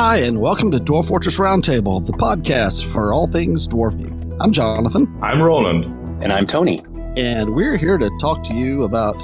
Hi, 0.00 0.18
and 0.18 0.40
welcome 0.40 0.70
to 0.70 0.78
Dwarf 0.78 1.08
Fortress 1.08 1.38
Roundtable, 1.38 2.06
the 2.06 2.12
podcast 2.12 2.84
for 2.92 3.12
all 3.12 3.26
things 3.26 3.66
dwarfy. 3.66 4.36
I'm 4.40 4.52
Jonathan, 4.52 5.12
I'm 5.20 5.42
Roland. 5.42 5.86
And 6.22 6.32
I'm 6.32 6.46
Tony. 6.46 6.84
and 7.16 7.52
we're 7.52 7.76
here 7.76 7.98
to 7.98 8.08
talk 8.20 8.44
to 8.44 8.54
you 8.54 8.84
about 8.84 9.16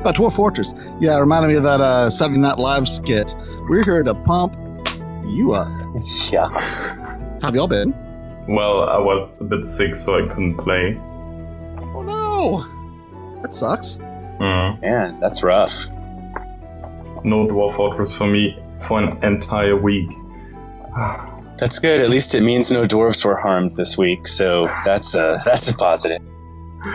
about 0.00 0.14
Dwarf 0.14 0.34
Fortress. 0.34 0.72
Yeah, 0.98 1.14
it 1.14 1.20
reminded 1.20 1.48
me 1.48 1.56
of 1.56 1.62
that 1.64 1.82
uh, 1.82 2.08
Saturday 2.08 2.40
Night 2.40 2.56
Live 2.58 2.88
skit. 2.88 3.34
We're 3.68 3.84
here 3.84 4.02
to 4.02 4.14
pump 4.14 4.56
you 5.26 5.52
up. 5.52 5.68
Yeah. 6.32 6.48
How 6.48 7.48
have 7.48 7.54
y'all 7.54 7.68
been? 7.68 7.94
Well, 8.48 8.88
I 8.88 8.96
was 8.96 9.38
a 9.42 9.44
bit 9.44 9.66
sick, 9.66 9.94
so 9.94 10.24
I 10.24 10.26
couldn't 10.26 10.56
play. 10.56 10.98
Oh 11.94 12.00
no, 12.00 13.42
that 13.42 13.52
sucks. 13.52 13.98
Mm. 14.40 14.80
Man, 14.80 15.20
that's 15.20 15.42
rough. 15.42 15.90
No 17.26 17.46
Dwarf 17.46 17.74
Fortress 17.74 18.14
for 18.14 18.26
me 18.26 18.58
for 18.84 19.02
an 19.02 19.22
entire 19.24 19.76
week. 19.76 20.10
That's 21.58 21.78
good. 21.78 22.00
At 22.00 22.10
least 22.10 22.34
it 22.34 22.42
means 22.42 22.70
no 22.70 22.86
dwarves 22.86 23.24
were 23.24 23.36
harmed 23.36 23.76
this 23.76 23.96
week, 23.96 24.26
so 24.26 24.66
that's 24.84 25.14
a 25.14 25.40
that's 25.44 25.68
a 25.68 25.76
positive. 25.76 26.20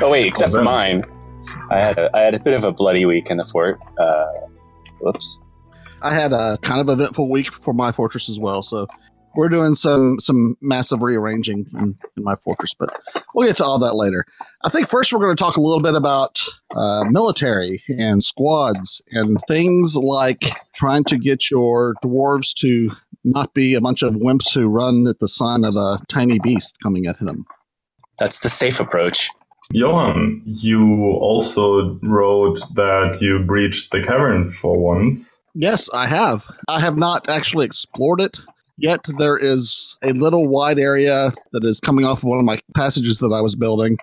Oh 0.01 0.09
wait, 0.09 0.27
except 0.27 0.53
for 0.53 0.63
mine. 0.63 1.03
I 1.69 1.79
had 1.79 1.97
a 1.97 2.15
I 2.15 2.21
had 2.21 2.33
a 2.33 2.39
bit 2.39 2.53
of 2.53 2.63
a 2.63 2.71
bloody 2.71 3.05
week 3.05 3.29
in 3.29 3.37
the 3.37 3.45
fort. 3.45 3.79
Uh, 3.97 4.25
whoops. 4.99 5.39
I 6.01 6.13
had 6.13 6.31
a 6.31 6.57
kind 6.61 6.81
of 6.81 6.89
eventful 6.89 7.29
week 7.29 7.53
for 7.53 7.73
my 7.73 7.91
fortress 7.91 8.29
as 8.29 8.39
well, 8.39 8.63
so 8.63 8.87
we're 9.35 9.49
doing 9.49 9.75
some 9.75 10.19
some 10.19 10.57
massive 10.61 11.01
rearranging 11.01 11.67
in, 11.73 11.97
in 12.17 12.23
my 12.23 12.35
fortress, 12.35 12.73
but 12.73 12.89
we'll 13.33 13.47
get 13.47 13.57
to 13.57 13.65
all 13.65 13.79
that 13.79 13.95
later. 13.95 14.25
I 14.63 14.69
think 14.69 14.87
first 14.87 15.11
we're 15.11 15.19
going 15.19 15.35
to 15.35 15.41
talk 15.41 15.57
a 15.57 15.61
little 15.61 15.81
bit 15.81 15.95
about 15.95 16.41
uh, 16.75 17.05
military 17.09 17.83
and 17.87 18.23
squads 18.23 19.01
and 19.11 19.39
things 19.47 19.95
like 19.95 20.51
trying 20.73 21.03
to 21.05 21.17
get 21.17 21.49
your 21.49 21.95
dwarves 22.03 22.53
to 22.55 22.91
not 23.23 23.53
be 23.53 23.73
a 23.73 23.81
bunch 23.81 24.01
of 24.01 24.13
wimps 24.15 24.53
who 24.53 24.67
run 24.67 25.07
at 25.07 25.19
the 25.19 25.27
sign 25.27 25.63
of 25.63 25.75
a 25.75 25.99
tiny 26.07 26.39
beast 26.39 26.77
coming 26.81 27.05
at 27.05 27.19
them. 27.19 27.45
That's 28.17 28.39
the 28.39 28.49
safe 28.49 28.79
approach. 28.79 29.29
Johan, 29.71 30.41
you 30.45 31.11
also 31.21 31.99
wrote 32.01 32.59
that 32.75 33.19
you 33.21 33.39
breached 33.39 33.91
the 33.91 34.01
cavern 34.01 34.51
for 34.51 34.77
once. 34.79 35.39
Yes, 35.53 35.89
I 35.93 36.07
have. 36.07 36.45
I 36.67 36.79
have 36.79 36.97
not 36.97 37.29
actually 37.29 37.65
explored 37.65 38.19
it 38.19 38.39
yet. 38.79 39.05
There 39.17 39.37
is 39.37 39.97
a 40.03 40.13
little 40.13 40.47
wide 40.47 40.79
area 40.79 41.33
that 41.51 41.63
is 41.63 41.79
coming 41.79 42.05
off 42.05 42.19
of 42.19 42.29
one 42.29 42.39
of 42.39 42.45
my 42.45 42.59
passages 42.75 43.19
that 43.19 43.33
I 43.33 43.41
was 43.41 43.55
building. 43.55 43.97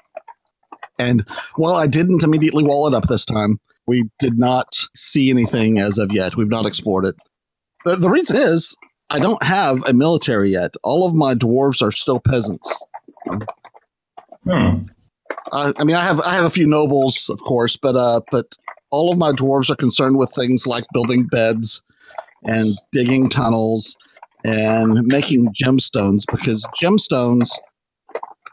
And 0.98 1.24
while 1.56 1.74
I 1.74 1.86
didn't 1.86 2.22
immediately 2.22 2.64
wall 2.64 2.86
it 2.86 2.94
up 2.94 3.08
this 3.08 3.24
time, 3.24 3.60
we 3.86 4.08
did 4.18 4.38
not 4.38 4.86
see 4.94 5.30
anything 5.30 5.78
as 5.78 5.98
of 5.98 6.10
yet. 6.12 6.36
We've 6.36 6.48
not 6.48 6.66
explored 6.66 7.04
it. 7.04 7.14
The, 7.84 7.96
the 7.96 8.10
reason 8.10 8.36
is 8.36 8.76
I 9.10 9.18
don't 9.18 9.42
have 9.42 9.84
a 9.86 9.92
military 9.92 10.50
yet. 10.50 10.74
All 10.82 11.06
of 11.06 11.14
my 11.14 11.34
dwarves 11.34 11.82
are 11.82 11.92
still 11.92 12.20
peasants. 12.20 12.84
Hmm. 14.44 14.86
Uh, 15.52 15.72
I 15.78 15.84
mean, 15.84 15.94
I 15.94 16.02
have 16.02 16.20
I 16.20 16.34
have 16.34 16.44
a 16.44 16.50
few 16.50 16.66
nobles, 16.66 17.28
of 17.28 17.40
course, 17.40 17.76
but 17.76 17.94
uh, 17.94 18.20
but 18.32 18.56
all 18.90 19.12
of 19.12 19.18
my 19.18 19.32
dwarves 19.32 19.70
are 19.70 19.76
concerned 19.76 20.16
with 20.18 20.32
things 20.34 20.66
like 20.66 20.84
building 20.92 21.26
beds 21.26 21.82
and 22.44 22.66
digging 22.92 23.28
tunnels 23.28 23.96
and 24.44 25.06
making 25.06 25.52
gemstones 25.52 26.22
because 26.30 26.66
gemstones, 26.80 27.50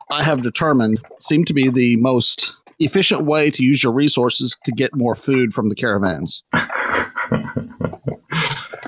I 0.10 0.24
have 0.24 0.42
determined, 0.42 1.00
seem 1.20 1.46
to 1.46 1.54
be 1.54 1.70
the 1.70 1.98
most 1.98 2.56
efficient 2.80 3.26
way 3.26 3.50
to 3.52 3.64
use 3.64 3.84
your 3.84 3.94
resources 3.94 4.58
to 4.66 4.72
get 4.72 4.96
more 4.96 5.16
food 5.16 5.54
from 5.54 5.70
the 5.70 5.76
caravans. 5.76 6.44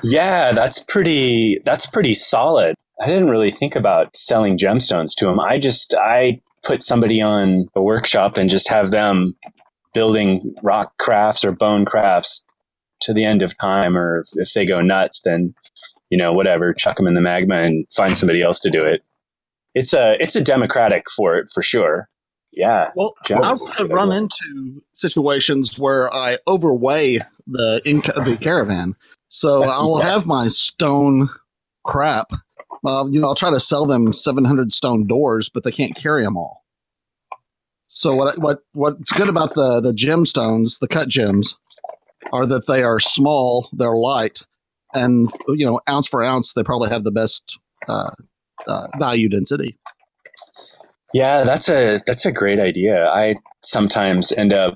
Yeah, 0.05 0.51
that's 0.51 0.79
pretty 0.79 1.59
that's 1.65 1.87
pretty 1.87 2.13
solid. 2.13 2.75
I 3.01 3.07
didn't 3.07 3.31
really 3.31 3.49
think 3.49 3.75
about 3.75 4.15
selling 4.15 4.55
gemstones 4.55 5.15
to 5.15 5.25
them. 5.25 5.39
I 5.39 5.57
just 5.57 5.95
I 5.95 6.41
put 6.63 6.83
somebody 6.83 7.21
on 7.21 7.65
a 7.75 7.81
workshop 7.81 8.37
and 8.37 8.47
just 8.47 8.69
have 8.69 8.91
them 8.91 9.35
building 9.95 10.53
rock 10.61 10.93
crafts 10.99 11.43
or 11.43 11.51
bone 11.51 11.85
crafts 11.85 12.45
to 13.01 13.13
the 13.13 13.25
end 13.25 13.41
of 13.41 13.57
time 13.57 13.97
or 13.97 14.23
if 14.33 14.53
they 14.53 14.65
go 14.65 14.81
nuts 14.81 15.21
then 15.21 15.53
you 16.09 16.17
know 16.17 16.33
whatever 16.33 16.73
chuck 16.73 16.97
them 16.97 17.07
in 17.07 17.13
the 17.13 17.21
magma 17.21 17.55
and 17.55 17.85
find 17.91 18.17
somebody 18.17 18.41
else 18.41 18.59
to 18.61 18.69
do 18.69 18.83
it. 18.83 19.03
It's 19.73 19.93
a 19.93 20.15
it's 20.21 20.35
a 20.35 20.43
democratic 20.43 21.09
fort 21.09 21.49
for 21.53 21.61
sure. 21.61 22.09
Yeah. 22.51 22.91
Well. 22.95 23.15
I've 23.29 23.59
run 23.89 24.11
into 24.13 24.81
situations 24.93 25.77
where 25.77 26.13
I 26.13 26.37
overweigh 26.47 27.19
the 27.47 27.81
inc- 27.85 28.25
the 28.25 28.37
caravan, 28.37 28.95
so 29.27 29.63
I'll 29.65 29.97
have 29.97 30.25
my 30.25 30.47
stone 30.47 31.29
crap. 31.83 32.31
Uh, 32.85 33.05
you 33.09 33.19
know, 33.19 33.27
I'll 33.27 33.35
try 33.35 33.49
to 33.49 33.59
sell 33.59 33.85
them 33.85 34.13
seven 34.13 34.45
hundred 34.45 34.73
stone 34.73 35.05
doors, 35.05 35.49
but 35.49 35.63
they 35.63 35.71
can't 35.71 35.95
carry 35.95 36.23
them 36.23 36.37
all. 36.37 36.63
So 37.87 38.15
what 38.15 38.37
what 38.37 38.59
what's 38.73 39.11
good 39.13 39.29
about 39.29 39.55
the 39.55 39.81
the 39.81 39.93
gemstones, 39.93 40.79
the 40.79 40.87
cut 40.87 41.09
gems, 41.09 41.57
are 42.31 42.45
that 42.45 42.67
they 42.67 42.83
are 42.83 42.99
small, 42.99 43.69
they're 43.73 43.95
light, 43.95 44.41
and 44.95 45.29
you 45.49 45.65
know, 45.65 45.79
ounce 45.87 46.07
for 46.07 46.23
ounce, 46.23 46.53
they 46.53 46.63
probably 46.63 46.89
have 46.89 47.03
the 47.03 47.11
best 47.11 47.59
uh, 47.87 48.11
uh, 48.67 48.87
value 48.97 49.29
density. 49.29 49.77
Yeah, 51.13 51.43
that's 51.43 51.69
a 51.69 51.99
that's 52.05 52.25
a 52.25 52.31
great 52.31 52.59
idea. 52.59 53.07
I 53.07 53.35
sometimes 53.63 54.31
end 54.31 54.53
up 54.53 54.75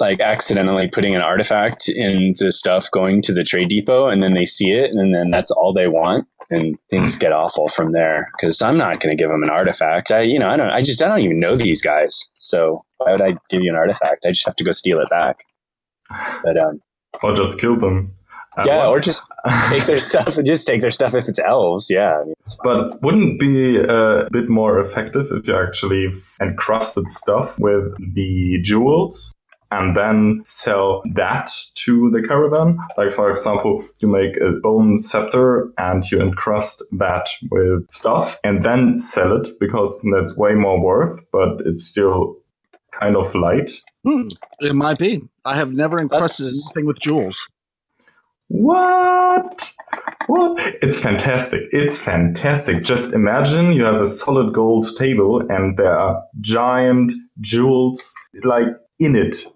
like 0.00 0.20
accidentally 0.20 0.88
putting 0.88 1.14
an 1.14 1.22
artifact 1.22 1.88
in 1.88 2.34
the 2.38 2.50
stuff 2.50 2.90
going 2.90 3.22
to 3.22 3.32
the 3.32 3.44
trade 3.44 3.68
depot 3.68 4.08
and 4.08 4.22
then 4.22 4.34
they 4.34 4.44
see 4.44 4.70
it 4.70 4.90
and 4.92 5.14
then 5.14 5.30
that's 5.30 5.50
all 5.52 5.72
they 5.72 5.86
want 5.86 6.26
and 6.50 6.76
things 6.90 7.16
get 7.16 7.32
awful 7.32 7.68
from 7.68 7.92
there 7.92 8.30
cuz 8.40 8.60
I'm 8.60 8.76
not 8.76 9.00
going 9.00 9.16
to 9.16 9.20
give 9.20 9.30
them 9.30 9.42
an 9.42 9.50
artifact. 9.50 10.10
I 10.10 10.22
you 10.22 10.38
know, 10.38 10.48
I 10.48 10.56
don't 10.56 10.70
I 10.70 10.82
just 10.82 11.00
I 11.02 11.08
don't 11.08 11.20
even 11.20 11.40
know 11.40 11.56
these 11.56 11.80
guys. 11.80 12.30
So 12.38 12.84
why 12.98 13.12
would 13.12 13.22
I 13.22 13.36
give 13.48 13.62
you 13.62 13.70
an 13.70 13.76
artifact? 13.76 14.24
I 14.26 14.30
just 14.30 14.46
have 14.46 14.56
to 14.56 14.64
go 14.64 14.72
steal 14.72 15.00
it 15.00 15.10
back. 15.10 15.44
But 16.42 16.56
um 16.58 16.80
or 17.22 17.32
just 17.32 17.60
kill 17.60 17.76
them. 17.76 18.14
Yeah, 18.64 18.86
or 18.86 19.00
just 19.00 19.26
take 19.68 19.84
their 19.86 20.00
stuff 20.00 20.36
and 20.36 20.46
just 20.46 20.66
take 20.66 20.80
their 20.80 20.90
stuff 20.90 21.14
if 21.14 21.28
it's 21.28 21.40
elves. 21.40 21.88
Yeah. 21.90 22.18
I 22.20 22.24
mean, 22.24 22.34
it's 22.40 22.56
But 22.62 23.02
wouldn't 23.02 23.40
be 23.40 23.78
uh, 23.80 24.26
a 24.26 24.30
bit 24.30 24.48
more 24.48 24.78
effective 24.78 25.28
if 25.32 25.46
you 25.46 25.56
actually 25.56 26.08
encrusted 26.40 27.08
stuff 27.08 27.58
with 27.58 27.84
the 28.14 28.58
jewels 28.62 29.34
and 29.70 29.96
then 29.96 30.40
sell 30.44 31.02
that 31.14 31.50
to 31.74 32.10
the 32.10 32.22
caravan? 32.22 32.78
Like, 32.96 33.10
for 33.10 33.28
example, 33.30 33.84
you 34.00 34.06
make 34.08 34.36
a 34.36 34.52
bone 34.62 34.96
scepter 34.96 35.72
and 35.78 36.08
you 36.10 36.20
encrust 36.20 36.84
that 36.92 37.28
with 37.50 37.90
stuff 37.90 38.38
and 38.44 38.64
then 38.64 38.94
sell 38.96 39.36
it 39.36 39.48
because 39.58 40.00
that's 40.12 40.36
way 40.36 40.54
more 40.54 40.80
worth, 40.80 41.20
but 41.32 41.60
it's 41.66 41.82
still 41.84 42.36
kind 42.92 43.16
of 43.16 43.34
light. 43.34 43.70
Hmm, 44.04 44.28
it 44.60 44.74
might 44.74 44.98
be. 44.98 45.22
I 45.44 45.56
have 45.56 45.72
never 45.72 45.98
encrusted 45.98 46.46
That's- 46.46 46.66
anything 46.66 46.86
with 46.86 47.00
jewels. 47.00 47.48
What? 48.48 49.72
What? 50.26 50.60
It's 50.82 50.98
fantastic. 51.00 51.62
It's 51.70 51.98
fantastic. 51.98 52.84
Just 52.84 53.12
imagine 53.14 53.72
you 53.72 53.84
have 53.84 54.00
a 54.00 54.06
solid 54.06 54.54
gold 54.54 54.86
table 54.96 55.42
and 55.48 55.76
there 55.76 55.96
are 55.98 56.22
giant 56.40 57.12
jewels 57.40 58.14
like 58.42 58.68
in 58.98 59.16
it. 59.16 59.46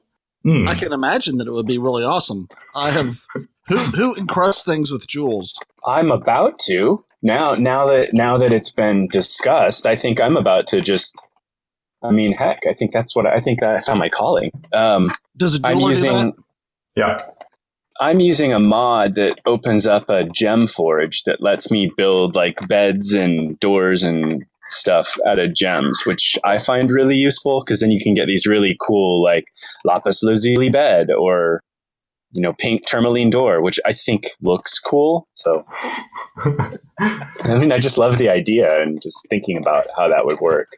Hmm. 0.43 0.69
I 0.69 0.75
can 0.75 0.93
imagine 0.93 1.39
that 1.39 1.47
it 1.49 1.53
would 1.53 1.67
be 1.67 1.79
really 1.79 2.05
awesome. 2.05 2.49
I 2.75 2.91
have 2.91 3.25
who 3.67 3.77
who 3.77 4.15
encrusts 4.15 4.65
things 4.65 4.91
with 4.91 5.07
jewels. 5.07 5.59
I'm 5.87 6.11
about 6.11 6.59
to 6.61 7.05
now. 7.23 7.55
Now 7.55 7.87
that 7.87 8.15
now 8.15 8.39
that 8.39 8.53
it's 8.53 8.71
been 8.71 9.09
discussed, 9.09 9.87
I 9.87 9.97
think 9.97 10.21
I'm 10.21 10.37
about 10.37 10.67
to 10.69 10.81
just. 10.81 11.21
I 12.01 12.13
mean, 12.13 12.33
heck, 12.33 12.61
I 12.69 12.75
think 12.75 12.93
that's 12.93 13.17
what 13.17 13.27
I 13.27 13.41
think. 13.41 13.63
I 13.63 13.81
found 13.81 13.99
my 13.99 14.09
calling. 14.09 14.53
Um, 14.73 15.11
Does 15.37 15.59
a 15.59 15.67
I'm 15.67 15.79
jeweler 15.79 15.95
do 15.95 16.01
that? 16.01 16.07
using 16.09 16.45
Yeah. 16.97 17.23
I'm 18.01 18.21
using 18.21 18.53
a 18.53 18.61
mod 18.61 19.15
that 19.17 19.41
opens 19.47 19.87
up 19.87 20.09
a 20.09 20.25
gem 20.25 20.67
forge 20.67 21.25
that 21.25 21.41
lets 21.43 21.71
me 21.71 21.91
build 21.97 22.35
like 22.35 22.67
beds 22.69 23.13
and 23.13 23.59
doors 23.61 24.03
and 24.03 24.45
stuff 24.71 25.17
out 25.27 25.39
of 25.39 25.55
gems, 25.55 26.03
which 26.05 26.37
I 26.45 26.59
find 26.59 26.91
really 26.91 27.17
useful 27.17 27.63
because 27.65 27.81
then 27.81 27.91
you 27.91 28.01
can 28.03 28.15
get 28.15 28.27
these 28.27 28.47
really 28.47 28.77
cool 28.81 29.23
like 29.23 29.47
lapis 29.85 30.23
lazuli 30.23 30.69
bed 30.71 31.11
or 31.11 31.61
you 32.33 32.41
know 32.43 32.53
pink 32.53 32.87
tourmaline 32.87 33.31
door, 33.31 33.61
which 33.63 33.81
I 33.87 33.93
think 33.93 34.27
looks 34.43 34.79
cool. 34.79 35.27
So 35.35 35.65
I 37.01 37.59
mean, 37.59 37.73
I 37.73 37.79
just 37.79 37.99
love 37.99 38.19
the 38.19 38.29
idea 38.29 38.81
and 38.83 39.01
just 39.03 39.27
thinking 39.31 39.57
about 39.57 39.87
how 39.97 40.09
that 40.09 40.25
would 40.25 40.41
work. 40.41 40.69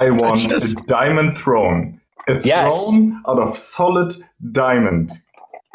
I 0.00 0.10
want 0.10 0.38
just- 0.48 0.80
a 0.80 0.82
diamond 0.86 1.36
throne. 1.36 2.00
A 2.28 2.40
Yes. 2.42 2.72
throne 2.90 3.22
out 3.28 3.38
of 3.38 3.56
solid 3.56 4.12
diamond. 4.50 5.12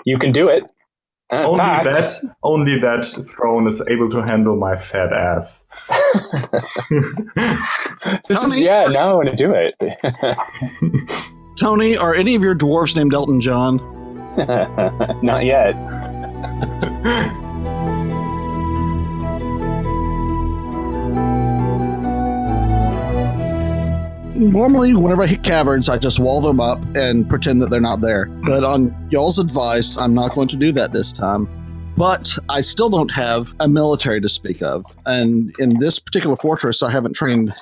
You 0.05 0.17
can 0.17 0.31
do 0.33 0.49
it. 0.49 0.63
Uh, 1.31 1.45
only 1.47 1.57
fact- 1.59 1.85
that 1.85 2.11
only 2.43 2.77
that 2.79 3.05
throne 3.33 3.65
is 3.67 3.81
able 3.89 4.09
to 4.09 4.21
handle 4.21 4.55
my 4.55 4.75
fat 4.75 5.13
ass. 5.13 5.65
This 8.27 8.43
is 8.43 8.59
yeah. 8.59 8.85
Now 8.87 9.11
I 9.11 9.13
want 9.13 9.29
to 9.29 9.35
do 9.35 9.53
it. 9.53 9.75
Tony, 11.57 11.95
are 11.95 12.13
any 12.15 12.35
of 12.35 12.41
your 12.41 12.55
dwarves 12.55 12.95
named 12.95 13.13
Elton 13.13 13.39
John? 13.39 13.77
Not 15.21 15.45
yet. 15.45 15.75
Normally, 24.41 24.93
whenever 24.93 25.23
I 25.23 25.27
hit 25.27 25.43
caverns, 25.43 25.88
I 25.88 25.97
just 25.97 26.19
wall 26.19 26.41
them 26.41 26.59
up 26.59 26.83
and 26.95 27.29
pretend 27.29 27.61
that 27.61 27.69
they're 27.69 27.79
not 27.79 28.01
there. 28.01 28.25
But 28.43 28.63
on 28.63 28.95
y'all's 29.11 29.39
advice, 29.39 29.97
I'm 29.97 30.13
not 30.13 30.33
going 30.33 30.47
to 30.49 30.55
do 30.55 30.71
that 30.73 30.91
this 30.91 31.13
time. 31.13 31.47
But 31.95 32.38
I 32.49 32.61
still 32.61 32.89
don't 32.89 33.11
have 33.11 33.53
a 33.59 33.67
military 33.67 34.19
to 34.21 34.29
speak 34.29 34.63
of. 34.63 34.83
And 35.05 35.53
in 35.59 35.79
this 35.79 35.99
particular 35.99 36.35
fortress, 36.35 36.81
I 36.81 36.89
haven't 36.89 37.13
trained 37.13 37.53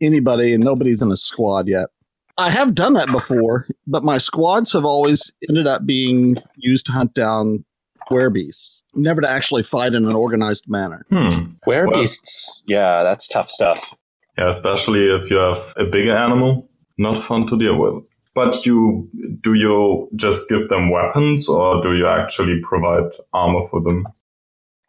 anybody, 0.00 0.52
and 0.52 0.62
nobody's 0.62 1.00
in 1.00 1.10
a 1.10 1.16
squad 1.16 1.68
yet. 1.68 1.88
I 2.36 2.50
have 2.50 2.74
done 2.74 2.92
that 2.92 3.10
before, 3.10 3.66
but 3.86 4.04
my 4.04 4.18
squads 4.18 4.72
have 4.72 4.84
always 4.84 5.32
ended 5.48 5.66
up 5.66 5.86
being 5.86 6.36
used 6.56 6.86
to 6.86 6.92
hunt 6.92 7.14
down 7.14 7.64
werebeasts, 8.10 8.80
never 8.94 9.20
to 9.20 9.28
actually 9.28 9.62
fight 9.62 9.94
in 9.94 10.04
an 10.04 10.14
organized 10.14 10.68
manner. 10.68 11.04
Hmm. 11.10 11.28
Werebeasts, 11.66 12.62
yeah, 12.66 13.02
that's 13.02 13.26
tough 13.26 13.50
stuff. 13.50 13.94
Yeah, 14.38 14.48
especially 14.48 15.06
if 15.06 15.30
you 15.30 15.36
have 15.36 15.74
a 15.76 15.84
bigger 15.84 16.16
animal, 16.16 16.68
not 16.96 17.18
fun 17.18 17.46
to 17.48 17.58
deal 17.58 17.76
with. 17.76 18.04
But 18.34 18.64
you 18.64 19.10
do 19.40 19.54
you 19.54 20.08
just 20.14 20.48
give 20.48 20.68
them 20.68 20.90
weapons 20.90 21.48
or 21.48 21.82
do 21.82 21.96
you 21.96 22.06
actually 22.06 22.60
provide 22.62 23.10
armor 23.32 23.66
for 23.68 23.80
them? 23.82 24.06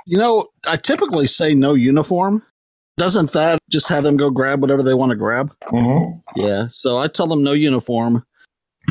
You 0.05 0.19
know, 0.19 0.49
I 0.67 0.77
typically 0.77 1.25
say 1.25 1.55
no 1.55 1.73
uniform. 1.73 2.43
Doesn't 2.97 3.31
that 3.31 3.59
just 3.71 3.87
have 3.87 4.03
them 4.03 4.17
go 4.17 4.29
grab 4.29 4.61
whatever 4.61 4.83
they 4.83 4.93
want 4.93 5.11
to 5.11 5.15
grab? 5.15 5.51
Mm-hmm. 5.63 6.19
Yeah. 6.35 6.67
So 6.69 6.97
I 6.97 7.07
tell 7.07 7.27
them 7.27 7.43
no 7.43 7.53
uniform. 7.53 8.25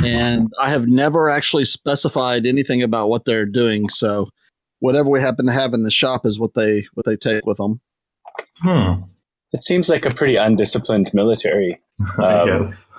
And 0.04 0.52
I 0.60 0.70
have 0.70 0.86
never 0.86 1.28
actually 1.28 1.64
specified 1.64 2.46
anything 2.46 2.82
about 2.82 3.08
what 3.08 3.24
they're 3.24 3.46
doing. 3.46 3.88
So 3.88 4.28
whatever 4.80 5.08
we 5.08 5.20
happen 5.20 5.46
to 5.46 5.52
have 5.52 5.74
in 5.74 5.82
the 5.82 5.90
shop 5.90 6.24
is 6.24 6.38
what 6.38 6.54
they 6.54 6.86
what 6.94 7.04
they 7.06 7.16
take 7.16 7.46
with 7.46 7.58
them. 7.58 7.80
Hmm. 8.62 9.02
It 9.52 9.62
seems 9.62 9.88
like 9.88 10.04
a 10.04 10.10
pretty 10.14 10.36
undisciplined 10.36 11.10
military. 11.14 11.80
Um, 12.16 12.46
yes. 12.46 12.92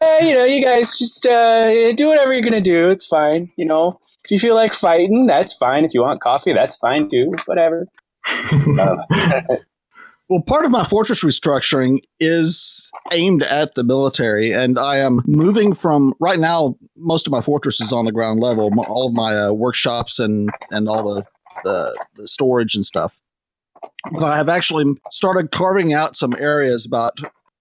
Hey, 0.00 0.18
you 0.28 0.34
know, 0.34 0.44
you 0.44 0.64
guys 0.64 0.98
just 0.98 1.24
uh, 1.24 1.92
do 1.92 2.08
whatever 2.08 2.32
you're 2.32 2.42
gonna 2.42 2.60
do. 2.60 2.88
It's 2.88 3.06
fine. 3.06 3.52
You 3.56 3.64
know, 3.64 4.00
if 4.24 4.32
you 4.32 4.40
feel 4.40 4.56
like 4.56 4.74
fighting, 4.74 5.26
that's 5.26 5.54
fine. 5.54 5.84
If 5.84 5.94
you 5.94 6.02
want 6.02 6.20
coffee, 6.20 6.52
that's 6.52 6.76
fine 6.76 7.08
too. 7.08 7.30
Whatever. 7.46 7.86
Uh, 8.26 8.96
Well, 10.30 10.42
part 10.42 10.64
of 10.64 10.70
my 10.70 10.84
fortress 10.84 11.24
restructuring 11.24 12.02
is 12.20 12.88
aimed 13.10 13.42
at 13.42 13.74
the 13.74 13.82
military, 13.82 14.52
and 14.52 14.78
I 14.78 14.98
am 14.98 15.22
moving 15.26 15.74
from 15.74 16.14
right 16.20 16.38
now. 16.38 16.76
Most 16.96 17.26
of 17.26 17.32
my 17.32 17.40
fortress 17.40 17.80
is 17.80 17.92
on 17.92 18.04
the 18.04 18.12
ground 18.12 18.38
level. 18.38 18.70
All 18.86 19.08
of 19.08 19.12
my 19.12 19.36
uh, 19.36 19.50
workshops 19.50 20.20
and 20.20 20.48
and 20.70 20.88
all 20.88 21.02
the, 21.02 21.24
the 21.64 21.98
the 22.14 22.28
storage 22.28 22.76
and 22.76 22.86
stuff. 22.86 23.20
But 24.12 24.24
I 24.24 24.36
have 24.36 24.48
actually 24.48 24.94
started 25.10 25.50
carving 25.50 25.92
out 25.92 26.16
some 26.16 26.34
areas 26.38 26.86
about 26.86 27.18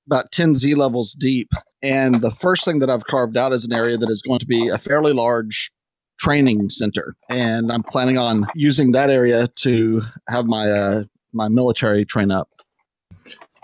about 0.07 0.31
ten 0.31 0.55
z 0.55 0.73
levels 0.73 1.13
deep, 1.13 1.49
and 1.83 2.15
the 2.21 2.31
first 2.31 2.65
thing 2.65 2.79
that 2.79 2.89
I've 2.89 3.05
carved 3.05 3.37
out 3.37 3.53
is 3.53 3.65
an 3.65 3.73
area 3.73 3.97
that 3.97 4.09
is 4.09 4.21
going 4.21 4.39
to 4.39 4.45
be 4.45 4.67
a 4.67 4.77
fairly 4.77 5.13
large 5.13 5.71
training 6.19 6.69
center, 6.69 7.15
and 7.29 7.71
I'm 7.71 7.83
planning 7.83 8.17
on 8.17 8.47
using 8.55 8.91
that 8.93 9.09
area 9.09 9.47
to 9.47 10.01
have 10.27 10.45
my 10.45 10.65
uh, 10.69 11.03
my 11.33 11.47
military 11.47 12.05
train 12.05 12.31
up. 12.31 12.49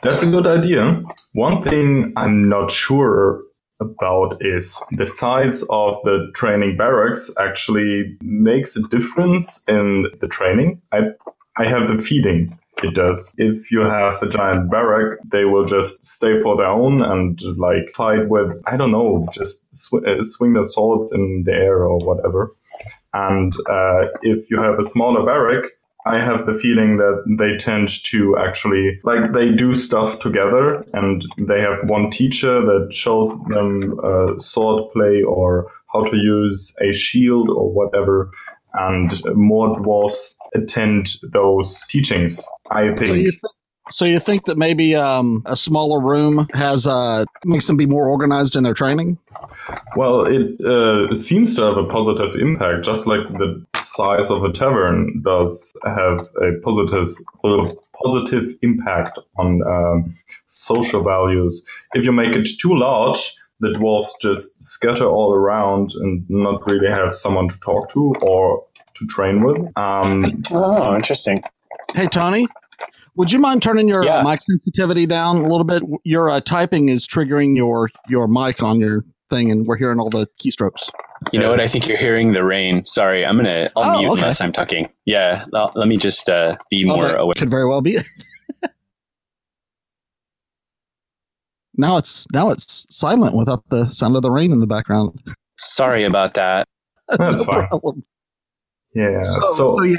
That's 0.04 0.22
a 0.22 0.30
good 0.30 0.46
idea. 0.46 1.02
One 1.34 1.64
thing 1.64 2.14
I'm 2.16 2.48
not 2.48 2.70
sure 2.70 3.42
about 3.80 4.38
is 4.40 4.82
the 4.92 5.06
size 5.06 5.64
of 5.64 5.96
the 6.04 6.32
training 6.36 6.78
barracks 6.78 7.32
actually 7.40 8.18
makes 8.22 8.76
a 8.76 8.82
difference 8.90 9.64
in 9.68 10.06
the 10.22 10.28
training. 10.28 10.82
I 10.94 11.00
I 11.58 11.68
have 11.68 11.88
the 11.88 12.02
feeling 12.02 12.58
it 12.84 12.94
does. 12.94 13.34
If 13.38 13.72
you 13.72 13.82
have 13.82 14.22
a 14.22 14.28
giant 14.28 14.70
barrack, 14.70 15.20
they 15.26 15.46
will 15.46 15.66
just 15.66 16.04
stay 16.04 16.42
for 16.42 16.58
their 16.58 16.68
own 16.68 17.02
and 17.02 17.40
like 17.58 17.94
fight 17.96 18.28
with 18.28 18.62
I 18.68 18.78
don't 18.78 18.92
know, 18.92 19.28
just 19.32 19.64
sw- 19.74 20.06
uh, 20.06 20.22
swing 20.22 20.54
their 20.54 20.64
swords 20.64 21.12
in 21.12 21.44
the 21.46 21.54
air 21.54 21.86
or 21.86 22.00
whatever. 22.00 22.54
And 23.14 23.54
uh, 23.70 24.08
if 24.22 24.50
you 24.50 24.60
have 24.62 24.78
a 24.78 24.84
smaller 24.84 25.26
barrack, 25.26 25.72
I 26.06 26.20
have 26.20 26.46
the 26.46 26.54
feeling 26.54 26.98
that 26.98 27.24
they 27.40 27.58
tend 27.58 27.88
to 28.04 28.38
actually 28.38 29.00
like 29.04 29.32
they 29.32 29.52
do 29.52 29.74
stuff 29.74 30.20
together 30.20 30.86
and 30.94 31.26
they 31.38 31.62
have 31.62 31.90
one 31.90 32.12
teacher 32.12 32.62
that 32.62 32.94
shows 32.94 33.36
them 33.46 34.00
uh, 34.04 34.38
sword 34.38 34.92
play 34.94 35.24
or 35.24 35.72
how 35.92 36.04
to 36.04 36.16
use 36.16 36.76
a 36.82 36.92
shield 36.92 37.50
or 37.50 37.72
whatever 37.72 38.30
and 38.78 39.22
more 39.36 39.78
dwarfs 39.80 40.38
attend 40.54 41.16
those 41.34 41.86
teachings 41.88 42.44
i 42.72 42.88
think 42.96 43.08
So 43.08 43.14
you, 43.14 43.32
th- 43.32 43.42
so 43.92 44.06
you 44.06 44.20
think 44.20 44.46
that 44.46 44.58
maybe 44.58 44.96
um, 44.96 45.44
a 45.46 45.56
smaller 45.56 46.02
room 46.02 46.48
has 46.54 46.88
uh, 46.88 47.26
makes 47.44 47.68
them 47.68 47.78
be 47.78 47.86
more 47.86 48.08
organized 48.08 48.56
in 48.56 48.64
their 48.64 48.74
training? 48.74 49.20
Well, 49.96 50.26
it 50.26 50.60
uh, 50.66 51.14
seems 51.14 51.56
to 51.56 51.62
have 51.64 51.78
a 51.78 51.86
positive 51.86 52.36
impact, 52.36 52.84
just 52.84 53.06
like 53.06 53.28
the 53.28 53.64
size 53.76 54.32
of 54.32 54.44
a 54.44 54.52
tavern 54.52 55.22
does 55.24 55.72
have 55.86 56.28
a 56.42 56.60
positive 56.64 57.08
positive 58.04 58.56
impact 58.62 59.20
on 59.38 59.62
um, 59.68 60.18
social 60.48 61.04
values. 61.04 61.66
If 61.94 62.06
you 62.06 62.12
make 62.12 62.36
it 62.36 62.48
too 62.60 62.78
large, 62.78 63.36
the 63.60 63.70
dwarves 63.70 64.10
just 64.22 64.62
scatter 64.62 65.06
all 65.08 65.34
around 65.34 65.92
and 65.96 66.26
not 66.30 66.66
really 66.66 66.88
have 66.90 67.14
someone 67.14 67.48
to 67.50 67.56
talk 67.60 67.90
to 67.92 68.14
or 68.22 68.66
to 68.96 69.06
train 69.08 69.44
with. 69.44 69.58
Um, 69.78 70.42
oh, 70.52 70.96
interesting. 70.96 71.42
Hey 71.94 72.08
Tony, 72.08 72.48
would 73.16 73.32
you 73.32 73.40
mind 73.40 73.62
turning 73.64 73.88
your 73.88 74.04
Yeah. 74.04 74.18
uh, 74.18 74.24
mic 74.30 74.42
sensitivity 74.42 75.06
down 75.06 75.38
a 75.38 75.44
little 75.48 75.64
bit? 75.64 75.84
Your 76.04 76.30
uh, 76.30 76.42
typing 76.42 76.90
is 76.90 77.08
triggering 77.08 77.56
your 77.56 77.90
your 78.10 78.28
mic 78.28 78.62
on 78.64 78.80
your 78.80 79.06
thing, 79.30 79.50
and 79.52 79.66
we're 79.66 79.78
hearing 79.78 80.00
all 80.00 80.10
the 80.10 80.28
keystrokes. 80.44 80.90
You 81.32 81.40
know 81.40 81.50
what? 81.52 81.62
I 81.62 81.68
think 81.68 81.88
you're 81.88 81.98
hearing 81.98 82.34
the 82.34 82.44
rain. 82.44 82.84
Sorry, 82.86 83.26
I'm 83.26 83.38
gonna. 83.38 83.72
I'll 83.78 83.96
Oh, 83.96 84.00
mute 84.00 84.10
okay. 84.12 84.22
unless 84.22 84.42
I'm 84.42 84.52
talking. 84.52 84.90
Yeah, 85.06 85.46
l- 85.54 85.72
let 85.76 85.88
me 85.88 85.98
just 85.98 86.30
uh, 86.30 86.58
be 86.70 86.86
Oh, 86.90 86.96
more 86.96 87.04
that 87.06 87.20
aware. 87.20 87.34
could 87.36 87.50
very 87.50 87.68
well 87.68 87.82
be. 87.82 87.98
now 91.78 91.98
it's 91.98 92.28
now 92.34 92.50
it's 92.50 92.86
silent 92.90 93.36
without 93.36 93.64
the 93.70 93.88
sound 93.90 94.16
of 94.16 94.22
the 94.22 94.32
rain 94.32 94.52
in 94.52 94.60
the 94.60 94.68
background. 94.68 95.20
Sorry 95.58 96.04
about 96.04 96.34
that. 96.36 96.68
That's 97.10 97.20
No 97.42 97.44
fine. 97.46 97.68
problem. 97.68 98.04
yeah. 98.94 99.24
So, 99.24 99.40
So, 99.40 99.78
so 99.78 99.84
yeah. 99.84 99.96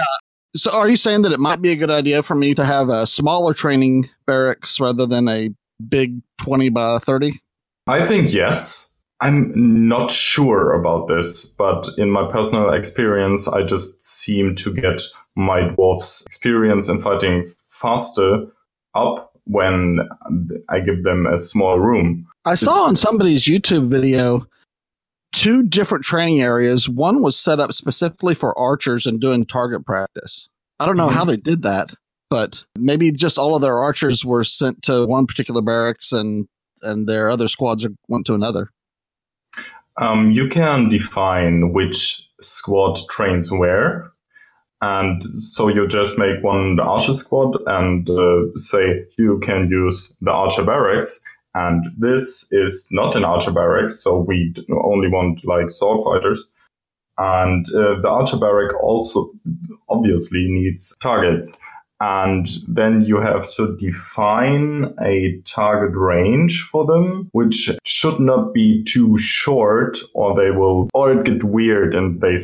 So 0.57 0.71
are 0.73 0.89
you 0.89 0.97
saying 0.97 1.23
that 1.23 1.33
it 1.33 1.41
might 1.41 1.61
be 1.61 1.71
a 1.71 1.77
good 1.77 1.91
idea 1.91 2.23
for 2.23 2.35
me 2.35 2.55
to 2.55 2.65
have 2.65 2.89
a 2.89 3.07
smaller 3.07 3.53
training 3.53 4.09
barracks 4.27 4.81
rather 4.81 5.07
than 5.07 5.29
a 5.29 5.51
big 5.89 6.21
twenty 6.39 6.69
by 6.71 6.99
thirty? 7.01 7.41
I 7.87 8.05
think 8.07 8.33
yes. 8.33 8.91
I'm 9.21 9.53
not 9.89 10.11
sure 10.11 10.73
about 10.75 11.09
this, 11.09 11.45
but 11.47 11.87
in 11.97 12.11
my 12.11 12.31
personal 12.31 12.71
experience, 12.75 13.49
I 13.49 13.63
just 13.63 14.03
seem 14.03 14.55
to 14.57 14.75
get 14.75 15.01
my 15.37 15.61
dwarf's 15.71 16.23
experience 16.27 16.89
in 16.91 17.01
fighting 17.01 17.47
faster 17.59 18.47
up 18.95 19.26
when 19.47 20.01
I 20.69 20.81
give 20.81 21.05
them 21.05 21.27
a 21.27 21.39
small 21.39 21.79
room. 21.79 22.27
I 22.45 22.55
saw 22.55 22.85
on 22.85 22.97
somebody's 22.97 23.45
YouTube 23.45 23.89
video 23.89 24.47
two 25.33 25.63
different 25.63 26.05
training 26.05 26.41
areas. 26.41 26.89
One 26.89 27.23
was 27.23 27.39
set 27.39 27.61
up 27.61 27.73
specifically 27.73 28.35
for 28.35 28.59
archers 28.59 29.07
and 29.07 29.21
doing 29.21 29.45
target 29.45 29.85
practice. 29.85 30.49
I 30.81 30.87
don't 30.87 30.97
know 30.97 31.09
how 31.09 31.25
they 31.25 31.37
did 31.37 31.63
that, 31.63 31.95
but 32.31 32.65
maybe 32.77 33.13
just 33.13 33.39
all 33.39 33.55
of 33.55 33.63
their 33.63 33.79
archers 33.79 34.25
were 34.25 34.45
sent 34.45 34.83
to 34.85 35.07
one 35.07 35.27
particular 35.27 35.63
barracks 35.63 36.13
and 36.13 36.49
and 36.83 37.09
their 37.09 37.31
other 37.31 37.49
squads 37.49 37.87
went 38.09 38.27
to 38.27 38.35
another. 38.35 38.71
Um, 39.99 40.31
you 40.31 40.49
can 40.49 40.89
define 40.89 41.73
which 41.73 42.29
squad 42.41 42.99
trains 43.09 43.51
where. 43.51 44.13
And 44.83 45.23
so 45.35 45.69
you 45.69 45.89
just 45.89 46.19
make 46.19 46.43
one 46.43 46.79
archer 46.81 47.15
squad 47.15 47.57
and 47.67 48.09
uh, 48.11 48.57
say 48.57 49.05
you 49.17 49.41
can 49.43 49.69
use 49.71 50.15
the 50.21 50.31
archer 50.31 50.65
barracks. 50.65 51.21
And 51.55 51.87
this 51.97 52.47
is 52.53 52.87
not 52.91 53.17
an 53.17 53.25
archer 53.25 53.51
barracks, 53.51 53.99
so 54.01 54.19
we 54.19 54.53
only 54.85 55.09
want 55.09 55.47
like 55.47 55.71
sword 55.71 56.05
fighters. 56.05 56.47
And 57.17 57.65
uh, 57.71 58.01
the 58.03 58.09
archer 58.09 58.37
barrack 58.37 58.75
also 58.83 59.33
obviously 59.89 60.47
needs 60.49 60.95
targets. 61.01 61.57
And 62.01 62.47
then 62.69 63.03
you 63.03 63.21
have 63.21 63.49
to 63.55 63.75
define 63.79 64.95
a 65.03 65.41
target 65.45 65.97
range 65.97 66.63
for 66.63 66.85
them, 66.85 67.31
which 67.33 67.71
should 67.85 68.21
not 68.21 68.53
be 68.53 68.85
too 68.85 69.17
short 69.17 69.99
or 70.15 70.37
they 70.37 70.51
will, 70.51 70.91
or 70.93 71.13
it 71.13 71.25
get 71.25 71.43
weird 71.43 71.95
and 71.95 72.21
they 72.21 72.37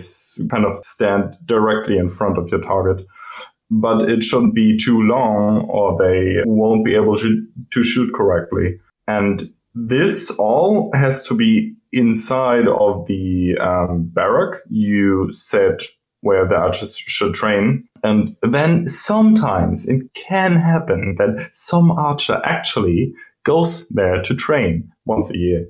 kind 0.49 0.65
of 0.65 0.83
stand 0.85 1.37
directly 1.45 1.99
in 1.99 2.09
front 2.09 2.39
of 2.39 2.49
your 2.51 2.61
target. 2.61 3.07
But 3.71 4.09
it 4.09 4.23
shouldn't 4.23 4.55
be 4.55 4.77
too 4.77 5.03
long 5.03 5.67
or 5.69 5.99
they 5.99 6.43
won't 6.47 6.85
be 6.85 6.95
able 6.95 7.17
to, 7.17 7.47
to 7.73 7.83
shoot 7.83 8.13
correctly. 8.15 8.79
And 9.07 9.53
this 9.75 10.31
all 10.39 10.91
has 10.95 11.25
to 11.25 11.35
be 11.35 11.75
inside 11.93 12.69
of 12.69 13.07
the 13.07 13.55
um, 13.61 14.11
barrack 14.13 14.61
you 14.71 15.31
said 15.31 15.83
where 16.23 16.49
the 16.49 16.55
archers 16.55 16.97
should 16.97 17.35
train. 17.35 17.85
And 18.03 18.35
then 18.43 18.87
sometimes 18.87 19.87
it 19.87 20.03
can 20.15 20.57
happen 20.57 21.17
that 21.19 21.51
some 21.53 21.93
archer 21.93 22.41
actually 22.45 23.13
goes 23.45 23.89
there 23.89 24.23
to 24.23 24.35
train 24.35 24.91
once 25.05 25.31
a 25.31 25.39
year. 25.39 25.67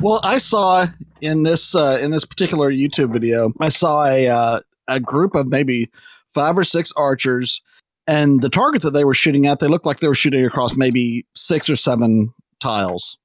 well, 0.02 0.20
I 0.24 0.40
saw 0.40 0.88
in 1.22 1.44
this 1.44 1.76
uh, 1.76 2.00
in 2.02 2.12
this 2.12 2.26
particular 2.26 2.72
YouTube 2.72 3.14
video, 3.14 3.54
I 3.60 3.70
saw 3.70 4.06
a 4.06 4.28
uh, 4.28 4.60
a 4.88 5.00
group 5.00 5.36
of 5.36 5.48
maybe 5.48 5.90
five 6.34 6.58
or 6.58 6.64
six 6.64 6.92
archers, 6.98 7.62
and 8.08 8.42
the 8.42 8.50
target 8.50 8.82
that 8.82 8.92
they 8.92 9.06
were 9.06 9.14
shooting 9.14 9.46
at, 9.46 9.60
they 9.60 9.68
looked 9.68 9.86
like 9.86 10.00
they 10.00 10.08
were 10.08 10.16
shooting 10.16 10.44
across 10.44 10.76
maybe 10.76 11.26
six 11.36 11.70
or 11.70 11.76
seven 11.76 12.34
tiles. 12.60 13.18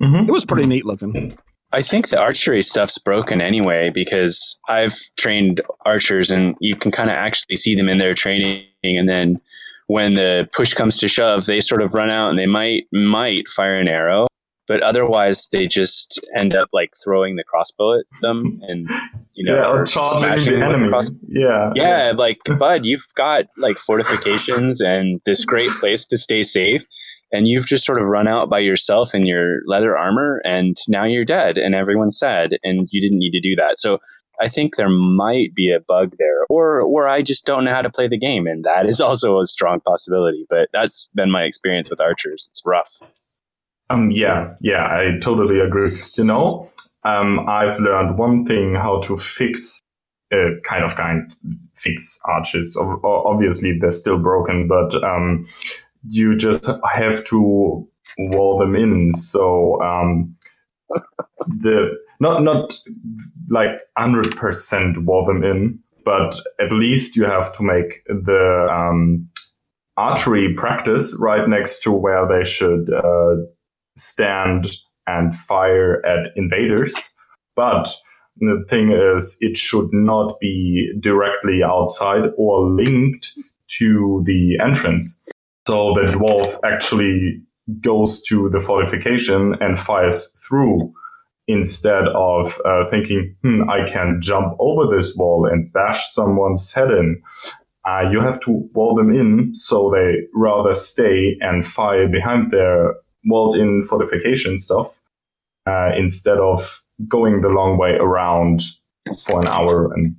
Mm-hmm. 0.00 0.28
It 0.28 0.32
was 0.32 0.44
pretty 0.44 0.66
neat 0.66 0.86
looking. 0.86 1.36
I 1.72 1.82
think 1.82 2.08
the 2.08 2.20
archery 2.20 2.62
stuff's 2.62 2.98
broken 2.98 3.40
anyway 3.40 3.90
because 3.90 4.58
I've 4.68 4.98
trained 5.16 5.60
archers 5.84 6.30
and 6.30 6.54
you 6.60 6.76
can 6.76 6.90
kind 6.90 7.10
of 7.10 7.16
actually 7.16 7.56
see 7.56 7.74
them 7.74 7.88
in 7.88 7.98
their 7.98 8.14
training 8.14 8.64
and 8.82 9.08
then 9.08 9.40
when 9.86 10.14
the 10.14 10.48
push 10.52 10.74
comes 10.74 10.98
to 10.98 11.08
shove 11.08 11.46
they 11.46 11.60
sort 11.60 11.82
of 11.82 11.94
run 11.94 12.10
out 12.10 12.30
and 12.30 12.38
they 12.38 12.46
might 12.46 12.84
might 12.92 13.48
fire 13.48 13.76
an 13.76 13.88
arrow 13.88 14.26
but 14.68 14.82
otherwise 14.82 15.48
they 15.52 15.66
just 15.66 16.20
end 16.36 16.54
up 16.54 16.68
like 16.72 16.92
throwing 17.02 17.36
the 17.36 17.44
crossbow 17.44 17.98
at 17.98 18.04
them 18.20 18.60
and 18.62 18.88
you 19.34 19.44
know 19.44 19.56
yeah, 19.56 19.70
or 19.70 19.84
charging 19.84 20.60
the 20.60 20.64
enemy. 20.64 20.88
The 20.88 21.16
yeah, 21.28 21.72
yeah, 21.74 22.12
like 22.14 22.38
bud, 22.58 22.84
you've 22.84 23.06
got 23.14 23.46
like 23.56 23.76
fortifications 23.78 24.80
and 24.80 25.20
this 25.26 25.44
great 25.44 25.70
place 25.80 26.06
to 26.06 26.16
stay 26.16 26.42
safe, 26.42 26.84
and 27.32 27.48
you've 27.48 27.66
just 27.66 27.84
sort 27.84 28.00
of 28.00 28.06
run 28.06 28.28
out 28.28 28.50
by 28.50 28.58
yourself 28.58 29.14
in 29.14 29.26
your 29.26 29.60
leather 29.66 29.96
armor, 29.96 30.40
and 30.44 30.76
now 30.88 31.04
you're 31.04 31.24
dead, 31.24 31.58
and 31.58 31.74
everyone's 31.74 32.18
sad, 32.18 32.58
and 32.62 32.88
you 32.92 33.00
didn't 33.00 33.18
need 33.18 33.32
to 33.32 33.40
do 33.40 33.56
that. 33.56 33.78
So 33.78 33.98
I 34.40 34.48
think 34.48 34.76
there 34.76 34.88
might 34.88 35.54
be 35.54 35.70
a 35.72 35.80
bug 35.80 36.14
there, 36.18 36.44
or 36.48 36.80
or 36.80 37.08
I 37.08 37.22
just 37.22 37.46
don't 37.46 37.64
know 37.64 37.72
how 37.72 37.82
to 37.82 37.90
play 37.90 38.08
the 38.08 38.18
game, 38.18 38.46
and 38.46 38.64
that 38.64 38.86
is 38.86 39.00
also 39.08 39.40
a 39.40 39.46
strong 39.46 39.80
possibility. 39.80 40.46
But 40.48 40.68
that's 40.72 41.10
been 41.14 41.30
my 41.30 41.44
experience 41.44 41.90
with 41.90 42.00
archers. 42.00 42.46
It's 42.50 42.62
rough. 42.64 42.98
Um, 43.90 44.10
yeah, 44.10 44.54
yeah, 44.60 44.86
I 44.86 45.18
totally 45.20 45.60
agree. 45.60 46.00
You 46.16 46.24
know, 46.24 46.70
um, 47.04 47.46
I've 47.48 47.78
learned 47.78 48.18
one 48.18 48.46
thing 48.46 48.74
how 48.74 49.00
to 49.00 49.16
fix 49.18 49.80
uh, 50.32 50.60
kind 50.64 50.84
of 50.84 50.96
kind 50.96 51.34
fix 51.76 52.18
arches. 52.24 52.76
Obviously, 53.04 53.78
they're 53.78 53.90
still 53.90 54.18
broken, 54.18 54.66
but 54.66 54.94
um, 55.04 55.46
you 56.08 56.36
just 56.36 56.66
have 56.92 57.24
to 57.24 57.86
wall 58.18 58.58
them 58.58 58.74
in. 58.74 59.12
So 59.12 59.80
um, 59.82 60.36
the 61.46 61.96
not 62.20 62.42
not 62.42 62.78
like 63.50 63.70
hundred 63.96 64.36
percent 64.36 65.04
wall 65.04 65.26
them 65.26 65.42
in, 65.44 65.78
but 66.04 66.38
at 66.60 66.72
least 66.72 67.16
you 67.16 67.24
have 67.24 67.52
to 67.52 67.62
make 67.62 68.04
the 68.06 68.68
um, 68.70 69.28
archery 69.96 70.54
practice 70.54 71.16
right 71.18 71.48
next 71.48 71.82
to 71.82 71.92
where 71.92 72.26
they 72.26 72.44
should 72.44 72.92
uh, 72.92 73.36
stand 73.96 74.76
and 75.06 75.34
fire 75.34 76.04
at 76.06 76.32
invaders. 76.36 76.94
But 77.56 77.92
the 78.38 78.64
thing 78.68 78.92
is, 78.92 79.36
it 79.40 79.56
should 79.56 79.92
not 79.92 80.40
be 80.40 80.92
directly 81.00 81.62
outside 81.62 82.30
or 82.36 82.70
linked 82.70 83.32
to 83.78 84.22
the 84.24 84.58
entrance. 84.64 85.20
So 85.66 85.94
the 85.94 86.12
dwarf 86.12 86.58
actually 86.64 87.42
goes 87.80 88.22
to 88.22 88.50
the 88.50 88.60
fortification 88.60 89.54
and 89.60 89.78
fires 89.78 90.34
through 90.46 90.92
instead 91.48 92.04
of 92.14 92.60
uh, 92.64 92.88
thinking, 92.88 93.36
hmm, 93.42 93.68
I 93.68 93.88
can 93.88 94.20
jump 94.20 94.56
over 94.58 94.94
this 94.94 95.14
wall 95.16 95.48
and 95.50 95.72
bash 95.72 96.12
someone's 96.12 96.72
head 96.72 96.90
in. 96.90 97.22
Uh, 97.88 98.08
you 98.10 98.20
have 98.20 98.38
to 98.40 98.68
wall 98.74 98.94
them 98.94 99.10
in 99.10 99.52
so 99.54 99.90
they 99.92 100.26
rather 100.34 100.72
stay 100.74 101.36
and 101.40 101.66
fire 101.66 102.08
behind 102.08 102.52
their 102.52 102.94
walled 103.24 103.56
in 103.56 103.82
fortification 103.82 104.58
stuff 104.58 105.00
uh, 105.66 105.90
instead 105.96 106.38
of 106.38 106.82
going 107.08 107.40
the 107.40 107.48
long 107.48 107.78
way 107.78 107.92
around 107.92 108.62
for 109.24 109.40
an 109.40 109.48
hour 109.48 109.92
and 109.94 110.16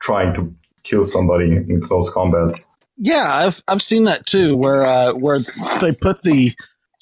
trying 0.00 0.34
to 0.34 0.54
kill 0.84 1.04
somebody 1.04 1.46
in 1.46 1.80
close 1.80 2.10
combat. 2.10 2.64
Yeah, 2.96 3.28
I've 3.28 3.62
I've 3.68 3.82
seen 3.82 4.04
that 4.04 4.26
too, 4.26 4.56
where 4.56 4.82
uh, 4.82 5.12
where 5.12 5.38
they 5.80 5.92
put 5.92 6.22
the 6.22 6.52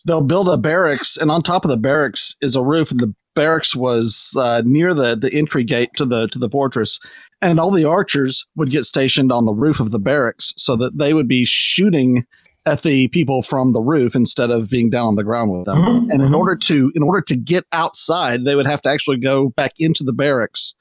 they'll 0.06 0.24
build 0.24 0.48
a 0.48 0.56
barracks, 0.56 1.16
and 1.16 1.30
on 1.30 1.42
top 1.42 1.64
of 1.64 1.70
the 1.70 1.76
barracks 1.76 2.36
is 2.40 2.56
a 2.56 2.62
roof, 2.62 2.90
and 2.90 3.00
the 3.00 3.14
barracks 3.34 3.76
was 3.76 4.34
uh, 4.38 4.62
near 4.64 4.94
the 4.94 5.14
the 5.16 5.32
entry 5.32 5.64
gate 5.64 5.90
to 5.96 6.06
the 6.06 6.28
to 6.28 6.38
the 6.38 6.48
fortress, 6.48 6.98
and 7.40 7.60
all 7.60 7.70
the 7.70 7.84
archers 7.84 8.46
would 8.56 8.70
get 8.70 8.84
stationed 8.84 9.30
on 9.30 9.44
the 9.44 9.54
roof 9.54 9.80
of 9.80 9.90
the 9.90 9.98
barracks, 9.98 10.54
so 10.56 10.76
that 10.76 10.96
they 10.98 11.12
would 11.12 11.28
be 11.28 11.44
shooting 11.44 12.26
at 12.64 12.82
the 12.82 13.08
people 13.08 13.42
from 13.42 13.72
the 13.72 13.80
roof 13.80 14.14
instead 14.14 14.50
of 14.50 14.70
being 14.70 14.88
down 14.88 15.08
on 15.08 15.16
the 15.16 15.24
ground 15.24 15.50
with 15.50 15.64
them. 15.64 15.78
Mm-hmm. 15.78 16.10
And 16.10 16.20
in 16.20 16.28
mm-hmm. 16.28 16.34
order 16.36 16.56
to 16.56 16.92
in 16.94 17.02
order 17.02 17.20
to 17.20 17.36
get 17.36 17.66
outside, 17.72 18.44
they 18.44 18.54
would 18.54 18.66
have 18.66 18.82
to 18.82 18.88
actually 18.88 19.18
go 19.18 19.50
back 19.50 19.72
into 19.78 20.04
the 20.04 20.12
barracks 20.12 20.74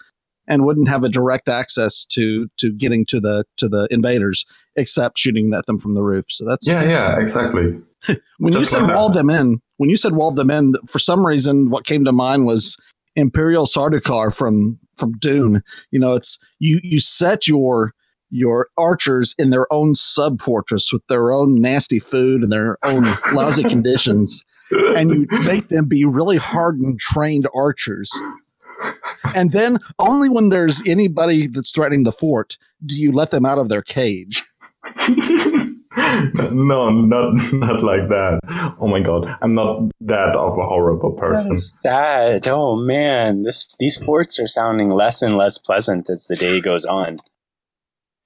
and 0.52 0.66
wouldn't 0.66 0.90
have 0.90 1.06
a 1.06 1.10
direct 1.10 1.48
access 1.48 2.06
to 2.06 2.50
to 2.58 2.74
getting 2.74 3.06
to 3.06 3.22
the 3.22 3.46
to 3.56 3.70
the 3.70 3.88
invaders 3.90 4.46
except 4.76 5.18
shooting 5.18 5.54
at 5.54 5.66
them 5.66 5.80
from 5.80 5.94
the 5.94 6.04
roof. 6.04 6.26
So 6.28 6.46
that's 6.46 6.68
yeah, 6.68 6.84
yeah, 6.84 7.18
exactly. 7.18 7.80
when 8.38 8.52
Just 8.52 8.58
you 8.60 8.66
said 8.66 8.84
like 8.84 8.96
walled 8.96 9.14
them 9.14 9.30
in, 9.30 9.62
when 9.78 9.90
you 9.90 9.96
said 9.96 10.14
walled 10.14 10.36
them 10.36 10.52
in, 10.52 10.76
for 10.88 11.00
some 11.00 11.26
reason, 11.26 11.70
what 11.70 11.86
came 11.86 12.04
to 12.04 12.12
mind 12.12 12.46
was 12.46 12.78
Imperial 13.16 13.66
Sardaukar 13.66 14.36
from 14.36 14.78
from 14.98 15.14
Dune. 15.14 15.64
You 15.92 16.00
know, 16.00 16.16
it's 16.16 16.38
you 16.60 16.82
you 16.84 17.00
set 17.00 17.48
your 17.48 17.94
your 18.30 18.68
archers 18.78 19.34
in 19.40 19.52
their 19.52 19.72
own 19.72 19.96
sub 19.96 20.42
fortress 20.42 20.92
with 20.92 21.06
their 21.08 21.32
own 21.32 21.62
nasty 21.62 22.00
food 22.00 22.42
and 22.44 22.52
their 22.52 22.78
own 22.84 23.04
lousy 23.34 23.64
conditions, 23.64 24.44
and 24.72 25.12
you 25.12 25.28
make 25.46 25.70
them 25.70 25.86
be 25.86 26.04
really 26.04 26.38
hardened, 26.38 27.00
trained 27.00 27.48
archers. 27.56 28.12
And 29.36 29.52
then 29.52 29.80
only 30.00 30.30
when 30.30 30.50
there's 30.50 30.86
anybody 30.88 31.48
that's 31.48 31.72
threatening 31.72 32.04
the 32.04 32.12
fort 32.12 32.58
do 32.86 33.00
you 33.00 33.12
let 33.12 33.32
them 33.32 33.46
out 33.46 33.60
of 33.60 33.70
their 33.70 33.82
cage. 33.82 34.44
no, 34.98 36.90
not 36.90 37.34
not 37.54 37.84
like 37.84 38.10
that. 38.10 38.40
Oh 38.80 38.88
my 38.88 39.00
god, 39.00 39.28
I'm 39.42 39.54
not 39.54 39.92
that 40.02 40.36
of 40.36 40.58
a 40.58 40.66
horrible 40.66 41.12
person. 41.12 41.56
That 41.84 42.48
oh 42.48 42.76
man, 42.76 43.44
this 43.44 43.74
these 43.80 43.98
forts 43.98 44.40
are 44.40 44.48
sounding 44.48 44.90
less 44.90 45.22
and 45.22 45.38
less 45.38 45.58
pleasant 45.58 46.10
as 46.10 46.26
the 46.26 46.36
day 46.36 46.60
goes 46.60 46.86
on 46.86 47.22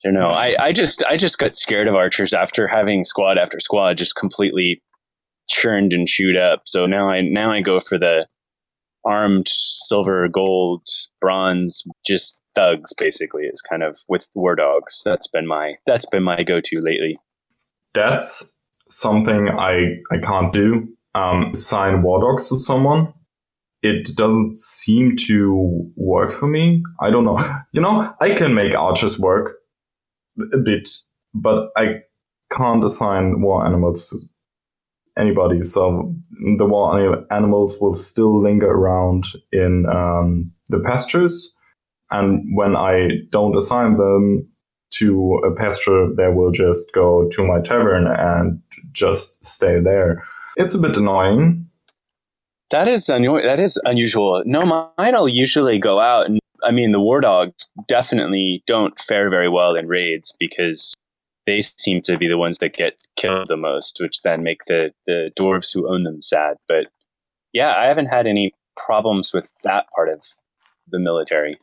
don't 0.06 0.14
know. 0.14 0.28
I, 0.28 0.56
I 0.60 0.72
just 0.72 1.04
I 1.06 1.18
just 1.18 1.40
got 1.40 1.56
scared 1.56 1.88
of 1.88 1.96
archers 1.96 2.34
after 2.34 2.68
having 2.68 3.04
squad 3.04 3.38
after 3.38 3.60
squad 3.60 3.98
just 3.98 4.16
completely 4.16 4.82
churned 5.50 5.94
and 5.94 6.08
shoot 6.08 6.38
up. 6.38 6.62
So 6.66 6.86
now 6.86 7.10
I 7.10 7.22
now 7.22 7.52
I 7.52 7.62
go 7.62 7.80
for 7.80 7.98
the 7.98 8.28
armed 9.06 9.48
silver, 9.48 10.28
gold, 10.28 10.88
bronze, 11.22 11.84
just 12.06 12.40
thugs 12.56 12.94
basically 12.94 13.44
is 13.44 13.62
kind 13.62 13.84
of 13.84 13.98
with 14.08 14.28
war 14.34 14.56
dogs. 14.56 15.02
That's 15.06 15.28
been 15.28 15.48
my 15.48 15.76
that's 15.86 16.06
been 16.06 16.24
my 16.24 16.44
go 16.44 16.60
to 16.62 16.82
lately. 16.82 17.20
That's 17.94 18.54
something 18.90 19.50
I 19.50 19.98
I 20.12 20.18
can't 20.22 20.54
do. 20.54 20.88
Um, 21.14 21.52
assign 21.54 22.02
war 22.02 22.20
dogs 22.20 22.50
to 22.50 22.60
someone. 22.60 23.14
It 23.82 24.16
doesn't 24.16 24.58
seem 24.58 25.16
to 25.28 25.92
work 25.96 26.32
for 26.32 26.48
me. 26.48 26.84
I 27.00 27.12
don't 27.12 27.26
know. 27.26 27.38
You 27.72 27.82
know, 27.82 28.14
I 28.22 28.34
can 28.34 28.54
make 28.56 28.74
archers 28.74 29.20
work 29.20 29.58
a 30.54 30.58
bit, 30.58 30.90
but 31.34 31.70
I 31.78 32.02
can't 32.52 32.84
assign 32.84 33.42
war 33.42 33.66
animals 33.66 34.10
to 34.10 34.20
anybody. 35.18 35.64
So 35.64 36.14
the 36.58 36.66
war 36.66 37.26
animals 37.32 37.78
will 37.80 37.94
still 37.94 38.42
linger 38.42 38.70
around 38.70 39.26
in 39.52 39.86
um, 39.88 40.52
the 40.70 40.80
pastures. 40.80 41.54
And 42.12 42.44
when 42.56 42.76
I 42.76 43.10
don't 43.32 43.58
assign 43.58 43.98
them 43.98 44.48
to 44.96 45.42
a 45.46 45.56
pasture, 45.56 46.08
they 46.16 46.28
will 46.28 46.52
just 46.52 46.92
go 46.94 47.28
to 47.32 47.46
my 47.46 47.60
tavern 47.60 48.08
and 48.08 48.62
just 48.92 49.44
stay 49.46 49.80
there. 49.80 50.24
It's 50.56 50.76
a 50.76 50.80
bit 50.80 50.98
annoying. 50.98 51.68
That 52.70 52.88
is 52.88 53.06
unu- 53.08 53.44
that 53.44 53.60
is 53.60 53.80
unusual. 53.86 54.44
No, 54.46 54.66
mine 54.98 55.14
will 55.14 55.30
usually 55.30 55.80
go 55.80 56.00
out 56.00 56.26
and 56.28 56.40
I 56.66 56.72
mean, 56.72 56.92
the 56.92 57.00
war 57.00 57.22
dogs 57.22 57.72
definitely 57.88 58.64
don't 58.66 59.00
fare 59.00 59.30
very 59.30 59.50
well 59.50 59.76
in 59.76 59.88
raids 59.88 60.36
because 60.40 60.95
they 61.46 61.62
seem 61.62 62.02
to 62.04 62.18
be 62.18 62.28
the 62.28 62.38
ones 62.38 62.58
that 62.60 62.74
get 62.74 63.04
killed 63.16 63.48
the 63.48 63.58
most, 63.58 63.98
which 64.00 64.22
then 64.22 64.44
make 64.44 64.66
the, 64.66 64.92
the 65.06 65.32
dwarves 65.38 65.74
who 65.74 65.88
own 65.88 66.04
them 66.04 66.22
sad. 66.22 66.58
But 66.68 66.88
yeah, 67.54 67.76
I 67.76 67.86
haven't 67.86 68.08
had 68.08 68.28
any 68.28 68.54
problems 68.76 69.32
with 69.34 69.46
that 69.64 69.86
part 69.96 70.10
of 70.10 70.22
the 70.90 71.00
military, 71.00 71.60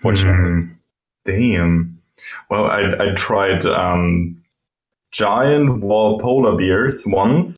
fortunately. 0.00 0.50
Mm, 0.50 0.76
damn. 1.24 2.02
Well, 2.50 2.66
I, 2.66 3.10
I 3.10 3.14
tried 3.14 3.64
um, 3.64 4.42
giant 5.12 5.80
wall 5.80 6.18
polar 6.18 6.56
bears 6.56 7.04
once. 7.06 7.56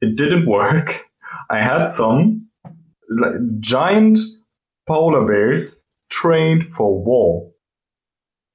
It 0.00 0.16
didn't 0.16 0.46
work. 0.46 1.06
I 1.50 1.60
had 1.60 1.84
some 1.84 2.48
like, 3.10 3.34
giant 3.60 4.18
polar 4.86 5.26
bears 5.26 5.82
trained 6.10 6.64
for 6.64 7.02
war, 7.02 7.50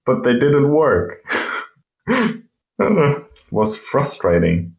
but 0.05 0.23
they 0.23 0.33
didn't 0.33 0.71
work. 0.71 1.23
was 3.51 3.77
frustrating. 3.77 4.75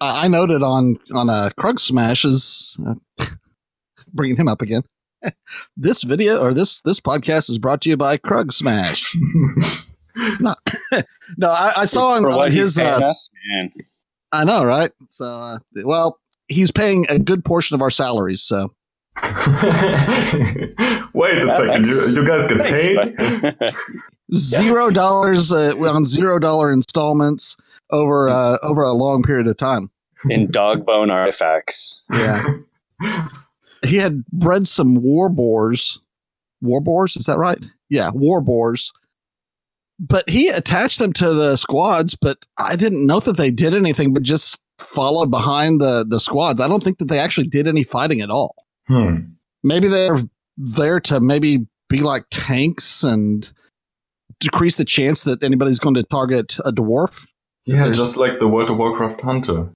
I 0.00 0.26
I 0.26 0.28
noted 0.28 0.62
on 0.62 0.98
on 1.12 1.28
uh, 1.28 1.50
Kruggsmash's, 1.58 2.78
uh, 2.86 3.26
bringing 4.12 4.36
him 4.36 4.48
up 4.48 4.62
again. 4.62 4.82
this 5.76 6.02
video 6.02 6.42
or 6.42 6.54
this 6.54 6.80
this 6.82 7.00
podcast 7.00 7.50
is 7.50 7.58
brought 7.58 7.80
to 7.82 7.90
you 7.90 7.96
by 7.96 8.16
Kruggsmash. 8.16 9.04
no, 10.40 10.54
no, 11.36 11.50
I, 11.50 11.72
I 11.76 11.84
saw 11.84 12.14
on, 12.14 12.24
on 12.24 12.52
his. 12.52 12.76
paying 12.76 13.02
Uh, 13.02 13.08
us, 13.08 13.30
man. 13.48 13.72
I 14.32 14.44
know, 14.44 14.64
right? 14.64 14.90
So, 15.08 15.26
uh, 15.26 15.58
well, 15.84 16.18
he's 16.48 16.70
paying 16.70 17.06
a 17.08 17.18
good 17.18 17.44
portion 17.44 17.74
of 17.74 17.82
our 17.82 17.90
salaries. 17.90 18.42
So, 18.42 18.74
Wait 21.16 21.42
a 21.42 21.50
second, 21.50 21.86
you, 21.86 22.08
you 22.08 22.26
guys 22.26 22.46
get 22.46 22.58
Thanks, 22.58 23.58
paid? 23.58 23.74
zero 24.34 24.90
dollars 24.90 25.50
uh, 25.50 25.74
on 25.78 26.04
zero 26.04 26.38
dollar 26.38 26.70
installments 26.70 27.56
over 27.90 28.28
uh, 28.28 28.58
over 28.62 28.82
a 28.82 28.92
long 28.92 29.22
period 29.22 29.46
of 29.46 29.56
time. 29.56 29.90
in 30.28 30.50
dog 30.50 30.84
bone 30.84 31.10
artifacts. 31.10 32.02
Yeah. 32.12 32.44
he 33.82 33.96
had 33.96 34.26
bred 34.26 34.68
some 34.68 34.96
war 34.96 35.30
boars. 35.30 35.98
War 36.60 36.82
boars, 36.82 37.16
is 37.16 37.24
that 37.24 37.38
right? 37.38 37.64
Yeah, 37.88 38.10
war 38.10 38.42
boars. 38.42 38.92
But 39.98 40.28
he 40.28 40.48
attached 40.48 40.98
them 40.98 41.14
to 41.14 41.32
the 41.32 41.56
squads, 41.56 42.14
but 42.14 42.44
I 42.58 42.76
didn't 42.76 43.06
know 43.06 43.20
that 43.20 43.38
they 43.38 43.50
did 43.50 43.72
anything 43.72 44.12
but 44.12 44.22
just 44.22 44.60
followed 44.78 45.30
behind 45.30 45.80
the 45.80 46.04
the 46.06 46.20
squads. 46.20 46.60
I 46.60 46.68
don't 46.68 46.84
think 46.84 46.98
that 46.98 47.08
they 47.08 47.18
actually 47.18 47.46
did 47.46 47.66
any 47.66 47.84
fighting 47.84 48.20
at 48.20 48.28
all. 48.28 48.54
Hmm. 48.86 49.16
Maybe 49.62 49.88
they're 49.88 50.22
there 50.56 51.00
to 51.00 51.20
maybe 51.20 51.66
be 51.88 52.00
like 52.00 52.24
tanks 52.30 53.02
and 53.02 53.50
decrease 54.40 54.76
the 54.76 54.84
chance 54.84 55.24
that 55.24 55.42
anybody's 55.42 55.78
going 55.78 55.94
to 55.94 56.02
target 56.02 56.56
a 56.64 56.72
dwarf. 56.72 57.26
Yeah, 57.64 57.76
There's- 57.78 57.96
just 57.96 58.16
like 58.16 58.38
the 58.38 58.48
World 58.48 58.70
of 58.70 58.76
Warcraft 58.78 59.20
hunter. 59.22 59.68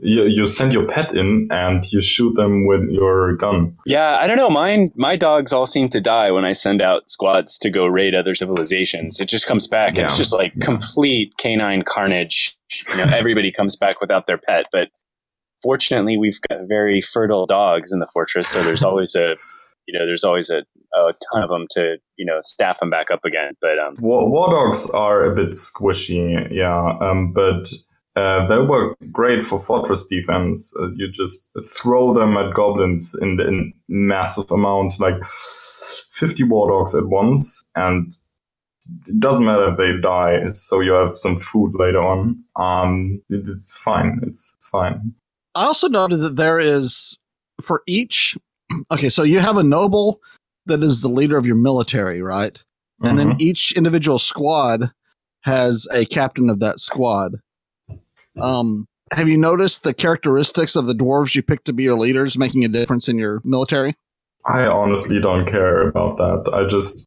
You, 0.00 0.26
you 0.26 0.46
send 0.46 0.72
your 0.72 0.86
pet 0.86 1.12
in 1.12 1.48
and 1.50 1.84
you 1.90 2.00
shoot 2.00 2.34
them 2.36 2.66
with 2.68 2.88
your 2.88 3.34
gun. 3.34 3.76
Yeah, 3.84 4.16
I 4.20 4.28
don't 4.28 4.36
know. 4.36 4.48
Mine, 4.48 4.90
my 4.94 5.16
dogs 5.16 5.52
all 5.52 5.66
seem 5.66 5.88
to 5.88 6.00
die 6.00 6.30
when 6.30 6.44
I 6.44 6.52
send 6.52 6.80
out 6.80 7.10
squads 7.10 7.58
to 7.58 7.68
go 7.70 7.84
raid 7.86 8.14
other 8.14 8.36
civilizations. 8.36 9.18
It 9.18 9.28
just 9.28 9.48
comes 9.48 9.66
back. 9.66 9.98
and 9.98 10.06
It's 10.06 10.16
just 10.16 10.32
like 10.32 10.52
yeah. 10.54 10.64
complete 10.64 11.36
canine 11.36 11.82
carnage. 11.82 12.56
You 12.90 12.98
know, 12.98 13.06
everybody 13.12 13.50
comes 13.50 13.74
back 13.74 14.00
without 14.00 14.28
their 14.28 14.38
pet. 14.38 14.66
But 14.70 14.90
fortunately, 15.64 16.16
we've 16.16 16.38
got 16.48 16.60
very 16.68 17.00
fertile 17.02 17.46
dogs 17.46 17.90
in 17.92 17.98
the 17.98 18.06
fortress, 18.12 18.46
so 18.46 18.62
there's 18.62 18.84
always 18.84 19.16
a, 19.16 19.34
you 19.88 19.98
know, 19.98 20.04
there's 20.04 20.22
always 20.22 20.50
a, 20.50 20.58
a 20.94 21.12
ton 21.32 21.42
of 21.42 21.48
them 21.48 21.66
to, 21.70 21.96
you 22.16 22.26
know, 22.26 22.36
staff 22.40 22.78
them 22.78 22.90
back 22.90 23.10
up 23.10 23.24
again. 23.24 23.54
But 23.60 23.78
um, 23.78 23.96
War, 23.98 24.30
war 24.30 24.50
dogs 24.50 24.88
are 24.90 25.24
a 25.24 25.34
bit 25.34 25.50
squishy, 25.50 26.46
yeah, 26.52 26.98
um, 27.00 27.32
but 27.32 27.66
uh, 28.14 28.46
they 28.48 28.58
work 28.58 28.98
great 29.10 29.42
for 29.42 29.58
fortress 29.58 30.04
defense. 30.04 30.74
Uh, 30.78 30.90
you 30.94 31.08
just 31.10 31.48
throw 31.74 32.12
them 32.12 32.36
at 32.36 32.52
goblins 32.54 33.16
in, 33.22 33.40
in 33.40 33.72
massive 33.88 34.50
amounts, 34.50 35.00
like 35.00 35.24
50 36.10 36.44
war 36.44 36.68
dogs 36.68 36.94
at 36.94 37.06
once, 37.06 37.66
and 37.74 38.14
it 39.06 39.18
doesn't 39.18 39.44
matter 39.44 39.70
if 39.70 39.78
they 39.78 39.98
die, 40.02 40.52
so 40.52 40.80
you 40.80 40.92
have 40.92 41.16
some 41.16 41.38
food 41.38 41.72
later 41.78 42.02
on. 42.02 42.44
Um, 42.56 43.22
it, 43.30 43.48
it's 43.48 43.72
fine. 43.72 44.20
It's, 44.26 44.52
it's 44.56 44.68
fine. 44.68 45.14
I 45.54 45.64
also 45.64 45.88
noted 45.88 46.18
that 46.18 46.36
there 46.36 46.60
is 46.60 47.18
for 47.62 47.82
each. 47.86 48.36
Okay, 48.90 49.08
so 49.08 49.22
you 49.22 49.38
have 49.38 49.56
a 49.56 49.62
noble 49.62 50.20
that 50.66 50.82
is 50.82 51.00
the 51.00 51.08
leader 51.08 51.36
of 51.36 51.46
your 51.46 51.56
military, 51.56 52.20
right? 52.22 52.62
And 53.02 53.18
then 53.18 53.30
Mhm. 53.32 53.40
each 53.40 53.72
individual 53.72 54.18
squad 54.18 54.90
has 55.42 55.86
a 55.92 56.04
captain 56.04 56.50
of 56.50 56.60
that 56.60 56.80
squad. 56.80 57.36
Um, 58.40 58.86
have 59.12 59.28
you 59.28 59.38
noticed 59.38 59.82
the 59.84 59.94
characteristics 59.94 60.76
of 60.76 60.86
the 60.86 60.94
dwarves 60.94 61.34
you 61.34 61.42
picked 61.42 61.64
to 61.66 61.72
be 61.72 61.84
your 61.84 61.98
leaders 61.98 62.36
making 62.36 62.64
a 62.64 62.68
difference 62.68 63.08
in 63.08 63.18
your 63.18 63.40
military? 63.44 63.94
I 64.46 64.66
honestly 64.66 65.20
don't 65.20 65.46
care 65.46 65.88
about 65.88 66.16
that. 66.18 66.50
I 66.52 66.66
just 66.66 67.06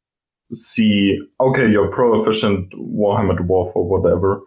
see, 0.54 1.20
okay, 1.40 1.70
you're 1.70 1.92
pro-efficient 1.92 2.72
Warhammer 2.74 3.38
Dwarf 3.38 3.76
or 3.76 3.88
whatever. 3.88 4.42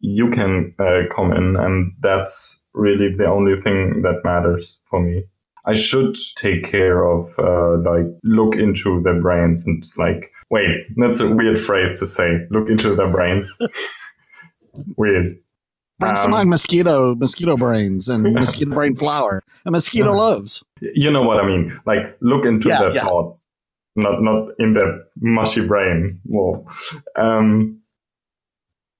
You 0.00 0.30
can 0.30 0.74
uh, 0.78 1.02
come 1.14 1.32
in, 1.32 1.56
and 1.56 1.92
that's 2.00 2.62
really 2.74 3.14
the 3.16 3.26
only 3.26 3.60
thing 3.62 4.02
that 4.02 4.20
matters 4.24 4.80
for 4.90 5.00
me. 5.00 5.24
I 5.64 5.74
should 5.74 6.16
take 6.36 6.64
care 6.64 7.04
of, 7.06 7.32
uh, 7.38 7.76
like, 7.88 8.06
look 8.24 8.56
into 8.56 9.00
their 9.02 9.20
brains 9.20 9.64
and, 9.66 9.88
like, 9.96 10.32
wait, 10.50 10.86
that's 10.96 11.20
a 11.20 11.28
weird 11.30 11.58
phrase 11.60 11.98
to 12.00 12.06
say. 12.06 12.46
Look 12.50 12.68
into 12.68 12.94
their 12.96 13.08
brains. 13.08 13.56
weird. 14.96 15.36
Brings 15.98 16.18
to 16.20 16.24
Um, 16.24 16.30
mind 16.32 16.50
mosquito, 16.50 17.14
mosquito 17.14 17.56
brains, 17.56 18.08
and 18.08 18.34
mosquito 18.34 18.74
brain 18.74 18.96
flour, 18.96 19.42
and 19.64 19.72
mosquito 19.72 20.10
Uh, 20.12 20.16
loaves. 20.16 20.64
you 20.80 21.10
know 21.10 21.22
what 21.22 21.38
I 21.38 21.46
mean. 21.46 21.78
Like 21.86 22.16
look 22.20 22.44
into 22.44 22.68
Yeah, 22.68 22.80
their 22.80 22.94
yeah. 22.94 23.04
thoughts, 23.04 23.46
not 23.94 24.20
not 24.22 24.48
in 24.58 24.72
their 24.72 25.04
mushy 25.20 25.64
brain. 25.64 26.18
Well, 26.24 26.66
um, 27.16 27.78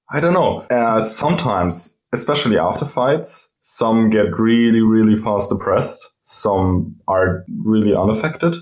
I 0.09 0.19
don't 0.21 0.33
know. 0.33 0.61
Uh, 0.69 1.01
sometimes, 1.01 1.97
especially 2.13 2.57
after 2.57 2.85
fights, 2.85 3.49
some 3.63 4.09
get 4.09 4.37
really 4.37 4.81
really 4.81 5.15
fast 5.15 5.49
depressed. 5.49 6.11
Some 6.21 6.95
are 7.07 7.43
really 7.65 7.95
unaffected, 7.95 8.55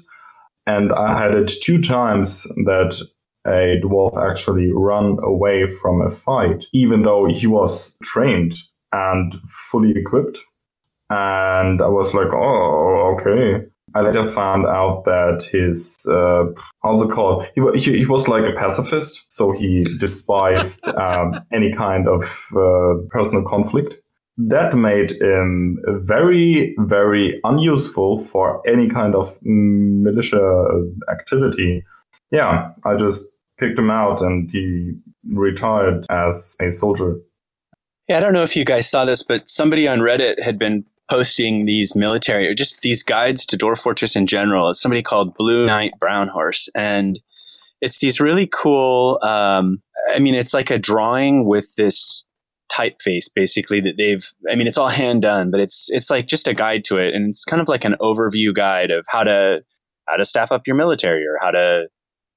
and 0.66 0.94
I 0.94 1.20
had 1.20 1.34
it 1.34 1.52
two 1.62 1.82
times 1.82 2.44
that 2.66 3.00
a 3.46 3.82
dwarf 3.84 4.18
actually 4.30 4.72
run 4.72 5.18
away 5.24 5.68
from 5.68 6.02
a 6.02 6.12
fight, 6.12 6.66
even 6.74 7.02
though 7.02 7.28
he 7.28 7.48
was 7.48 7.98
trained 8.04 8.56
and 8.94 9.36
fully 9.48 9.92
equipped 9.96 10.40
and 11.12 11.82
I 11.82 11.90
was 11.90 12.14
like, 12.14 12.32
oh, 12.34 13.18
okay. 13.20 13.66
I 13.94 14.00
later 14.00 14.30
found 14.30 14.66
out 14.66 15.04
that 15.04 15.44
his 15.52 15.98
uh, 16.10 16.46
how's 16.82 17.02
it 17.02 17.12
called? 17.12 17.46
He, 17.54 17.62
he, 17.78 17.98
he 17.98 18.06
was 18.06 18.30
like 18.30 18.46
a 18.46 18.58
pacifist, 18.58 19.26
so 19.28 19.52
he 19.52 19.84
despised 20.00 20.88
um, 20.96 21.34
any 21.52 21.74
kind 21.74 22.08
of 22.08 22.24
uh, 22.56 23.04
personal 23.10 23.44
conflict. 23.44 23.96
That 24.38 24.74
made 24.76 25.12
him 25.22 25.80
very, 26.04 26.76
very 26.80 27.40
unuseful 27.44 28.24
for 28.24 28.62
any 28.68 28.90
kind 28.90 29.14
of 29.14 29.38
militia 29.44 30.68
activity. 31.12 31.84
Yeah, 32.32 32.74
I 32.86 32.96
just 32.96 33.30
picked 33.60 33.78
him 33.78 33.92
out, 33.92 34.22
and 34.22 34.50
he 34.52 34.94
retired 35.30 36.06
as 36.10 36.56
a 36.62 36.72
soldier. 36.72 37.18
Yeah, 38.08 38.18
I 38.18 38.20
don't 38.20 38.34
know 38.34 38.44
if 38.44 38.56
you 38.56 38.66
guys 38.66 38.90
saw 38.90 39.06
this, 39.06 39.22
but 39.22 39.48
somebody 39.48 39.88
on 39.88 40.00
Reddit 40.00 40.42
had 40.42 40.58
been 40.58 40.86
posting 41.12 41.66
these 41.66 41.94
military 41.94 42.48
or 42.48 42.54
just 42.54 42.82
these 42.82 43.04
guides 43.04 43.46
to 43.46 43.58
Dwarf 43.58 43.80
Fortress 43.80 44.16
in 44.16 44.28
general. 44.28 44.70
It's 44.70 44.82
somebody 44.82 45.04
called 45.04 45.36
Blue 45.36 45.66
Knight 45.66 45.92
Brown 46.00 46.30
Horse. 46.30 46.70
And 46.74 47.20
it's 47.82 48.00
these 48.00 48.22
really 48.22 48.48
cool, 48.48 49.20
um, 49.22 49.82
I 50.16 50.20
mean, 50.20 50.36
it's 50.36 50.54
like 50.54 50.72
a 50.72 50.80
drawing 50.80 51.46
with 51.46 51.76
this 51.76 52.26
typeface 52.72 53.26
basically 53.34 53.82
that 53.82 53.96
they've 53.98 54.32
i 54.50 54.56
mean 54.56 54.68
it's 54.68 54.78
all 54.78 54.90
hand 54.90 55.22
done 55.22 55.52
but 55.52 55.60
it's 55.60 55.90
it's 55.92 56.10
like 56.10 56.28
just 56.28 56.48
a 56.48 56.54
guide 56.54 56.84
to 56.84 56.98
it 56.98 57.14
and 57.14 57.30
it's 57.30 57.44
kind 57.44 57.62
of 57.62 57.68
like 57.68 57.84
an 57.84 57.96
overview 58.00 58.54
guide 58.56 58.92
of 58.92 59.06
how 59.10 59.24
to 59.24 59.60
how 60.08 60.16
to 60.16 60.26
staff 60.26 60.52
up 60.52 60.68
your 60.68 60.76
military 60.76 61.26
or 61.26 61.38
how 61.42 61.52
to 61.52 61.88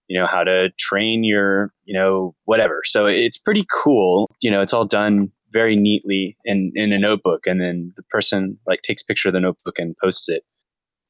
you 0.08 0.18
know 0.18 0.26
how 0.26 0.44
to 0.44 0.70
train 0.78 1.24
your 1.24 1.72
you 1.84 1.94
know 1.94 2.34
whatever. 2.44 2.80
So 2.84 3.06
it's 3.06 3.38
pretty 3.38 3.66
cool 3.84 4.30
you 4.40 4.50
know 4.50 4.60
it's 4.60 4.72
all 4.72 4.84
done 4.84 5.30
very 5.52 5.76
neatly 5.76 6.36
in 6.44 6.72
in 6.74 6.92
a 6.92 6.98
notebook 6.98 7.46
and 7.46 7.60
then 7.60 7.92
the 7.96 8.02
person 8.04 8.58
like 8.66 8.82
takes 8.82 9.02
picture 9.02 9.28
of 9.28 9.34
the 9.34 9.40
notebook 9.40 9.78
and 9.78 9.96
posts 10.02 10.28
it. 10.28 10.42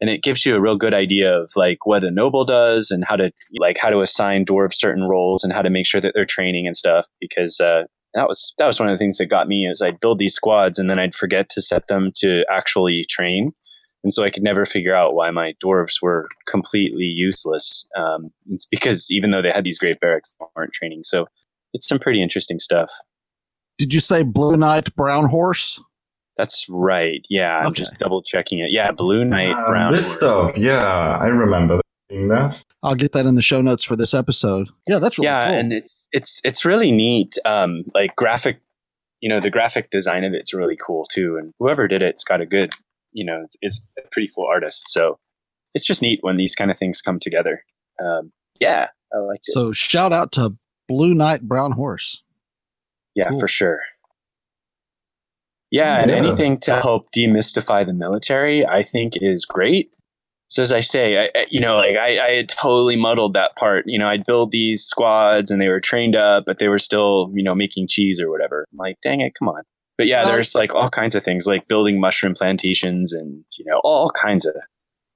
And 0.00 0.10
it 0.10 0.22
gives 0.22 0.44
you 0.44 0.54
a 0.54 0.60
real 0.60 0.76
good 0.76 0.92
idea 0.92 1.32
of 1.32 1.50
like 1.56 1.86
what 1.86 2.04
a 2.04 2.10
noble 2.10 2.44
does 2.44 2.90
and 2.90 3.04
how 3.06 3.16
to 3.16 3.30
like 3.58 3.78
how 3.80 3.90
to 3.90 4.00
assign 4.00 4.44
dwarves 4.44 4.74
certain 4.74 5.04
roles 5.04 5.44
and 5.44 5.52
how 5.52 5.62
to 5.62 5.70
make 5.70 5.86
sure 5.86 6.00
that 6.00 6.12
they're 6.14 6.24
training 6.24 6.66
and 6.66 6.76
stuff 6.76 7.06
because 7.20 7.60
uh 7.60 7.84
that 8.14 8.28
was 8.28 8.54
that 8.58 8.66
was 8.66 8.78
one 8.80 8.88
of 8.88 8.94
the 8.94 8.98
things 9.02 9.18
that 9.18 9.26
got 9.26 9.48
me 9.48 9.66
is 9.66 9.82
I'd 9.82 10.00
build 10.00 10.18
these 10.18 10.34
squads 10.34 10.78
and 10.78 10.88
then 10.88 10.98
I'd 10.98 11.14
forget 11.14 11.48
to 11.50 11.60
set 11.60 11.88
them 11.88 12.10
to 12.16 12.44
actually 12.50 13.06
train 13.08 13.52
and 14.02 14.12
so 14.12 14.22
I 14.22 14.30
could 14.30 14.42
never 14.42 14.66
figure 14.66 14.94
out 14.94 15.14
why 15.14 15.30
my 15.30 15.54
dwarves 15.64 16.02
were 16.02 16.28
completely 16.46 17.04
useless. 17.04 17.86
Um, 17.96 18.30
it's 18.50 18.66
because 18.66 19.10
even 19.10 19.30
though 19.30 19.40
they 19.40 19.50
had 19.50 19.64
these 19.64 19.78
great 19.78 19.98
barracks, 19.98 20.34
they 20.38 20.44
weren't 20.54 20.74
training. 20.74 21.04
So 21.04 21.26
it's 21.72 21.88
some 21.88 21.98
pretty 21.98 22.22
interesting 22.22 22.58
stuff. 22.58 22.90
Did 23.78 23.94
you 23.94 24.00
say 24.00 24.22
Blue 24.22 24.58
Knight 24.58 24.94
Brown 24.94 25.30
Horse? 25.30 25.80
That's 26.36 26.66
right. 26.68 27.24
Yeah, 27.30 27.56
I'm 27.56 27.72
just 27.72 27.98
double 27.98 28.20
checking 28.22 28.58
it. 28.58 28.70
Yeah, 28.72 28.92
Blue 28.92 29.24
Knight 29.24 29.52
Uh, 29.56 29.66
Brown. 29.68 29.92
this 29.92 30.06
Horse. 30.06 30.16
stuff, 30.52 30.58
yeah, 30.58 31.16
I 31.18 31.26
remember 31.28 31.80
seeing 32.14 32.28
that. 32.28 32.62
I'll 32.82 32.94
get 32.94 33.12
that 33.12 33.26
in 33.26 33.34
the 33.34 33.42
show 33.42 33.60
notes 33.60 33.84
for 33.84 33.96
this 33.96 34.14
episode. 34.14 34.68
Yeah, 34.86 34.98
that's 34.98 35.18
really 35.18 35.26
yeah, 35.26 35.46
cool. 35.48 35.58
and 35.58 35.72
it's 35.72 36.06
it's 36.12 36.40
it's 36.44 36.64
really 36.64 36.92
neat. 36.92 37.36
Um, 37.44 37.84
like 37.94 38.14
graphic, 38.16 38.60
you 39.20 39.28
know, 39.28 39.40
the 39.40 39.50
graphic 39.50 39.90
design 39.90 40.24
of 40.24 40.32
it's 40.34 40.52
really 40.54 40.76
cool 40.76 41.06
too. 41.10 41.36
And 41.40 41.52
whoever 41.58 41.88
did 41.88 42.02
it's 42.02 42.24
got 42.24 42.40
a 42.40 42.46
good, 42.46 42.72
you 43.12 43.24
know, 43.24 43.40
it's, 43.44 43.56
it's 43.60 43.84
a 43.98 44.02
pretty 44.12 44.30
cool 44.34 44.46
artist. 44.48 44.88
So 44.88 45.18
it's 45.74 45.86
just 45.86 46.02
neat 46.02 46.18
when 46.22 46.36
these 46.36 46.54
kind 46.54 46.70
of 46.70 46.78
things 46.78 47.00
come 47.02 47.18
together. 47.18 47.64
Um, 48.04 48.32
yeah, 48.60 48.88
I 49.12 49.18
liked 49.18 49.44
it. 49.48 49.52
so 49.52 49.72
shout 49.72 50.12
out 50.12 50.32
to 50.32 50.56
Blue 50.88 51.14
Knight 51.14 51.42
Brown 51.42 51.72
Horse. 51.72 52.22
yeah, 53.14 53.30
cool. 53.30 53.40
for 53.40 53.48
sure. 53.48 53.80
Yeah, 55.70 56.00
and 56.00 56.10
Yeah. 56.10 56.16
anything 56.18 56.58
to 56.60 56.80
help 56.80 57.10
demystify 57.10 57.84
the 57.84 57.94
military, 57.94 58.64
I 58.64 58.82
think 58.84 59.14
is 59.16 59.44
great. 59.44 59.90
So 60.54 60.62
as 60.62 60.72
I 60.72 60.82
say, 60.82 61.18
I, 61.18 61.46
you 61.50 61.58
know, 61.58 61.78
like 61.78 61.96
I, 61.96 62.24
I 62.24 62.30
had 62.36 62.48
totally 62.48 62.94
muddled 62.94 63.32
that 63.32 63.56
part. 63.56 63.86
You 63.88 63.98
know, 63.98 64.08
I'd 64.08 64.24
build 64.24 64.52
these 64.52 64.84
squads 64.84 65.50
and 65.50 65.60
they 65.60 65.68
were 65.68 65.80
trained 65.80 66.14
up, 66.14 66.44
but 66.46 66.60
they 66.60 66.68
were 66.68 66.78
still, 66.78 67.32
you 67.34 67.42
know, 67.42 67.56
making 67.56 67.88
cheese 67.88 68.20
or 68.20 68.30
whatever. 68.30 68.64
I'm 68.70 68.78
like, 68.78 68.94
dang 69.02 69.20
it, 69.20 69.34
come 69.36 69.48
on. 69.48 69.64
But 69.98 70.06
yeah, 70.06 70.24
there's 70.24 70.54
like 70.54 70.72
all 70.72 70.90
kinds 70.90 71.16
of 71.16 71.24
things 71.24 71.48
like 71.48 71.66
building 71.66 72.00
mushroom 72.00 72.34
plantations 72.34 73.12
and 73.12 73.44
you 73.58 73.64
know 73.64 73.80
all 73.82 74.10
kinds 74.10 74.46
of 74.46 74.54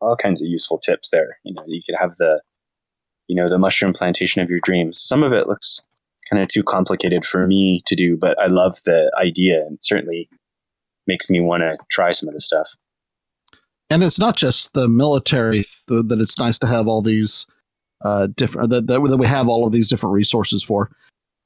all 0.01 0.17
kinds 0.17 0.43
of 0.43 0.49
useful 0.49 0.79
tips 0.79 1.11
there. 1.11 1.39
You 1.45 1.55
know, 1.55 1.63
you 1.69 1.83
could 1.87 1.95
have 2.01 2.17
the 2.17 2.43
you 3.29 3.37
know 3.37 3.49
the 3.49 3.59
mushroom 3.59 3.93
plantation 3.93 4.43
of 4.43 4.51
your 4.51 4.61
dreams. 4.65 5.01
Some 5.01 5.23
of 5.23 5.33
it 5.33 5.47
looks 5.47 5.81
kind 6.29 6.43
of 6.43 6.49
too 6.49 6.65
complicated 6.65 7.25
for 7.25 7.47
me 7.47 7.85
to 7.87 7.95
do, 7.95 8.17
but 8.17 8.37
I 8.41 8.49
love 8.49 8.79
the 8.87 9.09
idea 9.17 9.61
and 9.61 9.79
certainly 9.81 10.29
makes 11.07 11.31
me 11.31 11.39
want 11.39 11.63
to 11.63 11.77
try 11.93 12.11
some 12.11 12.29
of 12.29 12.35
the 12.35 12.41
stuff. 12.41 12.71
And 13.91 14.03
it's 14.03 14.19
not 14.19 14.37
just 14.37 14.75
the 14.75 14.89
military 14.89 15.65
th- 15.89 16.05
that 16.09 16.21
it's 16.21 16.39
nice 16.39 16.59
to 16.61 16.67
have 16.67 16.87
all 16.87 17.03
these 17.03 17.47
uh, 18.05 18.29
different 18.37 18.71
that, 18.71 18.87
that 18.87 19.01
that 19.03 19.17
we 19.17 19.27
have 19.27 19.49
all 19.49 19.67
of 19.67 19.73
these 19.73 19.89
different 19.89 20.15
resources 20.15 20.63
for. 20.63 20.91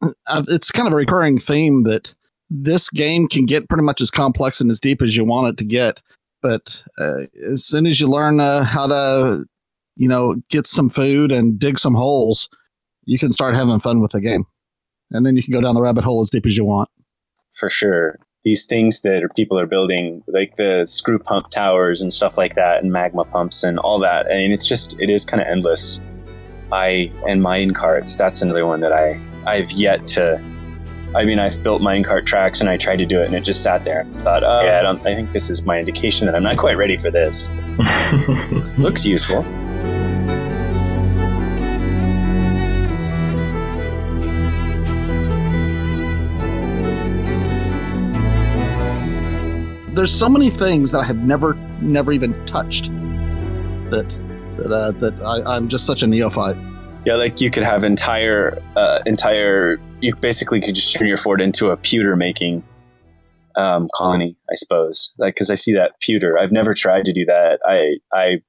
Uh, 0.02 0.42
It's 0.48 0.70
kind 0.70 0.86
of 0.86 0.92
a 0.92 0.96
recurring 0.96 1.38
theme 1.38 1.84
that 1.84 2.14
this 2.50 2.90
game 2.90 3.28
can 3.28 3.46
get 3.46 3.68
pretty 3.68 3.84
much 3.84 4.00
as 4.00 4.10
complex 4.10 4.60
and 4.60 4.70
as 4.70 4.80
deep 4.80 5.00
as 5.00 5.16
you 5.16 5.24
want 5.24 5.48
it 5.48 5.56
to 5.58 5.64
get, 5.64 6.02
but 6.42 6.82
uh, 7.00 7.20
as 7.50 7.64
soon 7.64 7.86
as 7.86 8.00
you 8.00 8.08
learn 8.08 8.40
uh, 8.40 8.64
how 8.64 8.86
to, 8.86 9.44
you 9.96 10.08
know, 10.08 10.34
get 10.50 10.66
some 10.66 10.90
food 10.90 11.32
and 11.32 11.58
dig 11.58 11.78
some 11.78 11.94
holes, 11.94 12.48
you 13.04 13.18
can 13.18 13.32
start 13.32 13.54
having 13.54 13.80
fun 13.80 14.00
with 14.00 14.12
the 14.12 14.20
game, 14.20 14.44
and 15.12 15.24
then 15.24 15.36
you 15.36 15.42
can 15.42 15.52
go 15.52 15.60
down 15.62 15.74
the 15.74 15.80
rabbit 15.82 16.04
hole 16.04 16.20
as 16.20 16.28
deep 16.30 16.44
as 16.44 16.56
you 16.56 16.64
want. 16.64 16.90
for 17.54 17.70
sure. 17.70 18.18
These 18.44 18.66
things 18.66 19.02
that 19.02 19.22
are, 19.22 19.28
people 19.28 19.58
are 19.58 19.66
building, 19.66 20.24
like 20.26 20.56
the 20.56 20.84
screw 20.86 21.18
pump 21.18 21.50
towers 21.50 22.00
and 22.00 22.12
stuff 22.12 22.36
like 22.36 22.56
that, 22.56 22.82
and 22.82 22.92
magma 22.92 23.24
pumps 23.24 23.62
and 23.62 23.78
all 23.78 23.98
that. 24.00 24.26
I 24.26 24.34
mean, 24.34 24.52
it's 24.52 24.66
just 24.66 25.00
it 25.00 25.10
is 25.10 25.24
kind 25.24 25.40
of 25.40 25.46
endless. 25.46 26.00
I 26.72 27.12
and 27.28 27.42
mine 27.42 27.72
carts. 27.72 28.16
That's 28.16 28.42
another 28.42 28.66
one 28.66 28.80
that 28.80 28.92
I 28.92 29.20
I've 29.46 29.70
yet 29.70 30.06
to. 30.08 30.42
I 31.14 31.24
mean, 31.26 31.38
I've 31.38 31.62
built 31.62 31.82
minecart 31.82 32.24
tracks 32.24 32.60
and 32.62 32.70
I 32.70 32.78
tried 32.78 32.96
to 32.96 33.06
do 33.06 33.20
it, 33.20 33.26
and 33.26 33.34
it 33.34 33.44
just 33.44 33.62
sat 33.62 33.84
there. 33.84 34.00
and 34.00 34.16
thought, 34.22 34.42
oh, 34.42 34.60
uh, 34.60 34.62
yeah, 34.64 34.78
I 34.78 34.82
don't. 34.82 35.06
I 35.06 35.14
think 35.14 35.32
this 35.32 35.50
is 35.50 35.62
my 35.62 35.78
indication 35.78 36.26
that 36.26 36.34
I'm 36.34 36.42
not 36.42 36.56
quite 36.56 36.76
ready 36.76 36.96
for 36.96 37.10
this. 37.10 37.48
Looks 38.78 39.04
useful. 39.04 39.44
There's 50.02 50.12
so 50.12 50.28
many 50.28 50.50
things 50.50 50.90
that 50.90 50.98
I 50.98 51.04
have 51.04 51.18
never, 51.18 51.54
never 51.80 52.10
even 52.10 52.34
touched. 52.44 52.86
That 53.92 54.08
that 54.56 54.72
uh, 54.72 54.90
that 54.98 55.14
I, 55.22 55.54
I'm 55.54 55.68
just 55.68 55.86
such 55.86 56.02
a 56.02 56.08
neophyte. 56.08 56.56
Yeah, 57.06 57.14
like 57.14 57.40
you 57.40 57.52
could 57.52 57.62
have 57.62 57.84
entire, 57.84 58.60
uh, 58.74 58.98
entire. 59.06 59.78
You 60.00 60.16
basically 60.16 60.60
could 60.60 60.74
just 60.74 60.92
turn 60.92 61.06
your 61.06 61.18
fort 61.18 61.40
into 61.40 61.70
a 61.70 61.76
pewter 61.76 62.16
making 62.16 62.64
um, 63.54 63.88
colony, 63.94 64.36
I 64.50 64.56
suppose. 64.56 65.12
Like, 65.18 65.36
because 65.36 65.52
I 65.52 65.54
see 65.54 65.72
that 65.74 65.92
pewter. 66.00 66.36
I've 66.36 66.50
never 66.50 66.74
tried 66.74 67.04
to 67.04 67.12
do 67.12 67.24
that. 67.26 67.60
I, 67.64 67.98
I, 68.12 68.40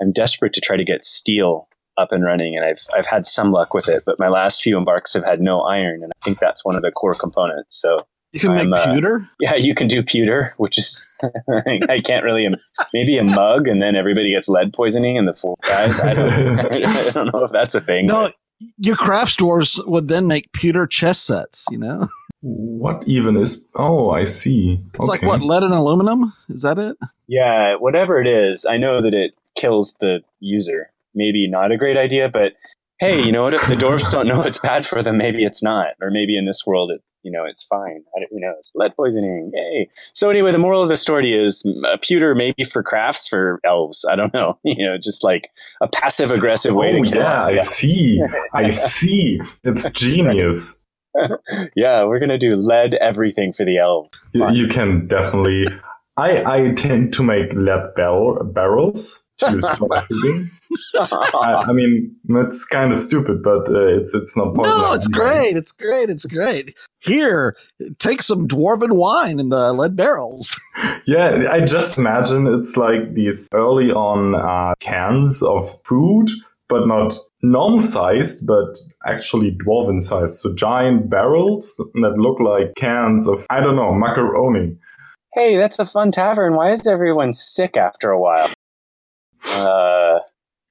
I'm 0.00 0.12
desperate 0.12 0.54
to 0.54 0.62
try 0.62 0.78
to 0.78 0.84
get 0.84 1.04
steel 1.04 1.68
up 1.98 2.10
and 2.10 2.24
running, 2.24 2.56
and 2.56 2.64
I've, 2.64 2.80
I've 2.96 3.06
had 3.06 3.26
some 3.26 3.52
luck 3.52 3.74
with 3.74 3.86
it. 3.86 4.04
But 4.06 4.18
my 4.18 4.28
last 4.28 4.62
few 4.62 4.78
embarks 4.78 5.12
have 5.12 5.26
had 5.26 5.42
no 5.42 5.60
iron, 5.60 6.02
and 6.02 6.10
I 6.10 6.24
think 6.24 6.38
that's 6.40 6.64
one 6.64 6.74
of 6.74 6.80
the 6.80 6.90
core 6.90 7.12
components. 7.12 7.78
So 7.78 8.06
You 8.32 8.40
can 8.40 8.54
make 8.54 8.62
I'm, 8.62 8.72
uh, 8.72 8.92
pewter. 8.92 9.28
yeah, 9.40 9.56
you 9.56 9.74
can 9.74 9.88
do 9.88 10.02
pewter, 10.02 10.54
which 10.56 10.78
is 10.78 11.08
I 11.88 12.00
can't 12.00 12.24
really. 12.24 12.48
Maybe 12.94 13.18
a 13.18 13.24
mug, 13.24 13.66
and 13.66 13.82
then 13.82 13.96
everybody 13.96 14.32
gets 14.32 14.48
lead 14.48 14.72
poisoning, 14.72 15.18
and 15.18 15.26
the 15.26 15.34
four 15.34 15.56
guys. 15.66 15.98
I 15.98 16.14
don't. 16.14 16.30
I 16.60 17.10
don't 17.10 17.32
know 17.32 17.44
if 17.44 17.50
that's 17.50 17.74
a 17.74 17.80
thing. 17.80 18.06
No, 18.06 18.30
your 18.78 18.96
craft 18.96 19.32
stores 19.32 19.80
would 19.86 20.08
then 20.08 20.28
make 20.28 20.52
pewter 20.52 20.86
chess 20.86 21.20
sets. 21.20 21.66
You 21.70 21.78
know, 21.78 22.08
what 22.40 23.02
even 23.06 23.36
is? 23.36 23.64
Oh, 23.74 24.10
I 24.10 24.24
see. 24.24 24.80
it's 24.94 25.08
like 25.08 25.22
what 25.22 25.42
lead 25.42 25.64
and 25.64 25.74
aluminum. 25.74 26.32
Is 26.48 26.62
that 26.62 26.78
it? 26.78 26.96
Yeah, 27.26 27.76
whatever 27.76 28.20
it 28.20 28.28
is, 28.28 28.64
I 28.64 28.76
know 28.76 29.00
that 29.02 29.14
it 29.14 29.32
kills 29.56 29.96
the 30.00 30.20
user. 30.38 30.88
Maybe 31.14 31.48
not 31.48 31.72
a 31.72 31.76
great 31.76 31.96
idea, 31.96 32.28
but 32.28 32.52
hey, 32.98 33.20
you 33.20 33.32
know 33.32 33.42
what? 33.42 33.54
If 33.54 33.66
the 33.66 33.74
dwarves 33.74 34.10
don't 34.12 34.28
know 34.28 34.42
it's 34.42 34.58
bad 34.58 34.86
for 34.86 35.02
them, 35.02 35.18
maybe 35.18 35.44
it's 35.44 35.62
not, 35.62 35.88
or 36.00 36.10
maybe 36.10 36.36
in 36.38 36.44
this 36.44 36.64
world, 36.64 36.92
it 36.92 37.02
you 37.22 37.30
know 37.30 37.44
it's 37.44 37.62
fine. 37.64 38.02
I 38.16 38.20
don't, 38.20 38.28
who 38.30 38.40
knows? 38.40 38.72
Lead 38.74 38.94
poisoning, 38.96 39.50
yay! 39.54 39.88
So 40.12 40.30
anyway, 40.30 40.52
the 40.52 40.58
moral 40.58 40.82
of 40.82 40.88
the 40.88 40.96
story 40.96 41.32
is 41.32 41.64
a 41.92 41.98
pewter 41.98 42.34
maybe 42.34 42.64
for 42.64 42.82
crafts 42.82 43.28
for 43.28 43.60
elves. 43.64 44.04
I 44.10 44.16
don't 44.16 44.32
know. 44.34 44.58
You 44.64 44.86
know, 44.86 44.96
just 44.98 45.24
like 45.24 45.50
a 45.82 45.88
passive 45.88 46.30
aggressive 46.30 46.74
way 46.74 46.92
Oh 46.94 47.02
to 47.04 47.10
kill. 47.10 47.20
yeah, 47.22 47.42
I 47.44 47.54
off. 47.54 47.58
see. 47.60 48.20
I 48.54 48.68
see. 48.70 49.40
It's 49.64 49.90
genius. 49.92 50.80
yeah, 51.76 52.04
we're 52.04 52.20
gonna 52.20 52.38
do 52.38 52.54
lead 52.56 52.94
everything 52.94 53.52
for 53.52 53.64
the 53.64 53.78
elves. 53.78 54.10
You, 54.32 54.48
you 54.52 54.68
can 54.68 55.06
definitely. 55.08 55.64
I 56.16 56.44
I 56.44 56.72
tend 56.74 57.12
to 57.14 57.22
make 57.22 57.52
lead 57.54 57.94
barrel, 57.96 58.42
barrels 58.44 59.24
to 59.40 59.62
store 59.74 59.88
my. 59.90 60.02
I, 61.34 61.64
I 61.68 61.72
mean, 61.72 62.14
that's 62.28 62.64
kind 62.64 62.90
of 62.90 62.96
stupid, 62.96 63.42
but 63.42 63.68
uh, 63.68 63.86
it's 63.98 64.14
it's 64.14 64.36
not 64.36 64.54
part 64.54 64.68
of 64.68 64.78
No, 64.78 64.92
it's 64.92 65.06
design. 65.08 65.26
great. 65.26 65.56
It's 65.56 65.72
great. 65.72 66.10
It's 66.10 66.26
great. 66.26 66.76
Here, 67.02 67.56
take 67.98 68.22
some 68.22 68.46
dwarven 68.46 68.92
wine 68.92 69.40
in 69.40 69.48
the 69.48 69.72
lead 69.72 69.96
barrels. 69.96 70.58
Yeah, 71.06 71.46
I 71.50 71.60
just 71.60 71.98
imagine 71.98 72.46
it's 72.46 72.76
like 72.76 73.14
these 73.14 73.48
early 73.52 73.90
on 73.90 74.34
uh, 74.34 74.74
cans 74.80 75.42
of 75.42 75.74
food, 75.84 76.28
but 76.68 76.86
not 76.86 77.18
normal 77.42 77.80
sized, 77.80 78.46
but 78.46 78.78
actually 79.06 79.52
dwarven 79.64 80.02
sized. 80.02 80.36
So 80.36 80.54
giant 80.54 81.10
barrels 81.10 81.74
that 81.94 82.14
look 82.16 82.38
like 82.38 82.74
cans 82.76 83.26
of, 83.26 83.46
I 83.50 83.60
don't 83.60 83.76
know, 83.76 83.92
macaroni. 83.94 84.76
hey, 85.34 85.56
that's 85.56 85.78
a 85.78 85.86
fun 85.86 86.12
tavern. 86.12 86.54
Why 86.54 86.70
is 86.72 86.86
everyone 86.86 87.34
sick 87.34 87.76
after 87.76 88.10
a 88.10 88.20
while? 88.20 88.48
Uh, 89.50 90.18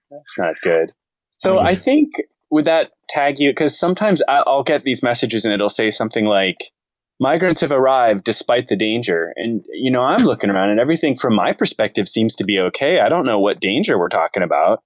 that's 0.09 0.37
not 0.37 0.55
good. 0.63 0.91
So 1.37 1.55
Mm. 1.55 1.65
I 1.65 1.75
think 1.75 2.09
would 2.51 2.65
that 2.65 2.91
tag 3.07 3.39
you? 3.39 3.51
Because 3.51 3.77
sometimes 3.77 4.21
I'll 4.27 4.63
get 4.63 4.83
these 4.83 5.03
messages 5.03 5.45
and 5.45 5.53
it'll 5.53 5.69
say 5.69 5.91
something 5.91 6.25
like, 6.25 6.71
"Migrants 7.19 7.61
have 7.61 7.71
arrived 7.71 8.23
despite 8.23 8.67
the 8.69 8.75
danger," 8.75 9.33
and 9.35 9.63
you 9.71 9.91
know 9.91 10.01
I'm 10.01 10.23
looking 10.25 10.49
around 10.49 10.69
and 10.71 10.79
everything 10.79 11.15
from 11.15 11.35
my 11.35 11.53
perspective 11.53 12.07
seems 12.07 12.35
to 12.37 12.43
be 12.43 12.59
okay. 12.59 12.99
I 12.99 13.09
don't 13.09 13.25
know 13.25 13.39
what 13.39 13.59
danger 13.59 13.97
we're 13.99 14.09
talking 14.09 14.43
about. 14.43 14.81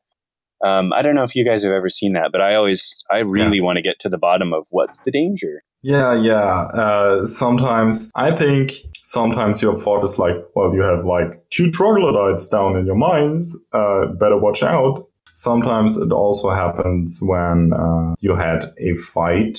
Um, 0.66 0.94
I 0.94 1.02
don't 1.02 1.16
know 1.16 1.24
if 1.24 1.36
you 1.36 1.46
guys 1.46 1.64
have 1.64 1.74
ever 1.74 1.90
seen 1.90 2.14
that, 2.14 2.30
but 2.32 2.42
I 2.42 2.56
always, 2.56 3.04
I 3.12 3.20
really 3.20 3.60
want 3.60 3.76
to 3.78 3.82
get 3.82 4.00
to 4.00 4.10
the 4.10 4.18
bottom 4.18 4.54
of 4.54 4.66
what's 4.70 5.00
the 5.02 5.12
danger. 5.12 5.62
Yeah, 5.82 6.14
yeah. 6.22 6.62
Uh, 6.74 7.26
sometimes 7.26 8.10
I 8.16 8.34
think 8.36 8.72
sometimes 9.04 9.62
your 9.62 9.78
thought 9.78 10.04
is 10.06 10.18
like, 10.18 10.36
well, 10.56 10.74
you 10.74 10.82
have 10.82 11.04
like 11.06 11.44
two 11.50 11.70
troglodytes 11.72 12.48
down 12.48 12.78
in 12.78 12.86
your 12.86 12.96
mines. 12.96 13.56
Uh, 13.74 14.06
better 14.20 14.38
watch 14.38 14.64
out. 14.64 15.06
Sometimes 15.34 15.98
it 15.98 16.12
also 16.14 16.52
happens 16.52 17.20
when 17.22 17.72
uh, 17.74 18.14
you 18.22 18.36
had 18.36 18.66
a 18.78 18.96
fight, 18.96 19.58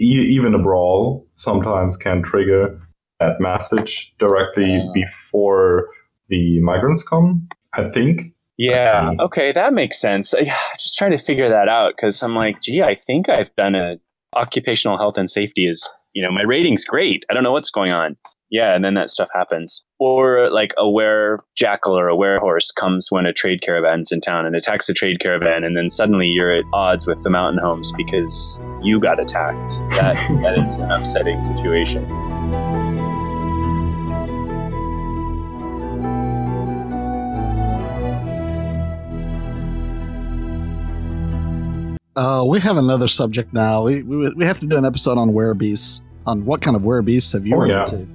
e- 0.00 0.26
even 0.34 0.54
a 0.54 0.58
brawl. 0.58 1.24
Sometimes 1.36 1.96
can 1.96 2.22
trigger 2.22 2.80
that 3.20 3.38
message 3.38 4.12
directly 4.18 4.80
Ah. 4.82 4.92
before 4.94 5.86
the 6.28 6.58
migrants 6.60 7.02
come. 7.04 7.46
I 7.74 7.88
think. 7.90 8.32
Yeah. 8.60 9.08
Um, 9.08 9.20
Okay, 9.20 9.52
that 9.52 9.72
makes 9.72 9.98
sense. 9.98 10.34
I, 10.34 10.44
just 10.78 10.98
trying 10.98 11.12
to 11.12 11.18
figure 11.18 11.48
that 11.48 11.68
out 11.68 11.94
because 11.96 12.22
I'm 12.22 12.34
like, 12.34 12.60
gee, 12.60 12.82
I 12.82 12.94
think 12.94 13.28
I've 13.28 13.54
done 13.56 13.74
a 13.74 13.96
occupational 14.36 14.98
health 14.98 15.16
and 15.16 15.30
safety 15.30 15.66
is, 15.66 15.88
you 16.12 16.22
know, 16.22 16.30
my 16.30 16.42
rating's 16.42 16.84
great. 16.84 17.24
I 17.30 17.34
don't 17.34 17.42
know 17.42 17.52
what's 17.52 17.70
going 17.70 17.92
on. 17.92 18.16
Yeah, 18.50 18.74
and 18.74 18.84
then 18.84 18.94
that 18.94 19.10
stuff 19.10 19.28
happens. 19.32 19.84
Or 20.00 20.50
like 20.50 20.74
a 20.76 20.90
were 20.90 21.38
jackal 21.56 21.96
or 21.96 22.08
a 22.08 22.16
were 22.16 22.40
horse 22.40 22.72
comes 22.72 23.06
when 23.08 23.24
a 23.24 23.32
trade 23.32 23.62
caravan's 23.62 24.10
in 24.10 24.20
town 24.20 24.44
and 24.44 24.56
attacks 24.56 24.88
the 24.88 24.92
trade 24.92 25.20
caravan, 25.20 25.62
and 25.62 25.76
then 25.76 25.88
suddenly 25.88 26.26
you're 26.26 26.50
at 26.50 26.64
odds 26.74 27.06
with 27.06 27.22
the 27.22 27.30
mountain 27.30 27.62
homes 27.62 27.92
because 27.96 28.58
you 28.82 28.98
got 28.98 29.20
attacked. 29.20 29.78
That 29.90 30.16
that 30.42 30.58
is 30.58 30.74
an 30.74 30.90
upsetting 30.90 31.42
situation. 31.44 32.04
Uh, 42.16 42.44
we 42.46 42.60
have 42.60 42.76
another 42.76 43.08
subject 43.08 43.52
now. 43.52 43.84
We, 43.84 44.02
we 44.02 44.28
we 44.34 44.44
have 44.44 44.58
to 44.60 44.66
do 44.66 44.76
an 44.76 44.84
episode 44.84 45.16
on 45.18 45.30
werebeasts. 45.30 46.00
On 46.26 46.44
what 46.44 46.60
kind 46.60 46.76
of 46.76 46.82
werebeasts 46.82 47.32
have 47.32 47.46
you 47.46 47.54
Oh, 47.56 47.60
run 47.60 47.70
yeah. 47.70 47.84
into? 47.84 48.06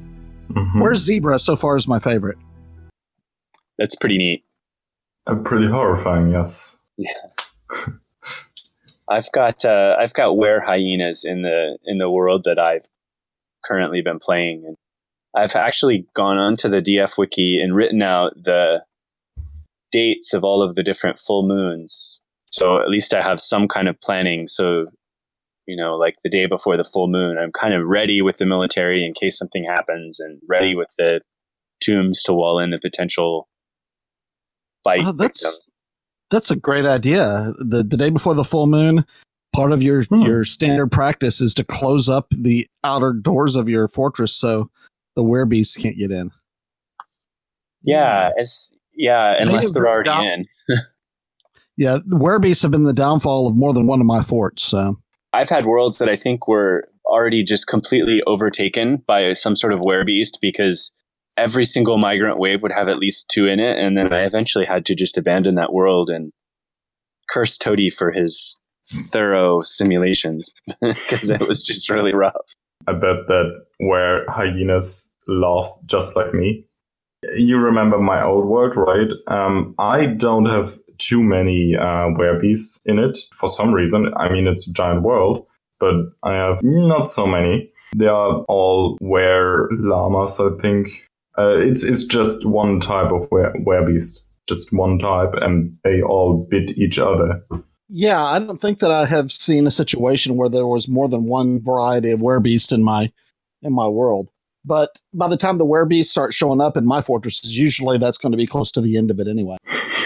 Mhm. 0.51 0.81
Where's 0.81 0.99
zebra 0.99 1.39
so 1.39 1.55
far 1.55 1.75
is 1.75 1.87
my 1.87 1.99
favorite. 1.99 2.37
That's 3.77 3.95
pretty 3.95 4.17
neat. 4.17 4.43
Uh, 5.27 5.35
pretty 5.35 5.67
horrifying, 5.67 6.31
yes. 6.31 6.77
Yeah. 6.97 7.09
I've 9.09 9.31
got 9.31 9.63
uh, 9.65 9.95
I've 9.99 10.13
got 10.13 10.37
were 10.37 10.61
hyenas 10.61 11.23
in 11.25 11.41
the 11.43 11.77
in 11.85 11.97
the 11.97 12.09
world 12.09 12.43
that 12.45 12.59
I've 12.59 12.85
currently 13.63 14.01
been 14.01 14.19
playing, 14.19 14.63
and 14.65 14.77
I've 15.35 15.55
actually 15.55 16.05
gone 16.15 16.37
onto 16.37 16.69
the 16.69 16.81
DF 16.81 17.17
wiki 17.17 17.59
and 17.61 17.75
written 17.75 18.01
out 18.01 18.33
the 18.35 18.83
dates 19.91 20.33
of 20.33 20.43
all 20.43 20.61
of 20.61 20.75
the 20.75 20.83
different 20.83 21.19
full 21.19 21.47
moons. 21.47 22.19
So 22.55 22.81
at 22.81 22.87
least 22.87 23.13
I 23.13 23.21
have 23.21 23.41
some 23.41 23.67
kind 23.67 23.89
of 23.89 23.99
planning. 23.99 24.47
So, 24.47 24.85
you 25.67 25.75
know, 25.75 25.95
like 25.95 26.15
the 26.23 26.29
day 26.29 26.45
before 26.45 26.77
the 26.77 26.85
full 26.85 27.09
moon, 27.09 27.37
I'm 27.37 27.51
kind 27.51 27.73
of 27.73 27.85
ready 27.85 28.21
with 28.21 28.37
the 28.37 28.45
military 28.45 29.05
in 29.05 29.13
case 29.13 29.37
something 29.37 29.65
happens 29.65 30.21
and 30.21 30.39
ready 30.47 30.73
with 30.73 30.87
the 30.97 31.19
tombs 31.81 32.23
to 32.23 32.33
wall 32.33 32.59
in 32.59 32.69
the 32.69 32.79
potential 32.79 33.49
fight. 34.85 35.01
Oh, 35.03 35.11
that's 35.11 35.67
that's 36.31 36.49
a 36.49 36.55
great 36.55 36.85
idea. 36.85 37.51
The 37.59 37.83
the 37.83 37.97
day 37.97 38.09
before 38.09 38.33
the 38.33 38.45
full 38.45 38.67
moon, 38.67 39.05
part 39.53 39.73
of 39.73 39.83
your 39.83 40.03
hmm. 40.03 40.21
your 40.21 40.45
standard 40.45 40.93
practice 40.93 41.41
is 41.41 41.53
to 41.55 41.65
close 41.65 42.07
up 42.07 42.27
the 42.29 42.65
outer 42.85 43.11
doors 43.11 43.57
of 43.57 43.67
your 43.67 43.89
fortress 43.89 44.33
so 44.33 44.69
the 45.17 45.23
werebeasts 45.23 45.77
can't 45.77 45.97
get 45.97 46.11
in. 46.11 46.31
Yeah, 47.83 48.29
as 48.39 48.71
yeah, 48.93 49.35
unless 49.39 49.73
they're 49.73 49.89
already 49.89 50.25
in. 50.25 50.45
yeah, 51.77 51.99
the 52.05 52.17
werebeasts 52.17 52.61
have 52.61 52.71
been 52.71 52.83
the 52.83 52.93
downfall 52.93 53.47
of 53.47 53.55
more 53.55 53.73
than 53.73 53.87
one 53.87 53.99
of 53.99 54.05
my 54.05 54.23
forts. 54.23 54.63
So 54.63 54.97
I've 55.33 55.49
had 55.49 55.65
worlds 55.65 55.97
that 55.97 56.09
I 56.09 56.15
think 56.15 56.47
were 56.47 56.87
already 57.05 57.43
just 57.43 57.67
completely 57.67 58.21
overtaken 58.25 59.03
by 59.07 59.33
some 59.33 59.55
sort 59.55 59.73
of 59.73 59.81
werebeast 59.81 60.39
because 60.41 60.91
every 61.37 61.65
single 61.65 61.97
migrant 61.97 62.39
wave 62.39 62.61
would 62.61 62.71
have 62.71 62.87
at 62.87 62.97
least 62.97 63.29
two 63.29 63.45
in 63.45 63.59
it, 63.59 63.77
and 63.77 63.97
then 63.97 64.13
I 64.13 64.21
eventually 64.21 64.65
had 64.65 64.85
to 64.85 64.95
just 64.95 65.17
abandon 65.17 65.55
that 65.55 65.73
world 65.73 66.09
and 66.09 66.31
curse 67.29 67.57
Toady 67.57 67.89
for 67.89 68.11
his 68.11 68.59
thorough 69.09 69.61
simulations 69.61 70.51
because 70.81 71.29
it 71.29 71.47
was 71.47 71.63
just 71.63 71.89
really 71.89 72.13
rough. 72.13 72.55
I 72.87 72.93
bet 72.93 73.27
that 73.27 73.65
where 73.79 74.25
hyenas 74.29 75.11
laugh 75.27 75.71
just 75.85 76.15
like 76.15 76.33
me. 76.33 76.65
You 77.35 77.57
remember 77.57 77.97
my 77.97 78.23
old 78.23 78.45
world, 78.45 78.75
right? 78.75 79.11
Um, 79.27 79.73
I 79.79 80.05
don't 80.05 80.45
have 80.45 80.77
too 80.97 81.23
many 81.23 81.75
uh, 81.75 82.09
werebeasts 82.17 82.79
in 82.85 82.99
it 82.99 83.17
for 83.33 83.49
some 83.49 83.73
reason. 83.73 84.13
I 84.17 84.29
mean, 84.29 84.47
it's 84.47 84.67
a 84.67 84.71
giant 84.71 85.03
world, 85.03 85.45
but 85.79 85.95
I 86.23 86.33
have 86.33 86.59
not 86.63 87.09
so 87.09 87.25
many. 87.25 87.71
They 87.95 88.07
are 88.07 88.43
all 88.47 88.97
were 89.01 89.69
llamas, 89.71 90.39
I 90.39 90.49
think. 90.61 91.07
Uh, 91.37 91.57
it's 91.57 91.83
it's 91.83 92.05
just 92.05 92.45
one 92.45 92.79
type 92.79 93.11
of 93.11 93.29
were 93.31 93.53
werebeast, 93.65 94.19
just 94.47 94.71
one 94.71 94.99
type, 94.99 95.33
and 95.41 95.77
they 95.83 96.01
all 96.01 96.47
bit 96.49 96.77
each 96.77 96.97
other. 96.97 97.43
Yeah, 97.89 98.23
I 98.23 98.39
don't 98.39 98.61
think 98.61 98.79
that 98.79 98.91
I 98.91 99.05
have 99.05 99.31
seen 99.31 99.67
a 99.67 99.71
situation 99.71 100.37
where 100.37 100.49
there 100.49 100.65
was 100.65 100.87
more 100.87 101.07
than 101.07 101.25
one 101.25 101.61
variety 101.61 102.11
of 102.11 102.19
werebeast 102.19 102.71
in 102.71 102.83
my 102.83 103.11
in 103.61 103.73
my 103.73 103.87
world. 103.87 104.29
But 104.65 104.99
by 105.13 105.27
the 105.27 105.37
time 105.37 105.59
the 105.59 105.65
werebeasts 105.65 106.07
start 106.07 106.33
showing 106.33 106.59
up 106.59 106.75
in 106.75 106.87
my 106.87 107.01
fortresses, 107.01 107.57
usually 107.57 107.99
that's 107.99 108.17
going 108.17 108.31
to 108.31 108.37
be 108.37 108.47
close 108.47 108.71
to 108.71 108.81
the 108.81 108.97
end 108.97 109.11
of 109.11 109.19
it 109.19 109.27
anyway. 109.27 109.57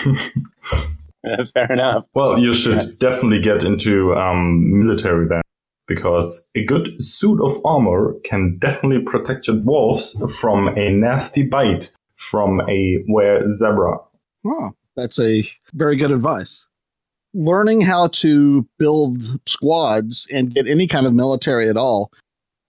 Fair 1.54 1.72
enough. 1.72 2.06
Well, 2.14 2.40
you 2.40 2.54
should 2.54 2.84
yeah. 2.84 2.90
definitely 3.00 3.42
get 3.42 3.64
into 3.64 4.16
um, 4.16 4.86
military 4.86 5.28
then, 5.28 5.42
because 5.88 6.48
a 6.56 6.64
good 6.64 7.04
suit 7.04 7.42
of 7.42 7.60
armor 7.66 8.16
can 8.24 8.58
definitely 8.58 9.04
protect 9.04 9.48
your 9.48 9.58
dwarves 9.58 10.32
from 10.32 10.70
a 10.70 10.90
nasty 10.90 11.44
bite 11.44 11.92
from 12.16 12.62
a 12.70 13.04
were 13.08 13.46
zebra. 13.48 13.98
Oh, 14.46 14.72
that's 14.96 15.20
a 15.20 15.50
very 15.74 15.96
good 15.96 16.12
advice 16.12 16.66
learning 17.34 17.82
how 17.82 18.08
to 18.08 18.68
build 18.78 19.40
squads 19.48 20.28
and 20.34 20.54
get 20.54 20.68
any 20.68 20.88
kind 20.88 21.06
of 21.06 21.14
military 21.14 21.70
at 21.70 21.78
all 21.78 22.12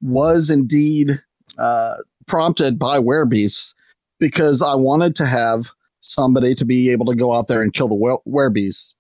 was 0.03 0.51
indeed 0.51 1.23
uh, 1.59 1.97
prompted 2.27 2.79
by 2.79 2.99
werebeasts 2.99 3.75
because 4.19 4.63
I 4.63 4.75
wanted 4.75 5.17
to 5.17 5.27
have 5.27 5.71
somebody 6.01 6.55
to 6.55 6.65
be 6.65 6.91
able 6.91 7.07
to 7.07 7.15
go 7.15 7.33
out 7.33 7.49
there 7.49 7.63
and 7.63 7.73
kill 7.73 7.89
the 7.89 8.21
werebeasts. 8.27 8.95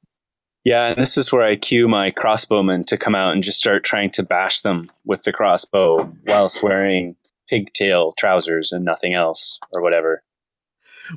Yeah, 0.64 0.88
and 0.88 1.00
this 1.00 1.16
is 1.16 1.32
where 1.32 1.42
I 1.42 1.56
cue 1.56 1.88
my 1.88 2.10
crossbowmen 2.10 2.86
to 2.86 2.98
come 2.98 3.14
out 3.14 3.32
and 3.32 3.42
just 3.42 3.58
start 3.58 3.82
trying 3.82 4.10
to 4.10 4.22
bash 4.22 4.60
them 4.60 4.90
with 5.04 5.22
the 5.22 5.32
crossbow 5.32 6.12
whilst 6.26 6.62
wearing 6.62 7.16
pigtail 7.48 8.12
trousers 8.18 8.70
and 8.70 8.84
nothing 8.84 9.14
else 9.14 9.58
or 9.72 9.80
whatever. 9.80 10.22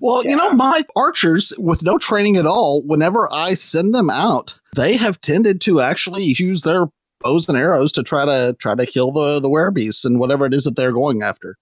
Well, 0.02 0.24
yeah. 0.24 0.32
you 0.32 0.36
know, 0.38 0.52
my 0.52 0.84
archers 0.96 1.54
with 1.58 1.84
no 1.84 1.98
training 1.98 2.38
at 2.38 2.46
all, 2.46 2.82
whenever 2.84 3.32
I 3.32 3.54
send 3.54 3.93
them 3.93 4.10
out, 4.10 4.58
they 4.76 4.96
have 4.98 5.22
tended 5.22 5.62
to 5.62 5.82
actually 5.82 6.36
use 6.38 6.63
their 6.63 6.88
bows 7.19 7.48
and 7.48 7.58
arrows 7.58 7.91
to 7.93 8.04
try 8.04 8.26
to 8.26 8.56
try 8.60 8.76
to 8.76 8.86
kill 8.86 9.12
the 9.12 9.39
the 9.39 9.50
werebeasts 9.50 10.06
and 10.06 10.19
whatever 10.19 10.46
it 10.46 10.54
is 10.54 10.63
that 10.63 10.76
they're 10.76 10.91
going 10.91 11.22
after. 11.22 11.58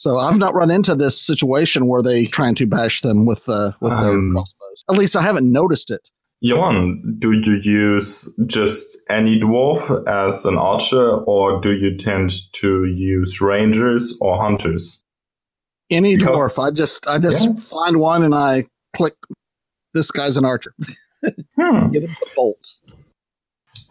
So 0.00 0.16
I've 0.16 0.38
not 0.38 0.54
run 0.54 0.70
into 0.70 0.94
this 0.94 1.20
situation 1.20 1.86
where 1.86 2.00
they 2.00 2.24
trying 2.24 2.54
to 2.54 2.66
bash 2.66 3.02
them 3.02 3.26
with 3.26 3.46
uh, 3.50 3.72
with 3.82 3.92
um, 3.92 4.00
their 4.02 4.32
crossbows. 4.32 4.84
At 4.88 4.96
least 4.96 5.14
I 5.14 5.20
haven't 5.20 5.52
noticed 5.52 5.90
it. 5.90 6.08
Johan, 6.40 7.16
do 7.18 7.32
you 7.32 7.56
use 7.56 8.26
just 8.46 8.96
any 9.10 9.38
dwarf 9.38 10.02
as 10.08 10.46
an 10.46 10.56
archer, 10.56 11.16
or 11.24 11.60
do 11.60 11.72
you 11.72 11.98
tend 11.98 12.32
to 12.52 12.86
use 12.86 13.42
rangers 13.42 14.16
or 14.22 14.40
hunters? 14.40 15.02
Any 15.90 16.16
because, 16.16 16.54
dwarf. 16.56 16.66
I 16.66 16.70
just 16.70 17.06
I 17.06 17.18
just 17.18 17.44
yeah. 17.44 17.52
find 17.56 17.98
one 17.98 18.22
and 18.22 18.34
I 18.34 18.64
click. 18.96 19.12
This 19.92 20.10
guy's 20.10 20.38
an 20.38 20.46
archer. 20.46 20.74
hmm. 21.60 21.90
Get 21.90 22.04
him 22.04 22.16
the 22.20 22.30
bolts. 22.34 22.82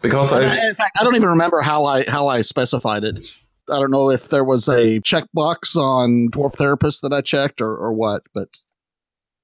Because 0.02 0.32
I, 0.32 0.42
in 0.42 0.74
fact, 0.74 0.96
I 0.98 1.04
don't 1.04 1.14
even 1.14 1.28
remember 1.28 1.60
how 1.60 1.84
I 1.84 2.02
how 2.10 2.26
I 2.26 2.42
specified 2.42 3.04
it. 3.04 3.24
I 3.70 3.78
don't 3.78 3.90
know 3.90 4.10
if 4.10 4.28
there 4.28 4.44
was 4.44 4.68
a 4.68 5.00
checkbox 5.00 5.76
on 5.76 6.28
dwarf 6.30 6.54
therapist 6.54 7.02
that 7.02 7.12
I 7.12 7.20
checked 7.20 7.60
or, 7.60 7.76
or 7.76 7.92
what, 7.92 8.22
but 8.34 8.48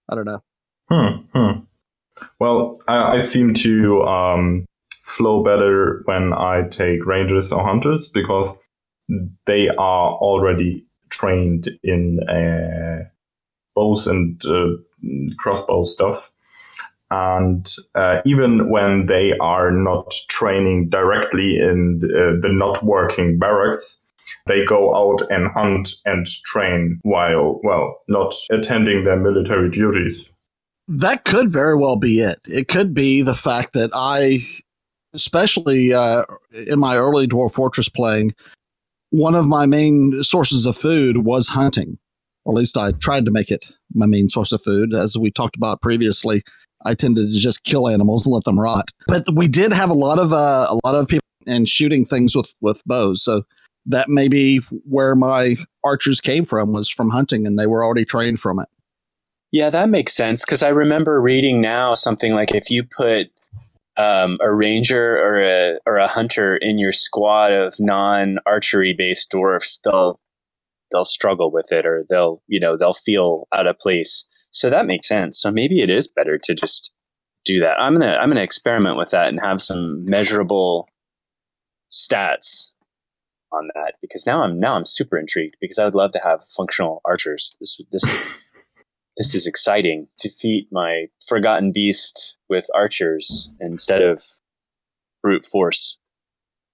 I 0.08 0.14
don't 0.14 0.24
know. 0.26 0.42
Hmm. 0.90 1.22
hmm. 1.32 1.60
Well, 2.38 2.78
I, 2.88 3.14
I 3.14 3.18
seem 3.18 3.54
to 3.54 4.02
um, 4.02 4.66
flow 5.02 5.42
better 5.44 6.02
when 6.06 6.32
I 6.32 6.62
take 6.68 7.04
rangers 7.04 7.52
or 7.52 7.62
hunters 7.64 8.08
because 8.08 8.56
they 9.46 9.68
are 9.68 10.12
already 10.14 10.86
trained 11.10 11.68
in 11.82 12.20
uh, 12.28 13.08
bows 13.74 14.06
and 14.06 14.42
uh, 14.46 14.76
crossbow 15.38 15.82
stuff. 15.84 16.32
And 17.10 17.72
uh, 17.94 18.16
even 18.24 18.68
when 18.68 19.06
they 19.06 19.32
are 19.40 19.70
not 19.70 20.12
training 20.28 20.88
directly 20.88 21.56
in 21.56 22.00
the, 22.00 22.40
the 22.42 22.48
not 22.48 22.82
working 22.82 23.38
barracks, 23.38 24.02
they 24.46 24.64
go 24.64 24.94
out 24.94 25.22
and 25.30 25.50
hunt 25.52 25.90
and 26.04 26.26
train 26.44 26.98
while, 27.02 27.60
well, 27.62 27.98
not 28.08 28.32
attending 28.50 29.04
their 29.04 29.18
military 29.18 29.70
duties. 29.70 30.32
That 30.88 31.24
could 31.24 31.50
very 31.50 31.76
well 31.76 31.96
be 31.96 32.20
it. 32.20 32.38
It 32.46 32.68
could 32.68 32.94
be 32.94 33.22
the 33.22 33.34
fact 33.34 33.72
that 33.72 33.90
I, 33.92 34.46
especially 35.14 35.92
uh, 35.92 36.24
in 36.52 36.78
my 36.78 36.96
early 36.96 37.26
Dwarf 37.26 37.52
Fortress 37.52 37.88
playing, 37.88 38.34
one 39.10 39.34
of 39.34 39.46
my 39.46 39.66
main 39.66 40.22
sources 40.22 40.66
of 40.66 40.76
food 40.76 41.18
was 41.18 41.48
hunting, 41.48 41.98
or 42.44 42.54
at 42.54 42.58
least 42.58 42.76
I 42.76 42.92
tried 42.92 43.24
to 43.24 43.32
make 43.32 43.50
it 43.50 43.72
my 43.94 44.06
main 44.06 44.28
source 44.28 44.52
of 44.52 44.62
food. 44.62 44.94
As 44.94 45.16
we 45.16 45.30
talked 45.30 45.56
about 45.56 45.82
previously, 45.82 46.44
I 46.84 46.94
tended 46.94 47.30
to 47.30 47.38
just 47.38 47.64
kill 47.64 47.88
animals 47.88 48.26
and 48.26 48.34
let 48.34 48.44
them 48.44 48.58
rot. 48.58 48.90
But 49.08 49.24
we 49.34 49.48
did 49.48 49.72
have 49.72 49.90
a 49.90 49.94
lot 49.94 50.18
of 50.18 50.32
uh, 50.32 50.68
a 50.70 50.78
lot 50.84 50.94
of 50.94 51.08
people 51.08 51.24
and 51.48 51.68
shooting 51.68 52.04
things 52.04 52.36
with 52.36 52.54
with 52.60 52.82
bows, 52.84 53.24
so 53.24 53.42
that 53.86 54.08
may 54.08 54.28
be 54.28 54.58
where 54.84 55.14
my 55.14 55.56
archers 55.84 56.20
came 56.20 56.44
from 56.44 56.72
was 56.72 56.90
from 56.90 57.10
hunting, 57.10 57.46
and 57.46 57.58
they 57.58 57.66
were 57.66 57.84
already 57.84 58.04
trained 58.04 58.40
from 58.40 58.58
it. 58.58 58.68
Yeah, 59.52 59.70
that 59.70 59.88
makes 59.88 60.12
sense 60.12 60.44
because 60.44 60.62
I 60.62 60.68
remember 60.68 61.20
reading 61.20 61.60
now 61.60 61.94
something 61.94 62.32
like 62.32 62.54
if 62.54 62.70
you 62.70 62.82
put 62.84 63.28
um, 63.96 64.38
a 64.42 64.52
ranger 64.52 65.16
or 65.16 65.40
a 65.40 65.78
or 65.86 65.96
a 65.96 66.08
hunter 66.08 66.56
in 66.56 66.78
your 66.78 66.92
squad 66.92 67.52
of 67.52 67.74
non 67.78 68.38
archery 68.44 68.94
based 68.96 69.30
dwarfs, 69.30 69.80
they'll 69.84 70.20
they'll 70.90 71.04
struggle 71.04 71.50
with 71.50 71.72
it 71.72 71.86
or 71.86 72.04
they'll 72.10 72.42
you 72.48 72.60
know 72.60 72.76
they'll 72.76 72.94
feel 72.94 73.46
out 73.54 73.66
of 73.66 73.78
place. 73.78 74.28
So 74.50 74.68
that 74.70 74.86
makes 74.86 75.08
sense. 75.08 75.40
So 75.40 75.50
maybe 75.50 75.80
it 75.80 75.90
is 75.90 76.08
better 76.08 76.38
to 76.38 76.54
just 76.54 76.92
do 77.44 77.60
that. 77.60 77.80
I'm 77.80 77.94
gonna 77.94 78.16
I'm 78.20 78.28
gonna 78.28 78.42
experiment 78.42 78.96
with 78.96 79.10
that 79.10 79.28
and 79.28 79.40
have 79.40 79.62
some 79.62 80.04
measurable 80.04 80.88
stats 81.90 82.72
on 83.56 83.70
that 83.74 83.94
because 84.00 84.26
now 84.26 84.42
I'm 84.42 84.60
now 84.60 84.74
I'm 84.74 84.84
super 84.84 85.18
intrigued 85.18 85.56
because 85.60 85.78
I 85.78 85.84
would 85.84 85.94
love 85.94 86.12
to 86.12 86.20
have 86.22 86.44
functional 86.48 87.00
archers. 87.04 87.54
This 87.60 87.80
this 87.90 88.04
this 89.16 89.34
is 89.34 89.46
exciting. 89.46 90.08
Defeat 90.20 90.68
my 90.70 91.06
forgotten 91.26 91.72
beast 91.72 92.36
with 92.48 92.66
archers 92.74 93.50
instead 93.60 94.02
of 94.02 94.22
brute 95.22 95.44
force 95.44 95.98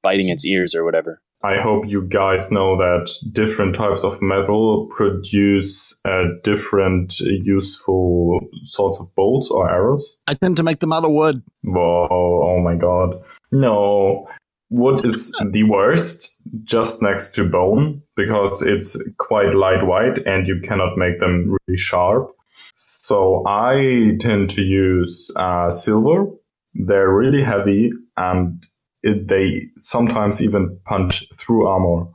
biting 0.03 0.29
its 0.29 0.45
ears 0.45 0.75
or 0.75 0.85
whatever. 0.85 1.23
I 1.45 1.61
hope 1.61 1.85
you 1.88 2.03
guys 2.03 2.53
know 2.53 2.77
that 2.77 3.11
different 3.33 3.75
types 3.75 4.05
of 4.05 4.23
metal 4.23 4.87
produce 4.95 5.99
uh, 6.05 6.25
different 6.45 7.18
useful 7.18 8.38
sorts 8.62 9.01
of 9.01 9.12
bolts 9.16 9.51
or 9.51 9.68
arrows. 9.68 10.18
I 10.29 10.35
tend 10.35 10.57
to 10.59 10.62
make 10.62 10.79
them 10.79 10.92
out 10.92 11.05
of 11.05 11.11
wood. 11.11 11.42
Whoa, 11.64 12.09
oh 12.11 12.61
my 12.62 12.77
god. 12.77 13.21
No. 13.51 14.29
Wood 14.72 15.04
is 15.04 15.30
the 15.50 15.62
worst 15.64 16.40
just 16.64 17.02
next 17.02 17.32
to 17.32 17.44
bone 17.48 18.02
because 18.16 18.62
it's 18.62 18.96
quite 19.18 19.54
lightweight 19.54 20.26
and 20.26 20.48
you 20.48 20.61
cannot 20.64 20.96
make 20.96 21.20
them 21.20 21.56
really 21.66 21.76
sharp. 21.76 22.35
So 22.74 23.44
I 23.46 24.16
tend 24.18 24.48
to 24.50 24.62
use 24.62 25.30
uh, 25.37 25.70
silver. 25.70 26.26
They're 26.74 27.12
really 27.12 27.42
heavy 27.42 27.90
and 28.16 28.66
it, 29.02 29.28
they 29.28 29.66
sometimes 29.78 30.40
even 30.40 30.78
punch 30.87 31.26
through 31.37 31.66
armor. 31.66 32.08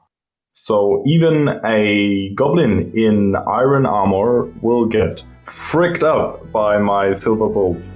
So 0.53 1.03
even 1.05 1.49
a 1.63 2.33
goblin 2.33 2.91
in 2.95 3.35
iron 3.35 3.85
armor 3.85 4.51
will 4.63 4.87
get 4.87 5.23
fricked 5.43 6.03
up 6.03 6.51
by 6.51 6.79
my 6.79 7.11
silver 7.11 7.49
bolts. 7.49 7.93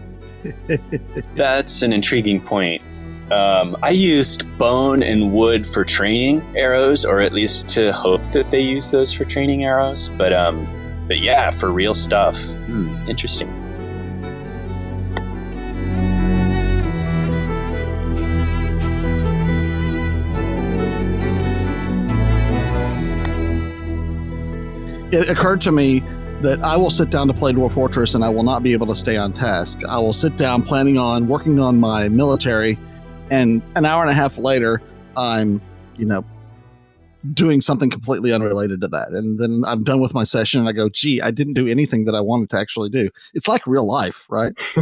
That's 1.35 1.81
an 1.81 1.93
intriguing 1.93 2.41
point. 2.41 2.83
Um, 3.31 3.77
I 3.81 3.91
used 3.91 4.45
bone 4.57 5.01
and 5.01 5.31
wood 5.31 5.65
for 5.65 5.85
training 5.85 6.43
arrows, 6.53 7.05
or 7.05 7.21
at 7.21 7.31
least 7.31 7.69
to 7.69 7.93
hope 7.93 8.21
that 8.33 8.51
they 8.51 8.59
use 8.59 8.91
those 8.91 9.13
for 9.13 9.23
training 9.23 9.63
arrows. 9.63 10.09
But 10.17 10.33
um, 10.33 10.67
but 11.07 11.21
yeah, 11.21 11.51
for 11.51 11.71
real 11.71 11.93
stuff. 11.93 12.37
Hmm, 12.41 12.93
interesting. 13.07 13.47
It 25.13 25.29
occurred 25.29 25.61
to 25.61 25.71
me 25.71 26.01
that 26.41 26.59
I 26.63 26.75
will 26.75 26.89
sit 26.89 27.09
down 27.09 27.27
to 27.27 27.33
play 27.33 27.53
Dwarf 27.53 27.73
Fortress 27.73 28.15
and 28.15 28.25
I 28.25 28.29
will 28.29 28.43
not 28.43 28.61
be 28.63 28.73
able 28.73 28.87
to 28.87 28.95
stay 28.95 29.15
on 29.15 29.31
task. 29.31 29.85
I 29.87 29.99
will 29.99 30.13
sit 30.13 30.35
down 30.37 30.63
planning 30.63 30.97
on 30.97 31.27
working 31.27 31.59
on 31.59 31.79
my 31.79 32.09
military, 32.09 32.77
and 33.31 33.61
an 33.75 33.85
hour 33.85 34.03
and 34.03 34.11
a 34.11 34.13
half 34.13 34.37
later, 34.37 34.81
I'm, 35.15 35.61
you 35.97 36.05
know, 36.05 36.23
doing 37.33 37.61
something 37.61 37.89
completely 37.89 38.33
unrelated 38.33 38.81
to 38.81 38.87
that. 38.89 39.09
And 39.09 39.39
then 39.39 39.63
I'm 39.65 39.83
done 39.83 40.01
with 40.01 40.13
my 40.13 40.23
session 40.23 40.59
and 40.59 40.67
I 40.67 40.73
go, 40.73 40.89
gee, 40.89 41.21
I 41.21 41.31
didn't 41.31 41.53
do 41.53 41.67
anything 41.67 42.05
that 42.05 42.13
I 42.13 42.19
wanted 42.19 42.49
to 42.51 42.59
actually 42.59 42.89
do. 42.89 43.09
It's 43.33 43.47
like 43.47 43.65
real 43.65 43.87
life, 43.87 44.25
right? 44.29 44.51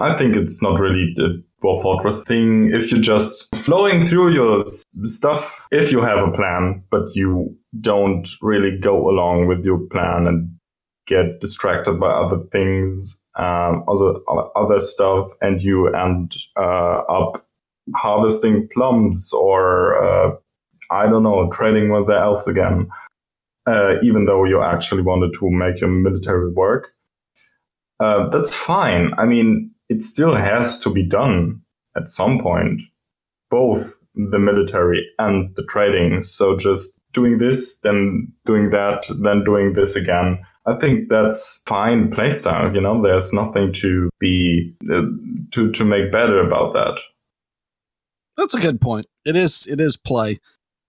I 0.00 0.16
think 0.16 0.36
it's 0.36 0.60
not 0.62 0.80
really 0.80 1.12
the 1.16 1.42
Dwarf 1.62 1.82
Fortress 1.82 2.22
thing. 2.24 2.72
If 2.74 2.90
you're 2.90 3.00
just 3.00 3.46
flowing 3.54 4.04
through 4.04 4.32
your 4.32 4.64
stuff, 5.04 5.60
if 5.70 5.92
you 5.92 6.00
have 6.00 6.18
a 6.18 6.32
plan, 6.32 6.82
but 6.90 7.14
you 7.14 7.56
don't 7.80 8.28
really 8.40 8.78
go 8.80 9.08
along 9.08 9.46
with 9.46 9.64
your 9.64 9.78
plan 9.90 10.26
and 10.26 10.50
get 11.06 11.40
distracted 11.40 12.00
by 12.00 12.10
other 12.10 12.38
things, 12.50 13.18
um, 13.36 13.84
other 13.88 14.14
other 14.56 14.78
stuff, 14.78 15.30
and 15.40 15.62
you 15.62 15.88
end 15.94 16.36
uh, 16.56 17.02
up 17.08 17.46
harvesting 17.94 18.68
plums 18.72 19.32
or 19.32 20.02
uh, 20.02 20.36
I 20.90 21.06
don't 21.06 21.22
know, 21.22 21.48
trading 21.50 21.90
with 21.90 22.06
the 22.06 22.14
elves 22.14 22.46
again. 22.46 22.88
Uh, 23.66 24.00
even 24.02 24.24
though 24.24 24.44
you 24.44 24.60
actually 24.60 25.02
wanted 25.02 25.32
to 25.38 25.48
make 25.48 25.80
your 25.80 25.88
military 25.88 26.50
work, 26.50 26.92
uh, 28.00 28.28
that's 28.28 28.54
fine. 28.54 29.12
I 29.18 29.24
mean, 29.24 29.70
it 29.88 30.02
still 30.02 30.34
has 30.34 30.80
to 30.80 30.90
be 30.90 31.06
done 31.06 31.60
at 31.96 32.08
some 32.08 32.40
point, 32.40 32.82
both 33.50 33.96
the 34.14 34.38
military 34.38 35.06
and 35.18 35.54
the 35.54 35.62
trading. 35.64 36.22
So 36.22 36.56
just 36.56 36.98
doing 37.12 37.38
this, 37.38 37.78
then 37.78 38.32
doing 38.44 38.70
that, 38.70 39.06
then 39.22 39.44
doing 39.44 39.74
this 39.74 39.94
again. 39.96 40.38
I 40.66 40.76
think 40.78 41.08
that's 41.08 41.62
fine 41.66 42.10
playstyle. 42.10 42.74
You 42.74 42.80
know, 42.80 43.02
there's 43.02 43.32
nothing 43.32 43.72
to 43.74 44.10
be 44.20 44.74
uh, 44.92 45.02
to 45.52 45.70
to 45.72 45.84
make 45.84 46.12
better 46.12 46.40
about 46.40 46.72
that. 46.74 47.00
That's 48.36 48.54
a 48.54 48.60
good 48.60 48.80
point. 48.80 49.06
It 49.24 49.36
is 49.36 49.66
it 49.66 49.80
is 49.80 49.96
play. 49.96 50.40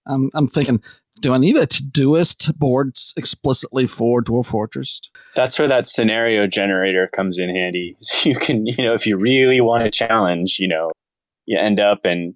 I'm 0.05 0.29
I'm 0.35 0.47
thinking, 0.47 0.81
do 1.21 1.33
I 1.33 1.37
need 1.37 1.55
a 1.55 1.65
Todoist 1.65 2.55
board 2.57 2.97
explicitly 3.17 3.87
for 3.87 4.21
Dwarf 4.21 4.47
Fortress? 4.47 5.01
That's 5.35 5.57
where 5.57 5.67
that 5.67 5.87
scenario 5.87 6.47
generator 6.47 7.09
comes 7.13 7.39
in 7.39 7.49
handy. 7.49 7.95
So 8.01 8.29
you 8.29 8.35
can, 8.35 8.65
you 8.65 8.83
know, 8.83 8.93
if 8.93 9.07
you 9.07 9.17
really 9.17 9.61
want 9.61 9.83
a 9.83 9.91
challenge, 9.91 10.57
you 10.59 10.67
know, 10.67 10.91
you 11.45 11.57
end 11.59 11.79
up 11.79 12.01
and 12.03 12.35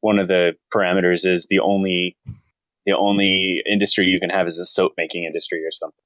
one 0.00 0.18
of 0.18 0.28
the 0.28 0.52
parameters 0.72 1.26
is 1.26 1.46
the 1.50 1.58
only 1.58 2.16
the 2.86 2.96
only 2.96 3.62
industry 3.70 4.06
you 4.06 4.20
can 4.20 4.30
have 4.30 4.46
is 4.46 4.56
the 4.56 4.64
soap 4.64 4.92
making 4.96 5.24
industry 5.24 5.62
or 5.64 5.70
something. 5.70 6.04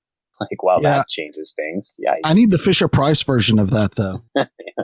Like, 0.51 0.63
wow, 0.63 0.79
yeah. 0.81 0.97
that 0.97 1.09
changes 1.09 1.53
things. 1.55 1.97
Yeah. 1.99 2.15
I 2.25 2.35
need 2.35 2.51
the 2.51 2.59
Fisher 2.59 2.89
Price 2.89 3.23
version 3.23 3.59
of 3.59 3.71
that, 3.71 3.95
though. 3.97 4.23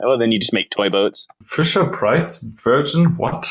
well, 0.03 0.17
then 0.17 0.31
you 0.31 0.39
just 0.39 0.53
make 0.53 0.69
toy 0.69 0.89
boats. 0.89 1.27
Fisher 1.43 1.85
Price 1.85 2.39
version? 2.39 3.17
What? 3.17 3.47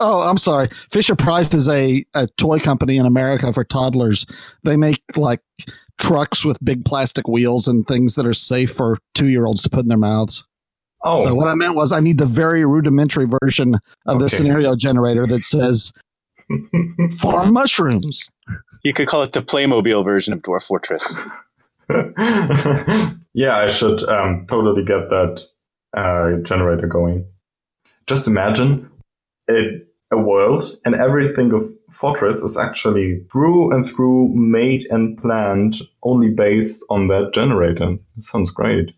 Oh, 0.00 0.28
I'm 0.28 0.38
sorry. 0.38 0.68
Fisher 0.90 1.16
Price 1.16 1.52
is 1.54 1.68
a, 1.68 2.04
a 2.14 2.28
toy 2.36 2.60
company 2.60 2.98
in 2.98 3.06
America 3.06 3.52
for 3.52 3.64
toddlers. 3.64 4.26
They 4.62 4.76
make 4.76 5.02
like 5.16 5.40
trucks 5.98 6.44
with 6.44 6.62
big 6.64 6.84
plastic 6.84 7.26
wheels 7.26 7.66
and 7.66 7.86
things 7.86 8.14
that 8.14 8.26
are 8.26 8.34
safe 8.34 8.72
for 8.72 8.98
two 9.14 9.26
year 9.26 9.44
olds 9.44 9.62
to 9.62 9.70
put 9.70 9.80
in 9.80 9.88
their 9.88 9.98
mouths. 9.98 10.44
Oh. 11.04 11.24
So 11.24 11.34
what 11.34 11.48
I 11.48 11.54
meant 11.54 11.76
was 11.76 11.92
I 11.92 12.00
need 12.00 12.18
the 12.18 12.26
very 12.26 12.64
rudimentary 12.64 13.26
version 13.42 13.74
of 14.06 14.16
okay. 14.16 14.24
the 14.24 14.28
scenario 14.28 14.76
generator 14.76 15.26
that 15.26 15.44
says 15.44 15.92
farm 17.18 17.52
mushrooms. 17.52 18.28
You 18.82 18.92
could 18.92 19.08
call 19.08 19.22
it 19.22 19.32
the 19.32 19.42
Playmobil 19.42 20.04
version 20.04 20.32
of 20.32 20.42
Dwarf 20.42 20.64
Fortress. 20.64 21.14
yeah, 23.34 23.56
I 23.56 23.66
should 23.66 24.02
um, 24.08 24.46
totally 24.48 24.84
get 24.84 25.08
that 25.10 25.42
uh, 25.96 26.42
generator 26.42 26.86
going. 26.86 27.26
Just 28.06 28.26
imagine 28.26 28.90
a, 29.50 29.80
a 30.12 30.18
world 30.18 30.76
and 30.84 30.94
everything 30.94 31.52
of 31.52 31.70
Fortress 31.90 32.42
is 32.42 32.58
actually 32.58 33.24
through 33.32 33.72
and 33.72 33.84
through 33.84 34.28
made 34.34 34.86
and 34.90 35.16
planned 35.16 35.76
only 36.02 36.28
based 36.28 36.84
on 36.90 37.08
that 37.08 37.30
generator. 37.32 37.96
It 38.16 38.22
sounds 38.22 38.50
great. 38.50 38.90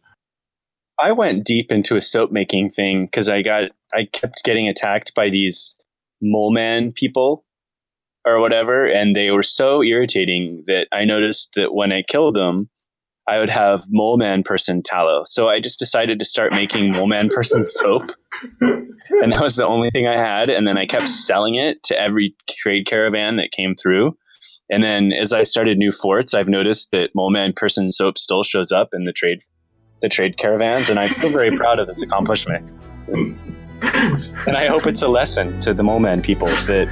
I 0.98 1.12
went 1.12 1.44
deep 1.44 1.70
into 1.70 1.96
a 1.96 2.00
soap 2.00 2.30
making 2.32 2.70
thing 2.70 3.06
because 3.06 3.28
I 3.28 3.42
got 3.42 3.70
I 3.94 4.06
kept 4.12 4.44
getting 4.44 4.68
attacked 4.68 5.14
by 5.14 5.30
these 5.30 5.76
mole 6.20 6.52
man 6.52 6.92
people 6.92 7.44
or 8.26 8.40
whatever, 8.40 8.86
and 8.86 9.16
they 9.16 9.30
were 9.30 9.42
so 9.42 9.82
irritating 9.82 10.64
that 10.66 10.88
I 10.92 11.04
noticed 11.04 11.52
that 11.56 11.74
when 11.74 11.92
I 11.92 12.02
killed 12.02 12.36
them, 12.36 12.68
I 13.28 13.38
would 13.38 13.50
have 13.50 13.84
mole 13.88 14.16
man 14.16 14.42
person 14.42 14.82
tallow. 14.82 15.22
So 15.26 15.48
I 15.48 15.60
just 15.60 15.78
decided 15.78 16.18
to 16.18 16.24
start 16.24 16.52
making 16.52 16.92
mole 16.92 17.06
man 17.06 17.28
person 17.28 17.64
soap. 17.64 18.12
And 18.60 19.32
that 19.32 19.40
was 19.40 19.56
the 19.56 19.66
only 19.66 19.90
thing 19.90 20.06
I 20.06 20.16
had. 20.16 20.50
And 20.50 20.66
then 20.66 20.78
I 20.78 20.86
kept 20.86 21.08
selling 21.08 21.54
it 21.54 21.82
to 21.84 22.00
every 22.00 22.34
trade 22.48 22.86
caravan 22.86 23.36
that 23.36 23.52
came 23.52 23.74
through. 23.74 24.16
And 24.70 24.82
then 24.82 25.12
as 25.12 25.32
I 25.32 25.42
started 25.42 25.78
new 25.78 25.92
forts, 25.92 26.32
I've 26.32 26.48
noticed 26.48 26.90
that 26.92 27.10
mole 27.14 27.30
man 27.30 27.52
person 27.54 27.90
soap 27.92 28.18
still 28.18 28.42
shows 28.42 28.72
up 28.72 28.88
in 28.92 29.04
the 29.04 29.12
trade 29.12 29.40
the 30.00 30.08
trade 30.08 30.38
caravans, 30.38 30.88
and 30.88 30.98
I 30.98 31.08
feel 31.08 31.30
very 31.30 31.54
proud 31.56 31.78
of 31.78 31.86
this 31.86 32.02
accomplishment. 32.02 32.72
and 33.08 34.56
I 34.56 34.66
hope 34.66 34.86
it's 34.86 35.02
a 35.02 35.08
lesson 35.08 35.60
to 35.60 35.74
the 35.74 35.82
Mole 35.82 36.00
Man 36.00 36.22
people 36.22 36.46
that 36.46 36.88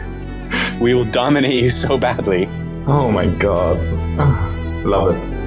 we 0.80 0.94
will 0.94 1.04
dominate 1.10 1.62
you 1.62 1.68
so 1.68 1.98
badly. 1.98 2.46
Oh 2.86 3.10
my 3.10 3.26
god. 3.26 3.84
Love 4.84 5.16
it. 5.16 5.38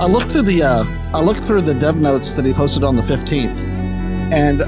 I 0.00 0.06
looked 0.06 0.32
through 0.32 0.42
the 0.42 0.62
uh, 0.62 0.84
I 1.14 1.20
looked 1.20 1.44
through 1.44 1.62
the 1.62 1.74
dev 1.74 1.96
notes 1.96 2.34
that 2.34 2.44
he 2.44 2.52
posted 2.52 2.82
on 2.82 2.96
the 2.96 3.02
15th, 3.02 3.56
and 4.32 4.62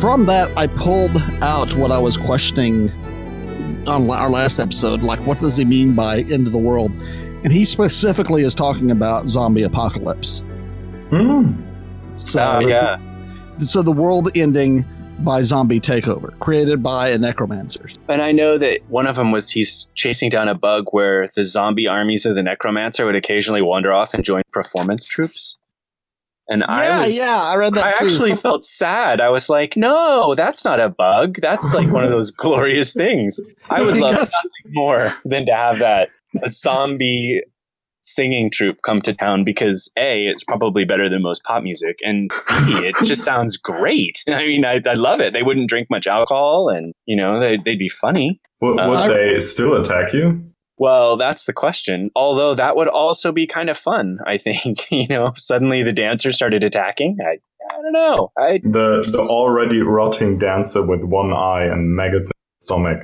from 0.00 0.26
that 0.26 0.56
I 0.56 0.66
pulled 0.66 1.16
out 1.40 1.72
what 1.74 1.92
I 1.92 1.98
was 1.98 2.16
questioning 2.16 2.90
on 3.86 4.10
our 4.10 4.30
last 4.30 4.58
episode, 4.58 5.02
like 5.02 5.20
what 5.26 5.38
does 5.38 5.56
he 5.56 5.64
mean 5.64 5.94
by 5.94 6.20
end 6.22 6.46
of 6.46 6.52
the 6.52 6.58
world? 6.58 6.90
And 7.44 7.52
he 7.52 7.64
specifically 7.64 8.42
is 8.42 8.54
talking 8.54 8.90
about 8.90 9.28
zombie 9.28 9.62
apocalypse. 9.62 10.42
Hmm. 11.10 11.52
So 12.16 12.40
uh, 12.40 12.60
yeah. 12.60 13.11
So 13.58 13.82
the 13.82 13.92
world 13.92 14.30
ending 14.36 14.84
by 15.20 15.42
zombie 15.42 15.80
takeover, 15.80 16.36
created 16.40 16.82
by 16.82 17.10
a 17.10 17.18
necromancer. 17.18 17.88
And 18.08 18.22
I 18.22 18.32
know 18.32 18.58
that 18.58 18.80
one 18.88 19.06
of 19.06 19.16
them 19.16 19.30
was 19.30 19.50
he's 19.50 19.88
chasing 19.94 20.30
down 20.30 20.48
a 20.48 20.54
bug 20.54 20.86
where 20.90 21.28
the 21.34 21.44
zombie 21.44 21.86
armies 21.86 22.26
of 22.26 22.34
the 22.34 22.42
necromancer 22.42 23.06
would 23.06 23.14
occasionally 23.14 23.62
wander 23.62 23.92
off 23.92 24.14
and 24.14 24.24
join 24.24 24.42
performance 24.52 25.06
troops. 25.06 25.58
And 26.48 26.60
yeah, 26.60 26.74
I 26.74 27.06
was, 27.06 27.16
yeah, 27.16 27.40
I 27.40 27.54
read 27.54 27.74
that. 27.74 27.84
I 27.84 27.92
too. 27.92 28.04
actually 28.06 28.34
felt 28.36 28.64
sad. 28.64 29.20
I 29.20 29.28
was 29.28 29.48
like, 29.48 29.76
no, 29.76 30.34
that's 30.34 30.64
not 30.64 30.80
a 30.80 30.88
bug. 30.88 31.38
That's 31.40 31.72
like 31.74 31.90
one 31.90 32.04
of 32.04 32.10
those 32.10 32.30
glorious 32.30 32.92
things. 32.92 33.40
I 33.70 33.80
would 33.84 33.96
love 33.96 34.14
nothing 34.14 34.50
more 34.70 35.12
than 35.24 35.46
to 35.46 35.52
have 35.54 35.78
that 35.78 36.08
a 36.42 36.48
zombie 36.48 37.42
singing 38.02 38.50
troupe 38.50 38.82
come 38.82 39.00
to 39.00 39.14
town 39.14 39.44
because 39.44 39.90
a 39.96 40.26
it's 40.26 40.42
probably 40.44 40.84
better 40.84 41.08
than 41.08 41.22
most 41.22 41.44
pop 41.44 41.62
music 41.62 41.98
and 42.02 42.30
b 42.48 42.72
it 42.86 42.96
just 43.04 43.24
sounds 43.24 43.56
great 43.56 44.22
i 44.28 44.46
mean 44.46 44.64
I, 44.64 44.80
I 44.86 44.94
love 44.94 45.20
it 45.20 45.32
they 45.32 45.42
wouldn't 45.42 45.68
drink 45.68 45.88
much 45.90 46.06
alcohol 46.06 46.68
and 46.68 46.92
you 47.06 47.16
know 47.16 47.38
they, 47.38 47.58
would 47.58 47.78
be 47.78 47.88
funny 47.88 48.40
would, 48.60 48.74
would 48.74 48.96
uh, 48.96 49.08
they 49.08 49.38
still 49.38 49.80
attack 49.80 50.12
you 50.12 50.52
well, 50.78 51.16
that's 51.16 51.44
the 51.44 51.52
question. 51.52 52.10
Although 52.16 52.56
that 52.56 52.74
would 52.74 52.88
also 52.88 53.30
be 53.30 53.46
kind 53.46 53.70
of 53.70 53.78
fun, 53.78 54.18
I 54.26 54.36
think. 54.36 54.86
you 54.90 55.06
know, 55.06 55.32
suddenly 55.36 55.84
the 55.84 55.92
dancers 55.92 56.34
started 56.34 56.64
attacking. 56.64 57.18
I, 57.24 57.38
I 57.72 57.82
don't 57.82 57.92
know. 57.92 58.32
I 58.36 58.58
The 58.64 59.08
the 59.12 59.20
already 59.20 59.80
rotting 59.80 60.38
dancer 60.38 60.82
with 60.82 61.02
one 61.02 61.32
eye 61.32 61.64
and 61.64 61.94
maggots 61.94 62.30
in 62.30 62.36
his 62.58 62.66
stomach 62.66 62.98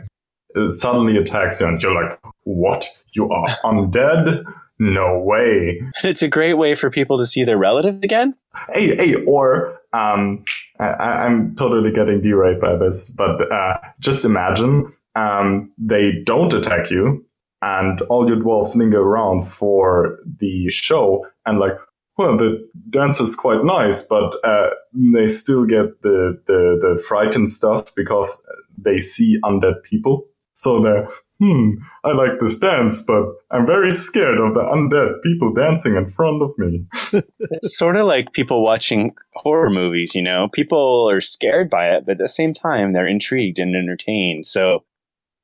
uh, 0.56 0.68
suddenly 0.68 1.16
attacks 1.18 1.60
you, 1.60 1.68
and 1.68 1.80
you're 1.80 1.94
like, 1.94 2.18
"What? 2.42 2.88
You 3.12 3.30
are 3.30 3.46
undead? 3.62 4.44
No 4.78 5.18
way!" 5.18 5.82
it's 6.04 6.22
a 6.22 6.28
great 6.28 6.54
way 6.54 6.74
for 6.74 6.90
people 6.90 7.18
to 7.18 7.26
see 7.26 7.44
their 7.44 7.58
relative 7.58 8.02
again. 8.02 8.34
Hey, 8.72 8.96
hey, 8.96 9.14
or 9.24 9.78
um, 9.92 10.44
I, 10.78 10.86
I'm 10.86 11.54
totally 11.56 11.92
getting 11.92 12.20
derailed 12.20 12.60
by 12.60 12.76
this, 12.76 13.08
but 13.08 13.50
uh, 13.52 13.78
just 14.00 14.24
imagine 14.24 14.92
um, 15.14 15.72
they 15.78 16.12
don't 16.24 16.52
attack 16.52 16.90
you, 16.90 17.24
and 17.62 18.00
all 18.02 18.28
your 18.28 18.38
dwarves 18.38 18.74
linger 18.74 19.00
around 19.00 19.42
for 19.42 20.18
the 20.38 20.68
show, 20.70 21.26
and 21.46 21.58
like, 21.58 21.72
well, 22.16 22.36
the 22.36 22.68
dance 22.90 23.20
is 23.20 23.36
quite 23.36 23.64
nice, 23.64 24.02
but 24.02 24.34
uh, 24.44 24.70
they 24.92 25.28
still 25.28 25.64
get 25.64 26.02
the, 26.02 26.40
the 26.46 26.78
the 26.80 27.02
frightened 27.06 27.48
stuff 27.48 27.94
because 27.94 28.36
they 28.76 28.98
see 28.98 29.38
undead 29.44 29.82
people. 29.82 30.26
So 30.52 30.82
they're, 30.82 31.08
hmm, 31.38 31.70
I 32.04 32.12
like 32.12 32.40
this 32.40 32.58
dance, 32.58 33.02
but 33.02 33.24
I'm 33.50 33.66
very 33.66 33.90
scared 33.90 34.38
of 34.38 34.54
the 34.54 34.60
undead 34.60 35.22
people 35.22 35.52
dancing 35.54 35.96
in 35.96 36.10
front 36.10 36.42
of 36.42 36.50
me. 36.58 36.84
It's 37.50 37.76
sort 37.78 37.96
of 37.96 38.06
like 38.06 38.32
people 38.32 38.62
watching 38.62 39.14
horror 39.34 39.70
movies, 39.70 40.14
you 40.14 40.22
know? 40.22 40.48
People 40.52 41.08
are 41.10 41.20
scared 41.20 41.70
by 41.70 41.88
it, 41.90 42.04
but 42.06 42.12
at 42.12 42.18
the 42.18 42.28
same 42.28 42.52
time, 42.52 42.92
they're 42.92 43.06
intrigued 43.06 43.58
and 43.58 43.74
entertained. 43.76 44.46
So 44.46 44.84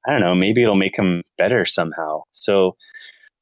I 0.07 0.13
don't 0.13 0.21
know, 0.21 0.35
maybe 0.35 0.63
it'll 0.63 0.75
make 0.77 0.97
them 0.97 1.23
better 1.39 1.65
somehow. 1.65 2.23
So 2.31 2.77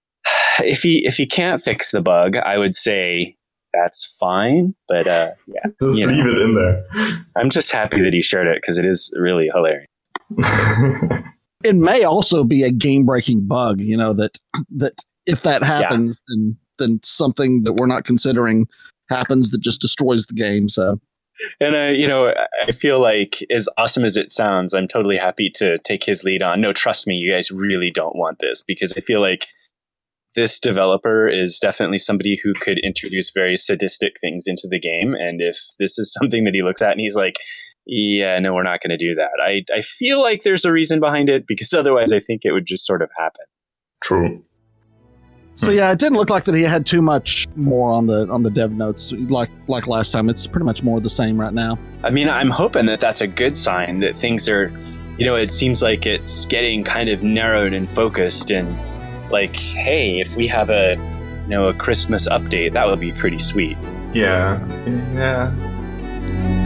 if 0.60 0.82
he 0.82 1.04
if 1.06 1.16
he 1.16 1.26
can't 1.26 1.62
fix 1.62 1.90
the 1.90 2.00
bug, 2.00 2.36
I 2.36 2.58
would 2.58 2.76
say 2.76 3.36
that's 3.72 4.04
fine. 4.20 4.74
But 4.86 5.06
uh, 5.08 5.30
yeah, 5.46 5.70
Just 5.82 5.98
You 5.98 6.06
know. 6.06 6.12
leave 6.12 6.26
it 6.26 6.38
in 6.42 6.54
there. 6.54 7.24
I'm 7.36 7.50
just 7.50 7.72
happy 7.72 8.02
that 8.02 8.12
he 8.12 8.22
shared 8.22 8.46
it 8.46 8.58
because 8.60 8.78
it 8.78 8.84
is 8.86 9.12
really 9.16 9.48
hilarious. 9.52 9.88
It 11.64 11.76
may 11.76 12.04
also 12.04 12.44
be 12.44 12.62
a 12.62 12.70
game 12.70 13.04
breaking 13.04 13.46
bug, 13.46 13.80
you 13.80 13.96
know, 13.96 14.12
that 14.14 14.38
that 14.76 14.94
if 15.26 15.42
that 15.42 15.62
happens, 15.62 16.20
then 16.28 16.56
then 16.78 17.00
something 17.04 17.62
that 17.64 17.74
we're 17.74 17.86
not 17.86 18.04
considering 18.04 18.66
happens 19.08 19.50
that 19.50 19.60
just 19.60 19.80
destroys 19.80 20.26
the 20.26 20.34
game. 20.34 20.68
So 20.68 21.00
And 21.60 21.74
uh, 21.74 21.92
you 21.96 22.08
know, 22.08 22.28
I- 22.28 22.46
I 22.68 22.72
feel 22.72 23.00
like 23.00 23.44
as 23.50 23.68
awesome 23.76 24.04
as 24.04 24.16
it 24.16 24.30
sounds, 24.32 24.72
I'm 24.74 24.86
totally 24.88 25.16
happy 25.16 25.50
to 25.56 25.78
take 25.78 26.04
his 26.04 26.22
lead 26.24 26.42
on. 26.42 26.60
No, 26.60 26.72
trust 26.72 27.06
me, 27.08 27.14
you 27.16 27.32
guys 27.32 27.50
really 27.50 27.90
don't 27.90 28.14
want 28.16 28.38
this 28.40 28.62
because 28.62 28.96
I 28.96 29.00
feel 29.00 29.20
like 29.20 29.46
this 30.34 30.58
developer 30.60 31.28
is 31.28 31.58
definitely 31.58 31.98
somebody 31.98 32.38
who 32.42 32.54
could 32.54 32.78
introduce 32.78 33.30
very 33.30 33.56
sadistic 33.56 34.18
things 34.20 34.44
into 34.46 34.66
the 34.70 34.78
game. 34.80 35.14
And 35.14 35.40
if 35.42 35.58
this 35.78 35.98
is 35.98 36.12
something 36.12 36.44
that 36.44 36.54
he 36.54 36.62
looks 36.62 36.80
at 36.82 36.92
and 36.92 37.00
he's 37.00 37.16
like, 37.16 37.38
yeah, 37.86 38.38
no, 38.38 38.54
we're 38.54 38.62
not 38.62 38.80
going 38.80 38.90
to 38.90 38.96
do 38.96 39.14
that. 39.16 39.30
I, 39.42 39.64
I 39.74 39.80
feel 39.80 40.20
like 40.20 40.42
there's 40.42 40.64
a 40.64 40.72
reason 40.72 41.00
behind 41.00 41.28
it 41.28 41.46
because 41.46 41.72
otherwise 41.72 42.12
I 42.12 42.20
think 42.20 42.42
it 42.44 42.52
would 42.52 42.66
just 42.66 42.86
sort 42.86 43.02
of 43.02 43.10
happen. 43.18 43.44
True. 44.02 44.42
so 45.54 45.68
hmm. 45.68 45.78
yeah, 45.78 45.92
it 45.92 45.98
didn't 45.98 46.16
look 46.16 46.30
like 46.30 46.44
that 46.44 46.54
he 46.54 46.62
had 46.62 46.86
too 46.86 47.02
much 47.02 47.46
more 47.56 47.92
on 47.92 48.06
the 48.06 48.28
on 48.30 48.42
the 48.42 48.50
dev 48.50 48.72
notes 48.72 49.12
like 49.12 49.50
like 49.68 49.86
last 49.86 50.10
time. 50.10 50.28
It's 50.28 50.46
pretty 50.46 50.64
much 50.64 50.82
more 50.82 51.00
the 51.00 51.10
same 51.10 51.40
right 51.40 51.52
now. 51.52 51.78
I 52.02 52.10
mean, 52.10 52.28
I'm 52.28 52.50
hoping 52.50 52.86
that 52.86 53.00
that's 53.00 53.20
a 53.20 53.28
good 53.28 53.56
sign 53.56 54.00
that 54.00 54.16
things 54.16 54.48
are, 54.48 54.68
you 55.18 55.26
know, 55.26 55.36
it 55.36 55.50
seems 55.50 55.82
like 55.82 56.06
it's 56.06 56.46
getting 56.46 56.82
kind 56.84 57.08
of 57.08 57.22
narrowed 57.22 57.72
and 57.72 57.88
focused. 57.88 58.50
And 58.50 58.76
like, 59.30 59.56
hey, 59.56 60.20
if 60.20 60.36
we 60.36 60.48
have 60.48 60.70
a, 60.70 60.94
you 61.44 61.48
know, 61.48 61.66
a 61.66 61.74
Christmas 61.74 62.28
update, 62.28 62.72
that 62.72 62.86
would 62.86 63.00
be 63.00 63.12
pretty 63.12 63.38
sweet. 63.38 63.76
Yeah. 64.12 64.64
Yeah. 65.14 66.61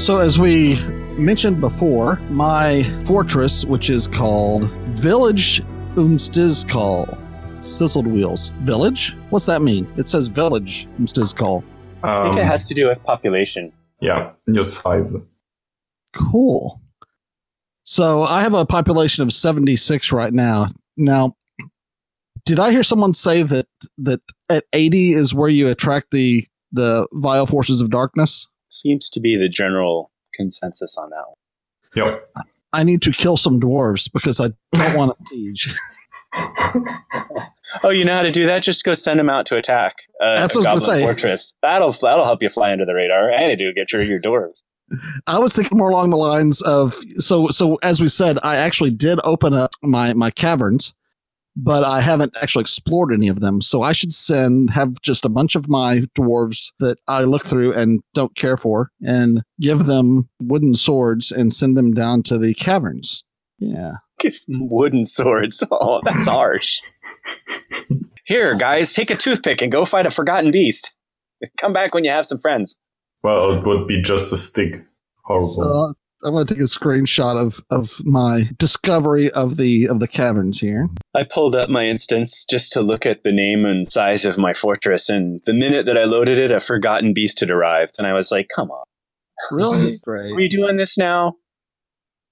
So, 0.00 0.16
as 0.16 0.38
we 0.38 0.76
mentioned 1.18 1.60
before, 1.60 2.16
my 2.30 2.84
fortress, 3.04 3.66
which 3.66 3.90
is 3.90 4.08
called 4.08 4.64
Village 4.98 5.62
Umstizkal, 5.94 7.18
Sizzled 7.62 8.06
Wheels. 8.06 8.48
Village? 8.62 9.14
What's 9.28 9.44
that 9.44 9.60
mean? 9.60 9.86
It 9.98 10.08
says 10.08 10.28
Village 10.28 10.88
Umstizkal. 10.98 11.62
I 12.02 12.22
think 12.22 12.36
Um, 12.36 12.38
it 12.38 12.46
has 12.46 12.66
to 12.68 12.74
do 12.74 12.88
with 12.88 13.02
population. 13.04 13.72
yeah. 14.00 14.32
Your 14.46 14.64
size. 14.64 15.14
Cool. 16.16 16.80
So, 17.84 18.22
I 18.22 18.40
have 18.40 18.54
a 18.54 18.64
population 18.64 19.22
of 19.22 19.34
76 19.34 20.12
right 20.12 20.32
now. 20.32 20.68
Now, 20.96 21.36
did 22.46 22.58
I 22.58 22.70
hear 22.70 22.82
someone 22.82 23.12
say 23.12 23.42
that 23.42 23.66
that 23.98 24.22
at 24.48 24.64
80 24.72 25.12
is 25.12 25.34
where 25.34 25.50
you 25.50 25.68
attract 25.68 26.10
the 26.10 26.46
the 26.72 27.06
vile 27.12 27.44
forces 27.46 27.82
of 27.82 27.90
darkness? 27.90 28.46
Seems 28.70 29.10
to 29.10 29.20
be 29.20 29.36
the 29.36 29.48
general 29.48 30.10
consensus 30.34 30.96
on 30.96 31.10
that 31.10 31.24
one. 31.26 32.06
Yep. 32.12 32.30
I 32.72 32.84
need 32.84 33.02
to 33.02 33.10
kill 33.12 33.36
some 33.36 33.60
dwarves 33.60 34.10
because 34.12 34.40
I 34.40 34.50
don't 34.72 34.96
want 34.96 35.16
to 35.18 35.24
siege. 35.30 35.74
Oh, 37.82 37.90
you 37.90 38.04
know 38.04 38.14
how 38.14 38.22
to 38.22 38.30
do 38.32 38.46
that? 38.46 38.62
Just 38.62 38.84
go 38.84 38.94
send 38.94 39.18
them 39.20 39.28
out 39.30 39.46
to 39.46 39.56
attack 39.56 39.96
uh, 40.22 40.34
That's 40.40 40.54
a 40.54 40.58
what 40.58 40.66
I 40.68 40.74
was 40.74 40.82
goblin 40.86 41.00
gonna 41.00 41.00
say. 41.00 41.04
fortress. 41.22 41.56
That'll 41.62 41.92
that'll 41.92 42.24
help 42.24 42.42
you 42.42 42.48
fly 42.48 42.72
under 42.72 42.84
the 42.84 42.94
radar, 42.94 43.30
and 43.30 43.50
it'll 43.52 43.72
get 43.72 43.92
rid 43.92 44.02
of 44.02 44.08
your 44.08 44.20
dwarves. 44.20 44.62
I 45.26 45.38
was 45.38 45.54
thinking 45.54 45.78
more 45.78 45.90
along 45.90 46.10
the 46.10 46.16
lines 46.16 46.62
of 46.62 46.94
so 47.18 47.48
so 47.48 47.76
as 47.82 48.00
we 48.00 48.08
said, 48.08 48.38
I 48.42 48.56
actually 48.56 48.90
did 48.90 49.18
open 49.24 49.52
up 49.54 49.70
my 49.82 50.12
my 50.14 50.30
caverns, 50.30 50.94
but 51.56 51.84
I 51.84 52.00
haven't 52.00 52.34
actually 52.40 52.62
explored 52.62 53.12
any 53.12 53.28
of 53.28 53.40
them. 53.40 53.60
So 53.60 53.82
I 53.82 53.92
should 53.92 54.12
send 54.12 54.70
have 54.70 55.00
just 55.02 55.24
a 55.24 55.28
bunch 55.28 55.54
of 55.54 55.68
my 55.68 56.00
dwarves 56.16 56.72
that 56.80 56.98
I 57.08 57.22
look 57.22 57.44
through 57.44 57.72
and 57.72 58.00
don't 58.14 58.36
care 58.36 58.56
for, 58.56 58.90
and 59.02 59.42
give 59.60 59.86
them 59.86 60.28
wooden 60.40 60.74
swords 60.74 61.30
and 61.30 61.52
send 61.52 61.76
them 61.76 61.92
down 61.92 62.22
to 62.24 62.38
the 62.38 62.54
caverns. 62.54 63.24
Yeah. 63.58 63.92
Give 64.18 64.38
'em 64.48 64.68
wooden 64.68 65.04
swords. 65.04 65.62
Oh, 65.72 66.00
that's 66.04 66.26
harsh. 66.28 66.80
Here, 68.26 68.54
guys, 68.54 68.92
take 68.92 69.10
a 69.10 69.16
toothpick 69.16 69.60
and 69.62 69.72
go 69.72 69.84
fight 69.84 70.06
a 70.06 70.10
forgotten 70.10 70.50
beast. 70.50 70.96
Come 71.56 71.72
back 71.72 71.94
when 71.94 72.04
you 72.04 72.10
have 72.10 72.26
some 72.26 72.38
friends. 72.38 72.76
Well, 73.22 73.52
it 73.52 73.66
would 73.66 73.86
be 73.86 74.00
just 74.00 74.32
a 74.32 74.38
stick. 74.38 74.74
Horrible. 75.24 75.48
So 75.48 75.94
I'm 76.22 76.32
going 76.32 76.46
to 76.46 76.54
take 76.54 76.60
a 76.60 76.66
screenshot 76.66 77.36
of 77.36 77.60
of 77.70 78.04
my 78.04 78.50
discovery 78.58 79.30
of 79.30 79.56
the 79.56 79.86
of 79.88 80.00
the 80.00 80.08
caverns 80.08 80.60
here. 80.60 80.88
I 81.14 81.22
pulled 81.24 81.54
up 81.54 81.70
my 81.70 81.86
instance 81.86 82.44
just 82.44 82.72
to 82.72 82.82
look 82.82 83.06
at 83.06 83.22
the 83.22 83.32
name 83.32 83.64
and 83.64 83.90
size 83.90 84.24
of 84.24 84.36
my 84.36 84.52
fortress, 84.52 85.08
and 85.08 85.40
the 85.46 85.54
minute 85.54 85.86
that 85.86 85.96
I 85.96 86.04
loaded 86.04 86.38
it, 86.38 86.50
a 86.50 86.60
forgotten 86.60 87.14
beast 87.14 87.40
had 87.40 87.50
arrived, 87.50 87.94
and 87.98 88.06
I 88.06 88.12
was 88.12 88.30
like, 88.30 88.48
"Come 88.54 88.70
on, 88.70 88.84
Really 89.50 89.78
This 89.84 89.94
is- 89.94 90.02
great. 90.02 90.32
are 90.32 90.36
we 90.36 90.48
doing 90.48 90.76
this 90.76 90.98
now?" 90.98 91.36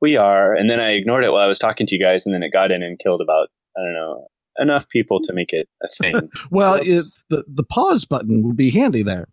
We 0.00 0.16
are, 0.16 0.54
and 0.54 0.70
then 0.70 0.78
I 0.80 0.90
ignored 0.90 1.24
it 1.24 1.32
while 1.32 1.42
I 1.42 1.48
was 1.48 1.58
talking 1.58 1.86
to 1.86 1.94
you 1.96 2.00
guys, 2.00 2.24
and 2.26 2.34
then 2.34 2.42
it 2.42 2.52
got 2.52 2.70
in 2.70 2.82
and 2.82 2.98
killed 2.98 3.20
about 3.22 3.48
I 3.76 3.80
don't 3.82 3.94
know 3.94 4.26
enough 4.60 4.88
people 4.90 5.20
to 5.22 5.32
make 5.32 5.52
it 5.52 5.66
a 5.82 5.88
thing. 5.88 6.30
Well, 6.50 6.78
it's 6.82 7.22
the 7.30 7.44
the 7.48 7.64
pause 7.64 8.04
button 8.04 8.42
would 8.46 8.56
be 8.56 8.70
handy 8.70 9.02
there. 9.02 9.28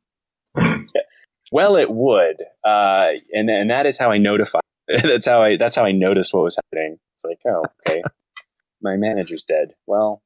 Well, 1.52 1.76
it 1.76 1.92
would, 1.92 2.38
uh, 2.66 3.12
and 3.32 3.50
and 3.50 3.70
that 3.70 3.86
is 3.86 4.00
how 4.00 4.12
I 4.12 4.18
notified. 4.18 4.62
that's 4.88 5.28
how 5.28 5.42
I 5.42 5.58
that's 5.58 5.76
how 5.76 5.86
I 5.86 5.92
noticed 5.92 6.34
what 6.34 6.44
was 6.44 6.56
happening. 6.56 6.98
It's 7.14 7.24
like, 7.24 7.40
oh, 7.48 7.64
okay, 7.88 8.02
my 8.82 8.96
manager's 8.98 9.44
dead. 9.44 9.74
Well, 9.86 10.22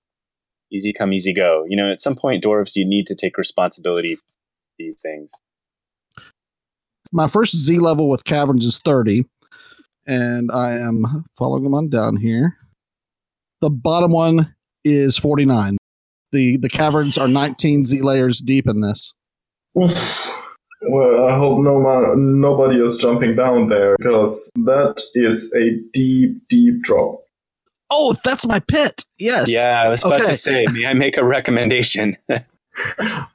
easy 0.72 0.93
come, 0.93 1.13
easy 1.13 1.34
go. 1.34 1.65
You 1.67 1.78
know, 1.78 1.91
at 1.91 2.01
some 2.01 2.15
point, 2.15 2.43
dwarves, 2.43 2.76
you 2.76 2.86
need 2.86 3.05
to 3.07 3.15
take 3.15 3.38
responsibility 3.38 4.15
for 4.15 4.24
these 4.78 4.99
things. 5.01 5.34
My 7.11 7.28
first 7.28 7.55
Z 7.55 7.80
level 7.80 8.09
with 8.09 8.24
caverns 8.24 8.65
is 8.65 8.80
30, 8.80 9.26
and 10.05 10.51
I 10.51 10.72
am 10.74 11.26
following 11.38 11.63
them 11.63 11.74
on 11.74 11.89
down 11.89 12.17
here. 12.17 12.57
The 13.61 13.70
bottom 13.70 14.11
one 14.11 14.55
is 14.84 15.17
49. 15.17 15.78
The 16.32 16.57
the 16.57 16.70
caverns 16.70 17.17
are 17.17 17.28
19 17.28 17.84
Z 17.84 18.01
layers 18.01 18.39
deep 18.39 18.67
in 18.67 18.82
this. 18.82 19.13
Well, 20.82 21.25
I 21.27 21.38
hope 21.38 21.59
no 21.59 21.80
man, 21.82 22.39
nobody 22.39 22.80
is 22.80 22.95
jumping 22.97 23.36
down 23.36 23.67
there 23.69 23.95
because 23.97 24.49
that 24.63 25.01
is 25.13 25.53
a 25.55 25.77
deep, 25.91 26.47
deep 26.47 26.82
drop. 26.84 27.19
Oh, 27.91 28.15
that's 28.23 28.45
my 28.47 28.59
pit. 28.59 29.03
Yes. 29.17 29.49
Yeah, 29.49 29.82
I 29.86 29.89
was 29.89 30.05
about 30.05 30.21
Okay. 30.21 30.32
to 30.32 30.38
say, 30.38 30.65
may 30.71 30.86
I 30.86 30.93
make 30.93 31.17
a 31.17 31.23
recommendation? 31.25 32.15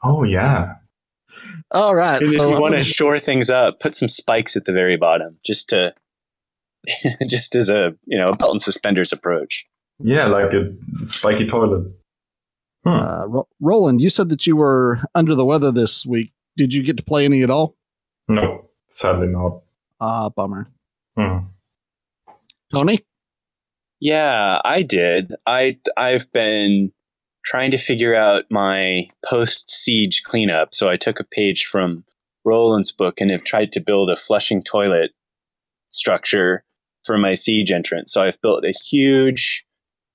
Oh 0.02 0.22
yeah, 0.22 0.74
All 1.70 1.94
right. 1.94 2.22
if 2.22 2.28
So 2.30 2.48
you 2.48 2.54
I'm 2.54 2.60
want 2.62 2.72
to 2.72 2.76
gonna- 2.78 2.82
shore 2.84 3.18
things 3.18 3.50
up, 3.50 3.78
put 3.78 3.94
some 3.94 4.08
spikes 4.08 4.56
at 4.56 4.64
the 4.64 4.72
very 4.72 4.96
bottom, 4.96 5.36
just 5.44 5.68
to, 5.70 5.92
just 7.28 7.54
as 7.54 7.68
a 7.68 7.94
you 8.06 8.18
know 8.18 8.28
a 8.28 8.36
belt 8.36 8.52
and 8.52 8.62
suspenders 8.62 9.12
approach. 9.12 9.66
yeah, 9.98 10.26
like 10.26 10.52
a 10.54 10.72
spiky 11.04 11.46
toilet. 11.46 11.92
Hmm. 12.84 12.90
uh, 12.90 13.26
Ro- 13.26 13.48
Roland, 13.60 14.00
you 14.00 14.08
said 14.08 14.30
that 14.30 14.46
you 14.46 14.56
were 14.56 15.00
under 15.14 15.34
the 15.34 15.44
weather 15.44 15.70
this 15.72 16.06
week. 16.06 16.32
Did 16.56 16.72
you 16.72 16.82
get 16.82 16.96
to 16.96 17.02
play 17.02 17.24
any 17.24 17.42
at 17.42 17.50
all? 17.50 17.76
No, 18.28 18.68
sadly 18.88 19.26
not. 19.26 19.62
Ah, 20.00 20.28
bummer. 20.28 20.70
Hmm. 21.16 21.46
Tony? 22.70 23.04
Yeah, 24.00 24.60
I 24.64 24.82
did. 24.82 25.34
I 25.46 25.78
I've 25.96 26.30
been 26.32 26.92
trying 27.44 27.70
to 27.70 27.78
figure 27.78 28.14
out 28.14 28.44
my 28.50 29.08
post 29.24 29.70
siege 29.70 30.22
cleanup. 30.24 30.74
So 30.74 30.88
I 30.88 30.96
took 30.96 31.20
a 31.20 31.24
page 31.24 31.64
from 31.64 32.04
Roland's 32.44 32.92
book 32.92 33.20
and 33.20 33.30
have 33.30 33.44
tried 33.44 33.72
to 33.72 33.80
build 33.80 34.10
a 34.10 34.16
flushing 34.16 34.62
toilet 34.62 35.12
structure 35.90 36.64
for 37.04 37.18
my 37.18 37.34
siege 37.34 37.70
entrance. 37.70 38.12
So 38.12 38.22
I've 38.22 38.40
built 38.40 38.64
a 38.64 38.72
huge 38.72 39.64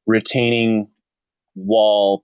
retaining 0.07 0.89
wall 1.55 2.23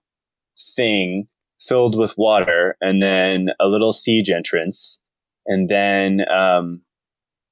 thing 0.76 1.28
filled 1.68 1.98
with 1.98 2.18
water 2.18 2.78
and 2.82 3.02
then 3.02 3.50
a 3.60 3.68
little 3.68 3.94
siege 3.94 4.30
entrance. 4.30 5.02
And 5.46 5.70
then 5.70 6.22
um 6.30 6.82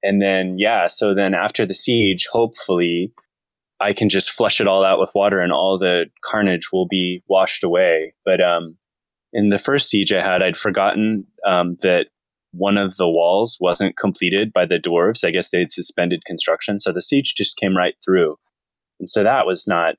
and 0.02 0.22
then 0.22 0.58
yeah 0.58 0.88
so 0.88 1.14
then 1.14 1.34
after 1.34 1.66
the 1.66 1.74
siege 1.74 2.28
hopefully 2.32 3.14
i 3.80 3.94
can 3.94 4.10
just 4.10 4.32
flush 4.32 4.60
it 4.60 4.68
all 4.68 4.84
out 4.84 5.00
with 5.00 5.12
water 5.16 5.40
and 5.40 5.54
all 5.54 5.78
the 5.78 6.06
carnage 6.24 6.72
will 6.72 6.88
be 6.88 7.24
washed 7.28 7.64
away. 7.64 8.14
But 8.26 8.42
um 8.42 8.78
in 9.32 9.50
the 9.50 9.60
first 9.60 9.90
siege 9.90 10.14
i 10.14 10.22
had 10.22 10.44
i'd 10.44 10.58
forgotten 10.58 11.26
um, 11.48 11.78
that 11.82 12.08
one 12.52 12.78
of 12.78 12.98
the 12.98 13.10
walls 13.10 13.58
wasn't 13.60 13.98
completed 13.98 14.54
by 14.54 14.64
the 14.64 14.78
dwarves. 14.78 15.26
I 15.26 15.32
guess 15.32 15.50
they'd 15.50 15.72
suspended 15.72 16.24
construction. 16.24 16.78
So 16.80 16.94
the 16.94 17.02
siege 17.02 17.34
just 17.36 17.58
came 17.58 17.76
right 17.76 17.96
through. 18.06 18.38
And 19.00 19.10
so 19.10 19.24
that 19.24 19.48
was 19.48 19.68
not 19.68 19.96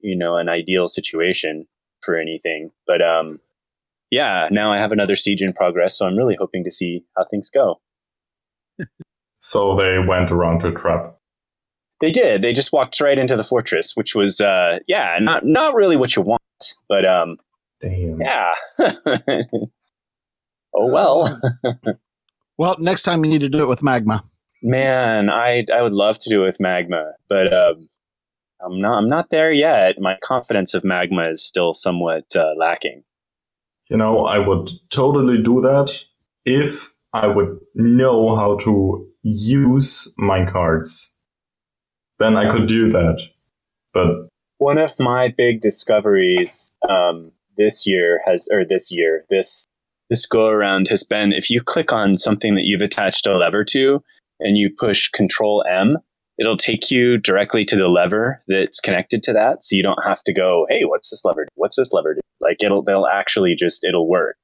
you 0.00 0.16
know 0.16 0.36
an 0.36 0.48
ideal 0.48 0.88
situation 0.88 1.66
for 2.06 2.16
anything. 2.16 2.70
But 2.86 3.02
um, 3.02 3.40
yeah, 4.10 4.48
now 4.50 4.72
I 4.72 4.78
have 4.78 4.92
another 4.92 5.16
siege 5.16 5.42
in 5.42 5.52
progress, 5.52 5.98
so 5.98 6.06
I'm 6.06 6.16
really 6.16 6.36
hoping 6.38 6.64
to 6.64 6.70
see 6.70 7.04
how 7.16 7.26
things 7.30 7.50
go. 7.50 7.80
so 9.38 9.76
they 9.76 9.98
went 9.98 10.30
around 10.30 10.60
to 10.60 10.72
trap. 10.72 11.18
They 12.00 12.12
did. 12.12 12.42
They 12.42 12.52
just 12.52 12.72
walked 12.72 13.00
right 13.00 13.18
into 13.18 13.36
the 13.36 13.44
fortress, 13.44 13.92
which 13.94 14.14
was 14.14 14.40
uh, 14.40 14.78
yeah, 14.86 15.18
not 15.20 15.44
not 15.44 15.74
really 15.74 15.96
what 15.96 16.14
you 16.14 16.22
want, 16.22 16.40
but 16.88 17.04
um, 17.04 17.36
Damn. 17.80 18.20
yeah. 18.20 18.52
oh 20.74 20.92
well. 20.92 21.40
well, 22.58 22.76
next 22.78 23.02
time 23.02 23.24
you 23.24 23.30
need 23.30 23.40
to 23.40 23.48
do 23.48 23.62
it 23.62 23.68
with 23.68 23.82
magma. 23.82 24.24
Man, 24.62 25.30
I 25.30 25.64
I 25.74 25.82
would 25.82 25.94
love 25.94 26.18
to 26.20 26.30
do 26.30 26.42
it 26.42 26.46
with 26.46 26.60
magma, 26.60 27.12
but 27.28 27.52
um, 27.52 27.88
I'm 28.64 28.80
not. 28.80 28.98
I'm 28.98 29.08
not 29.08 29.30
there 29.30 29.52
yet. 29.52 30.00
My 30.00 30.16
confidence 30.22 30.74
of 30.74 30.84
magma 30.84 31.28
is 31.30 31.44
still 31.44 31.74
somewhat 31.74 32.34
uh, 32.34 32.54
lacking. 32.56 33.04
You 33.90 33.96
know, 33.96 34.24
I 34.24 34.38
would 34.38 34.70
totally 34.90 35.42
do 35.42 35.60
that 35.60 36.04
if 36.44 36.92
I 37.12 37.26
would 37.26 37.58
know 37.74 38.34
how 38.36 38.56
to 38.58 39.06
use 39.22 40.12
my 40.18 40.50
cards. 40.50 41.14
Then 42.18 42.36
I 42.36 42.50
could 42.50 42.66
do 42.66 42.88
that. 42.90 43.20
But 43.92 44.28
one 44.58 44.78
of 44.78 44.98
my 44.98 45.32
big 45.36 45.60
discoveries 45.60 46.70
um, 46.88 47.32
this 47.56 47.86
year 47.86 48.22
has, 48.26 48.48
or 48.50 48.64
this 48.64 48.90
year, 48.90 49.24
this 49.30 49.66
this 50.08 50.26
go 50.26 50.46
around 50.46 50.88
has 50.88 51.02
been 51.02 51.32
if 51.32 51.50
you 51.50 51.60
click 51.60 51.92
on 51.92 52.16
something 52.16 52.54
that 52.54 52.64
you've 52.64 52.80
attached 52.80 53.26
a 53.26 53.36
lever 53.36 53.64
to 53.64 54.02
and 54.38 54.56
you 54.56 54.70
push 54.70 55.10
Control 55.10 55.64
M, 55.68 55.98
it'll 56.38 56.56
take 56.56 56.90
you 56.90 57.18
directly 57.18 57.64
to 57.64 57.76
the 57.76 57.88
lever 57.88 58.42
that's 58.48 58.80
connected 58.80 59.22
to 59.24 59.32
that. 59.32 59.62
So 59.62 59.76
you 59.76 59.82
don't 59.82 60.02
have 60.04 60.22
to 60.24 60.32
go, 60.32 60.66
Hey, 60.68 60.82
what's 60.84 61.10
this 61.10 61.24
lever? 61.24 61.46
What's 61.54 61.76
this 61.76 61.92
lever? 61.92 62.14
Do? 62.14 62.20
Like 62.40 62.62
it'll, 62.62 62.82
they'll 62.82 63.06
actually 63.06 63.54
just, 63.54 63.84
it'll 63.84 64.08
work, 64.08 64.36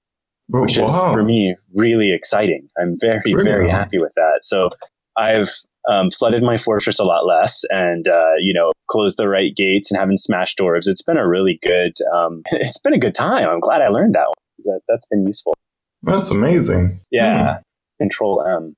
which 0.49 0.79
wow. 0.79 0.85
is 0.85 0.95
for 0.95 1.23
me 1.23 1.57
really 1.75 2.13
exciting. 2.13 2.69
I'm 2.81 2.97
very, 3.01 3.21
really? 3.27 3.45
very 3.45 3.71
happy 3.71 3.99
with 3.99 4.13
that. 4.17 4.41
So 4.43 4.71
I've, 5.17 5.51
um, 5.91 6.11
flooded 6.11 6.45
my 6.45 6.59
fortress 6.59 7.01
a 7.01 7.05
lot 7.05 7.27
less 7.27 7.65
and, 7.71 8.07
uh, 8.07 8.35
you 8.39 8.55
know, 8.55 8.71
closed 8.89 9.19
the 9.19 9.29
right 9.29 9.55
gates 9.55 9.91
and 9.91 9.99
having 9.99 10.17
smashed 10.17 10.57
doors. 10.57 10.87
It's 10.87 11.03
been 11.03 11.17
a 11.17 11.27
really 11.27 11.59
good, 11.63 11.95
um, 12.15 12.43
it's 12.53 12.81
been 12.81 12.95
a 12.95 12.99
good 12.99 13.15
time. 13.15 13.49
I'm 13.49 13.61
glad 13.61 13.83
I 13.83 13.89
learned 13.89 14.15
that 14.15 14.29
one. 14.29 14.35
That, 14.65 14.81
that's 14.89 15.07
been 15.07 15.27
useful. 15.27 15.55
That's 16.03 16.31
amazing. 16.31 17.01
Yeah. 17.11 17.57
Hmm. 17.57 18.05
Control 18.05 18.45
M. 18.47 18.75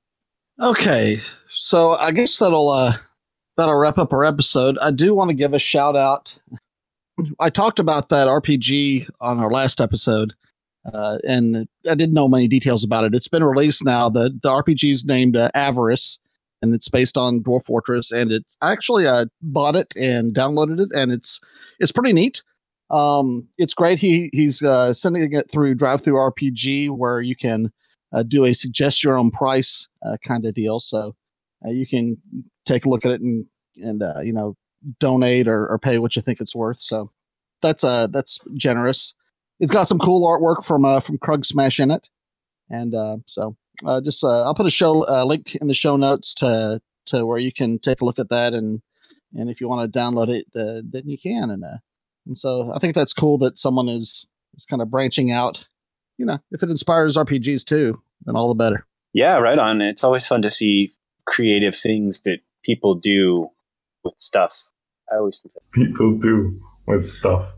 Okay, 0.60 1.20
so 1.54 1.92
I 1.92 2.12
guess 2.12 2.38
that'll 2.38 2.68
uh, 2.68 2.94
that'll 3.56 3.76
wrap 3.76 3.98
up 3.98 4.12
our 4.12 4.24
episode. 4.24 4.78
I 4.78 4.90
do 4.90 5.14
want 5.14 5.30
to 5.30 5.34
give 5.34 5.54
a 5.54 5.58
shout 5.58 5.96
out. 5.96 6.36
I 7.38 7.50
talked 7.50 7.78
about 7.78 8.08
that 8.08 8.26
RPG 8.26 9.08
on 9.20 9.38
our 9.38 9.50
last 9.50 9.80
episode, 9.80 10.34
uh, 10.92 11.18
and 11.26 11.68
I 11.88 11.94
didn't 11.94 12.14
know 12.14 12.28
many 12.28 12.48
details 12.48 12.82
about 12.82 13.04
it. 13.04 13.14
It's 13.14 13.28
been 13.28 13.44
released 13.44 13.84
now. 13.84 14.08
the 14.08 14.36
The 14.42 14.50
RPG 14.50 14.90
is 14.90 15.04
named 15.04 15.36
uh, 15.36 15.50
Avarice, 15.54 16.18
and 16.60 16.74
it's 16.74 16.88
based 16.88 17.16
on 17.16 17.40
Dwarf 17.40 17.64
Fortress. 17.66 18.10
And 18.10 18.32
it's 18.32 18.56
actually 18.62 19.06
I 19.06 19.26
bought 19.42 19.76
it 19.76 19.94
and 19.96 20.34
downloaded 20.34 20.80
it, 20.80 20.88
and 20.92 21.12
it's 21.12 21.40
it's 21.78 21.92
pretty 21.92 22.12
neat. 22.12 22.42
Um, 22.90 23.48
it's 23.58 23.74
great. 23.74 23.98
He 23.98 24.30
he's 24.32 24.62
uh, 24.62 24.92
sending 24.92 25.32
it 25.32 25.50
through 25.50 25.76
DriveThruRPG, 25.76 26.90
where 26.90 27.20
you 27.20 27.36
can 27.36 27.72
uh, 28.12 28.22
do 28.22 28.44
a 28.44 28.52
suggest 28.54 29.04
your 29.04 29.18
own 29.18 29.30
price 29.30 29.88
uh, 30.04 30.16
kind 30.24 30.44
of 30.44 30.54
deal. 30.54 30.80
So 30.80 31.14
uh, 31.64 31.70
you 31.70 31.86
can 31.86 32.16
take 32.66 32.84
a 32.84 32.88
look 32.88 33.04
at 33.04 33.12
it 33.12 33.20
and 33.20 33.46
and 33.82 34.02
uh, 34.02 34.20
you 34.22 34.32
know 34.32 34.56
donate 35.00 35.48
or, 35.48 35.66
or 35.66 35.78
pay 35.78 35.98
what 35.98 36.14
you 36.16 36.22
think 36.22 36.40
it's 36.40 36.54
worth. 36.54 36.80
So 36.80 37.10
that's 37.62 37.84
uh 37.84 38.08
that's 38.08 38.38
generous. 38.54 39.14
It's 39.60 39.72
got 39.72 39.88
some 39.88 39.98
cool 39.98 40.26
artwork 40.26 40.64
from 40.64 40.84
uh 40.84 41.00
from 41.00 41.18
Kruggsmash 41.18 41.80
in 41.80 41.90
it, 41.90 42.08
and 42.70 42.94
uh, 42.94 43.16
so 43.26 43.56
uh, 43.84 44.00
just 44.00 44.22
uh, 44.22 44.42
I'll 44.42 44.54
put 44.54 44.66
a 44.66 44.70
show 44.70 45.06
uh, 45.08 45.24
link 45.24 45.54
in 45.56 45.68
the 45.68 45.74
show 45.74 45.96
notes 45.96 46.34
to 46.36 46.80
to 47.06 47.26
where 47.26 47.38
you 47.38 47.52
can 47.52 47.78
take 47.78 48.00
a 48.00 48.04
look 48.04 48.18
at 48.18 48.30
that 48.30 48.54
and 48.54 48.80
and 49.34 49.50
if 49.50 49.60
you 49.60 49.68
want 49.68 49.92
to 49.92 49.98
download 49.98 50.28
it, 50.28 50.46
uh, 50.54 50.82
then 50.88 51.08
you 51.08 51.18
can. 51.18 51.50
And 51.50 51.64
uh, 51.64 51.78
and 52.26 52.38
so 52.38 52.72
I 52.74 52.78
think 52.78 52.94
that's 52.94 53.12
cool 53.12 53.38
that 53.38 53.58
someone 53.58 53.88
is 53.88 54.26
is 54.56 54.64
kind 54.64 54.82
of 54.82 54.90
branching 54.90 55.30
out. 55.30 55.66
You 56.18 56.26
know, 56.26 56.38
if 56.52 56.62
it 56.62 56.70
inspires 56.70 57.16
RPGs 57.16 57.64
too, 57.64 58.00
then 58.24 58.36
all 58.36 58.48
the 58.48 58.54
better. 58.54 58.86
Yeah, 59.12 59.38
right 59.38 59.58
on. 59.58 59.80
It's 59.80 60.04
always 60.04 60.26
fun 60.26 60.42
to 60.42 60.50
see 60.50 60.92
creative 61.26 61.76
things 61.76 62.22
that 62.22 62.38
people 62.64 62.94
do 62.94 63.48
with 64.04 64.14
stuff. 64.18 64.64
I 65.12 65.16
always 65.16 65.40
think 65.40 65.54
that. 65.54 65.72
people 65.72 66.18
do 66.18 66.60
with 66.86 67.02
stuff. 67.02 67.52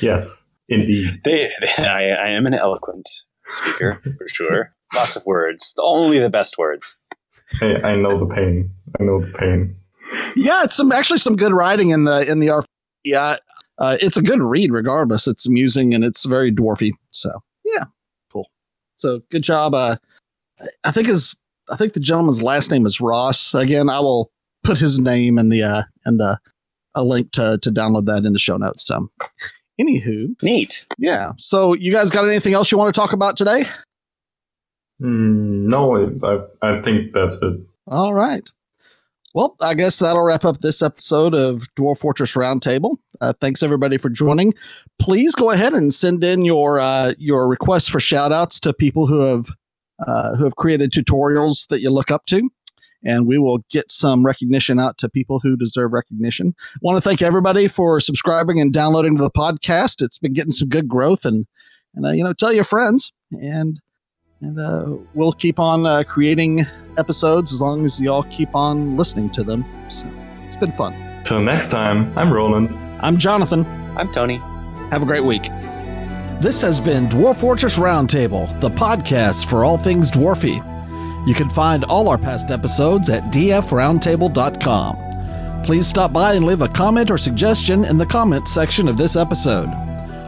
Yes, 0.00 0.46
indeed. 0.68 1.20
They, 1.24 1.50
they, 1.60 1.84
I, 1.84 2.10
I 2.10 2.28
am 2.30 2.46
an 2.46 2.54
eloquent 2.54 3.08
speaker 3.48 4.00
for 4.02 4.26
sure. 4.28 4.74
Lots 4.94 5.16
of 5.16 5.24
words, 5.24 5.74
only 5.80 6.18
the 6.18 6.28
best 6.28 6.58
words. 6.58 6.96
Hey, 7.60 7.82
I 7.82 7.96
know 7.96 8.18
the 8.18 8.34
pain. 8.34 8.70
I 9.00 9.04
know 9.04 9.20
the 9.20 9.32
pain. 9.38 9.76
Yeah, 10.36 10.64
it's 10.64 10.76
some 10.76 10.92
actually 10.92 11.18
some 11.18 11.36
good 11.36 11.52
writing 11.52 11.90
in 11.90 12.04
the 12.04 12.30
in 12.30 12.40
the 12.40 12.48
RPG. 12.48 12.64
Yeah, 13.04 13.36
uh, 13.78 13.96
it's 14.00 14.16
a 14.16 14.22
good 14.22 14.40
read 14.40 14.70
regardless. 14.70 15.26
It's 15.26 15.46
amusing 15.46 15.94
and 15.94 16.04
it's 16.04 16.24
very 16.24 16.52
dwarfy. 16.52 16.92
So 17.10 17.30
yeah, 17.64 17.84
cool. 18.32 18.48
So 18.96 19.22
good 19.30 19.42
job. 19.42 19.74
Uh, 19.74 19.96
I 20.84 20.92
think 20.92 21.08
his 21.08 21.36
I 21.70 21.76
think 21.76 21.92
the 21.92 22.00
gentleman's 22.00 22.42
last 22.42 22.70
name 22.70 22.86
is 22.86 23.00
Ross. 23.00 23.54
Again, 23.54 23.88
I 23.88 24.00
will 24.00 24.30
put 24.64 24.78
his 24.78 25.00
name 25.00 25.38
in 25.38 25.48
the 25.48 25.62
uh 25.62 25.82
and 26.04 26.18
the 26.18 26.38
a 26.94 27.04
link 27.04 27.32
to 27.32 27.58
to 27.62 27.70
download 27.70 28.06
that 28.06 28.24
in 28.24 28.32
the 28.32 28.38
show 28.38 28.56
notes. 28.56 28.86
So 28.86 29.10
anywho. 29.80 30.34
Neat. 30.42 30.86
Yeah. 30.98 31.32
So 31.38 31.74
you 31.74 31.92
guys 31.92 32.10
got 32.10 32.26
anything 32.28 32.54
else 32.54 32.70
you 32.70 32.78
want 32.78 32.94
to 32.94 33.00
talk 33.00 33.12
about 33.12 33.36
today? 33.36 33.64
Mm, 35.00 35.66
no, 35.66 35.96
I, 36.62 36.68
I 36.68 36.82
think 36.82 37.12
that's 37.12 37.36
it. 37.36 37.60
All 37.88 38.14
right. 38.14 38.48
Well, 39.34 39.56
I 39.60 39.74
guess 39.74 39.98
that'll 39.98 40.22
wrap 40.22 40.44
up 40.44 40.60
this 40.60 40.82
episode 40.82 41.34
of 41.34 41.62
Dwarf 41.74 41.98
Fortress 41.98 42.34
Roundtable. 42.34 42.96
Uh, 43.20 43.32
thanks 43.40 43.62
everybody 43.62 43.96
for 43.96 44.10
joining. 44.10 44.52
Please 44.98 45.34
go 45.34 45.50
ahead 45.50 45.72
and 45.72 45.92
send 45.92 46.22
in 46.22 46.44
your 46.44 46.78
uh, 46.78 47.14
your 47.18 47.48
requests 47.48 47.88
for 47.88 47.98
shout 47.98 48.30
outs 48.32 48.60
to 48.60 48.74
people 48.74 49.06
who 49.06 49.20
have 49.20 49.46
uh, 50.06 50.36
who 50.36 50.44
have 50.44 50.56
created 50.56 50.92
tutorials 50.92 51.68
that 51.68 51.80
you 51.80 51.90
look 51.90 52.10
up 52.10 52.26
to. 52.26 52.50
And 53.04 53.26
we 53.26 53.36
will 53.36 53.58
get 53.68 53.90
some 53.90 54.24
recognition 54.24 54.78
out 54.78 54.96
to 54.98 55.08
people 55.08 55.40
who 55.40 55.56
deserve 55.56 55.92
recognition. 55.92 56.54
I 56.74 56.78
want 56.82 56.96
to 56.96 57.00
thank 57.00 57.20
everybody 57.20 57.66
for 57.66 57.98
subscribing 57.98 58.60
and 58.60 58.72
downloading 58.72 59.16
to 59.16 59.22
the 59.22 59.30
podcast. 59.30 60.02
It's 60.02 60.18
been 60.18 60.32
getting 60.32 60.52
some 60.52 60.68
good 60.68 60.86
growth, 60.86 61.24
and 61.24 61.46
and 61.96 62.06
uh, 62.06 62.10
you 62.10 62.22
know, 62.22 62.32
tell 62.32 62.52
your 62.52 62.62
friends, 62.62 63.12
and 63.32 63.80
and 64.40 64.60
uh, 64.60 64.96
we'll 65.14 65.32
keep 65.32 65.58
on 65.58 65.84
uh, 65.84 66.04
creating 66.04 66.64
episodes 66.96 67.52
as 67.52 67.60
long 67.60 67.84
as 67.84 68.00
y'all 68.00 68.24
keep 68.24 68.54
on 68.54 68.96
listening 68.96 69.30
to 69.30 69.42
them. 69.42 69.64
So 69.88 70.06
it's 70.46 70.56
been 70.56 70.72
fun. 70.72 70.94
Till 71.24 71.40
next 71.40 71.70
time, 71.70 72.16
I'm 72.16 72.32
Roland. 72.32 72.70
I'm 73.00 73.18
Jonathan. 73.18 73.66
I'm 73.96 74.12
Tony. 74.12 74.36
Have 74.90 75.02
a 75.02 75.06
great 75.06 75.24
week. 75.24 75.48
This 76.42 76.60
has 76.62 76.80
been 76.80 77.06
Dwarf 77.06 77.36
Fortress 77.36 77.78
Roundtable, 77.78 78.58
the 78.58 78.68
podcast 78.68 79.46
for 79.46 79.64
all 79.64 79.78
things 79.78 80.10
dwarfy. 80.10 80.56
You 81.24 81.36
can 81.36 81.48
find 81.48 81.84
all 81.84 82.08
our 82.08 82.18
past 82.18 82.50
episodes 82.50 83.08
at 83.10 83.32
dfroundtable.com. 83.32 85.62
Please 85.62 85.86
stop 85.86 86.12
by 86.12 86.32
and 86.32 86.44
leave 86.44 86.62
a 86.62 86.68
comment 86.68 87.12
or 87.12 87.18
suggestion 87.18 87.84
in 87.84 87.96
the 87.96 88.04
comments 88.04 88.52
section 88.52 88.88
of 88.88 88.96
this 88.96 89.14
episode. 89.14 89.68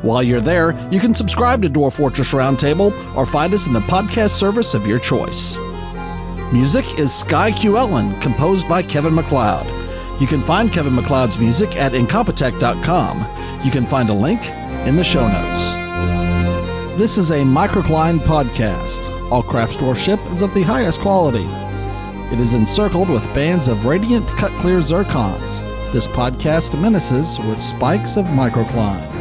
While 0.03 0.23
you're 0.23 0.41
there, 0.41 0.79
you 0.93 1.01
can 1.01 1.17
subscribe 1.17 1.63
to 1.63 1.69
Dwarf 1.69 1.95
Fortress 1.95 2.33
Roundtable 2.33 2.93
or 3.17 3.27
find 3.27 3.53
us 3.53 3.67
in 3.67 3.73
the 3.73 3.81
podcast 3.81 4.39
service 4.39 4.75
of 4.75 4.87
your 4.87 5.01
choice. 5.01 5.57
Music 6.53 6.85
is 6.97 7.13
Skye 7.13 7.51
Cuillin, 7.51 8.23
composed 8.23 8.69
by 8.69 8.85
Kevin 8.85 9.17
MacLeod. 9.17 9.67
You 10.21 10.29
can 10.29 10.43
find 10.43 10.73
Kevin 10.73 10.95
MacLeod's 10.95 11.41
music 11.41 11.75
at 11.75 11.91
incompetech.com. 11.91 13.65
You 13.65 13.73
can 13.73 13.85
find 13.85 14.11
a 14.11 14.15
link 14.15 14.47
in 14.87 14.95
the 14.95 15.03
show 15.03 15.27
notes. 15.27 15.84
This 16.97 17.19
is 17.19 17.33
a 17.33 17.41
Microcline 17.41 18.21
podcast. 18.21 19.01
All 19.33 19.43
craftsdwarfship 19.43 20.33
is 20.33 20.43
of 20.43 20.55
the 20.55 20.63
highest 20.63 21.01
quality. 21.01 21.45
It 22.33 22.39
is 22.39 22.55
encircled 22.55 23.11
with 23.11 23.25
bands 23.35 23.67
of 23.67 23.85
radiant 23.85 24.29
cut 24.29 24.53
clear 24.61 24.79
zircons. 24.79 25.59
This 25.93 26.07
podcast 26.07 26.81
menaces 26.81 27.37
with 27.41 27.61
spikes 27.61 28.17
of 28.17 28.27
microcline. 28.27 29.14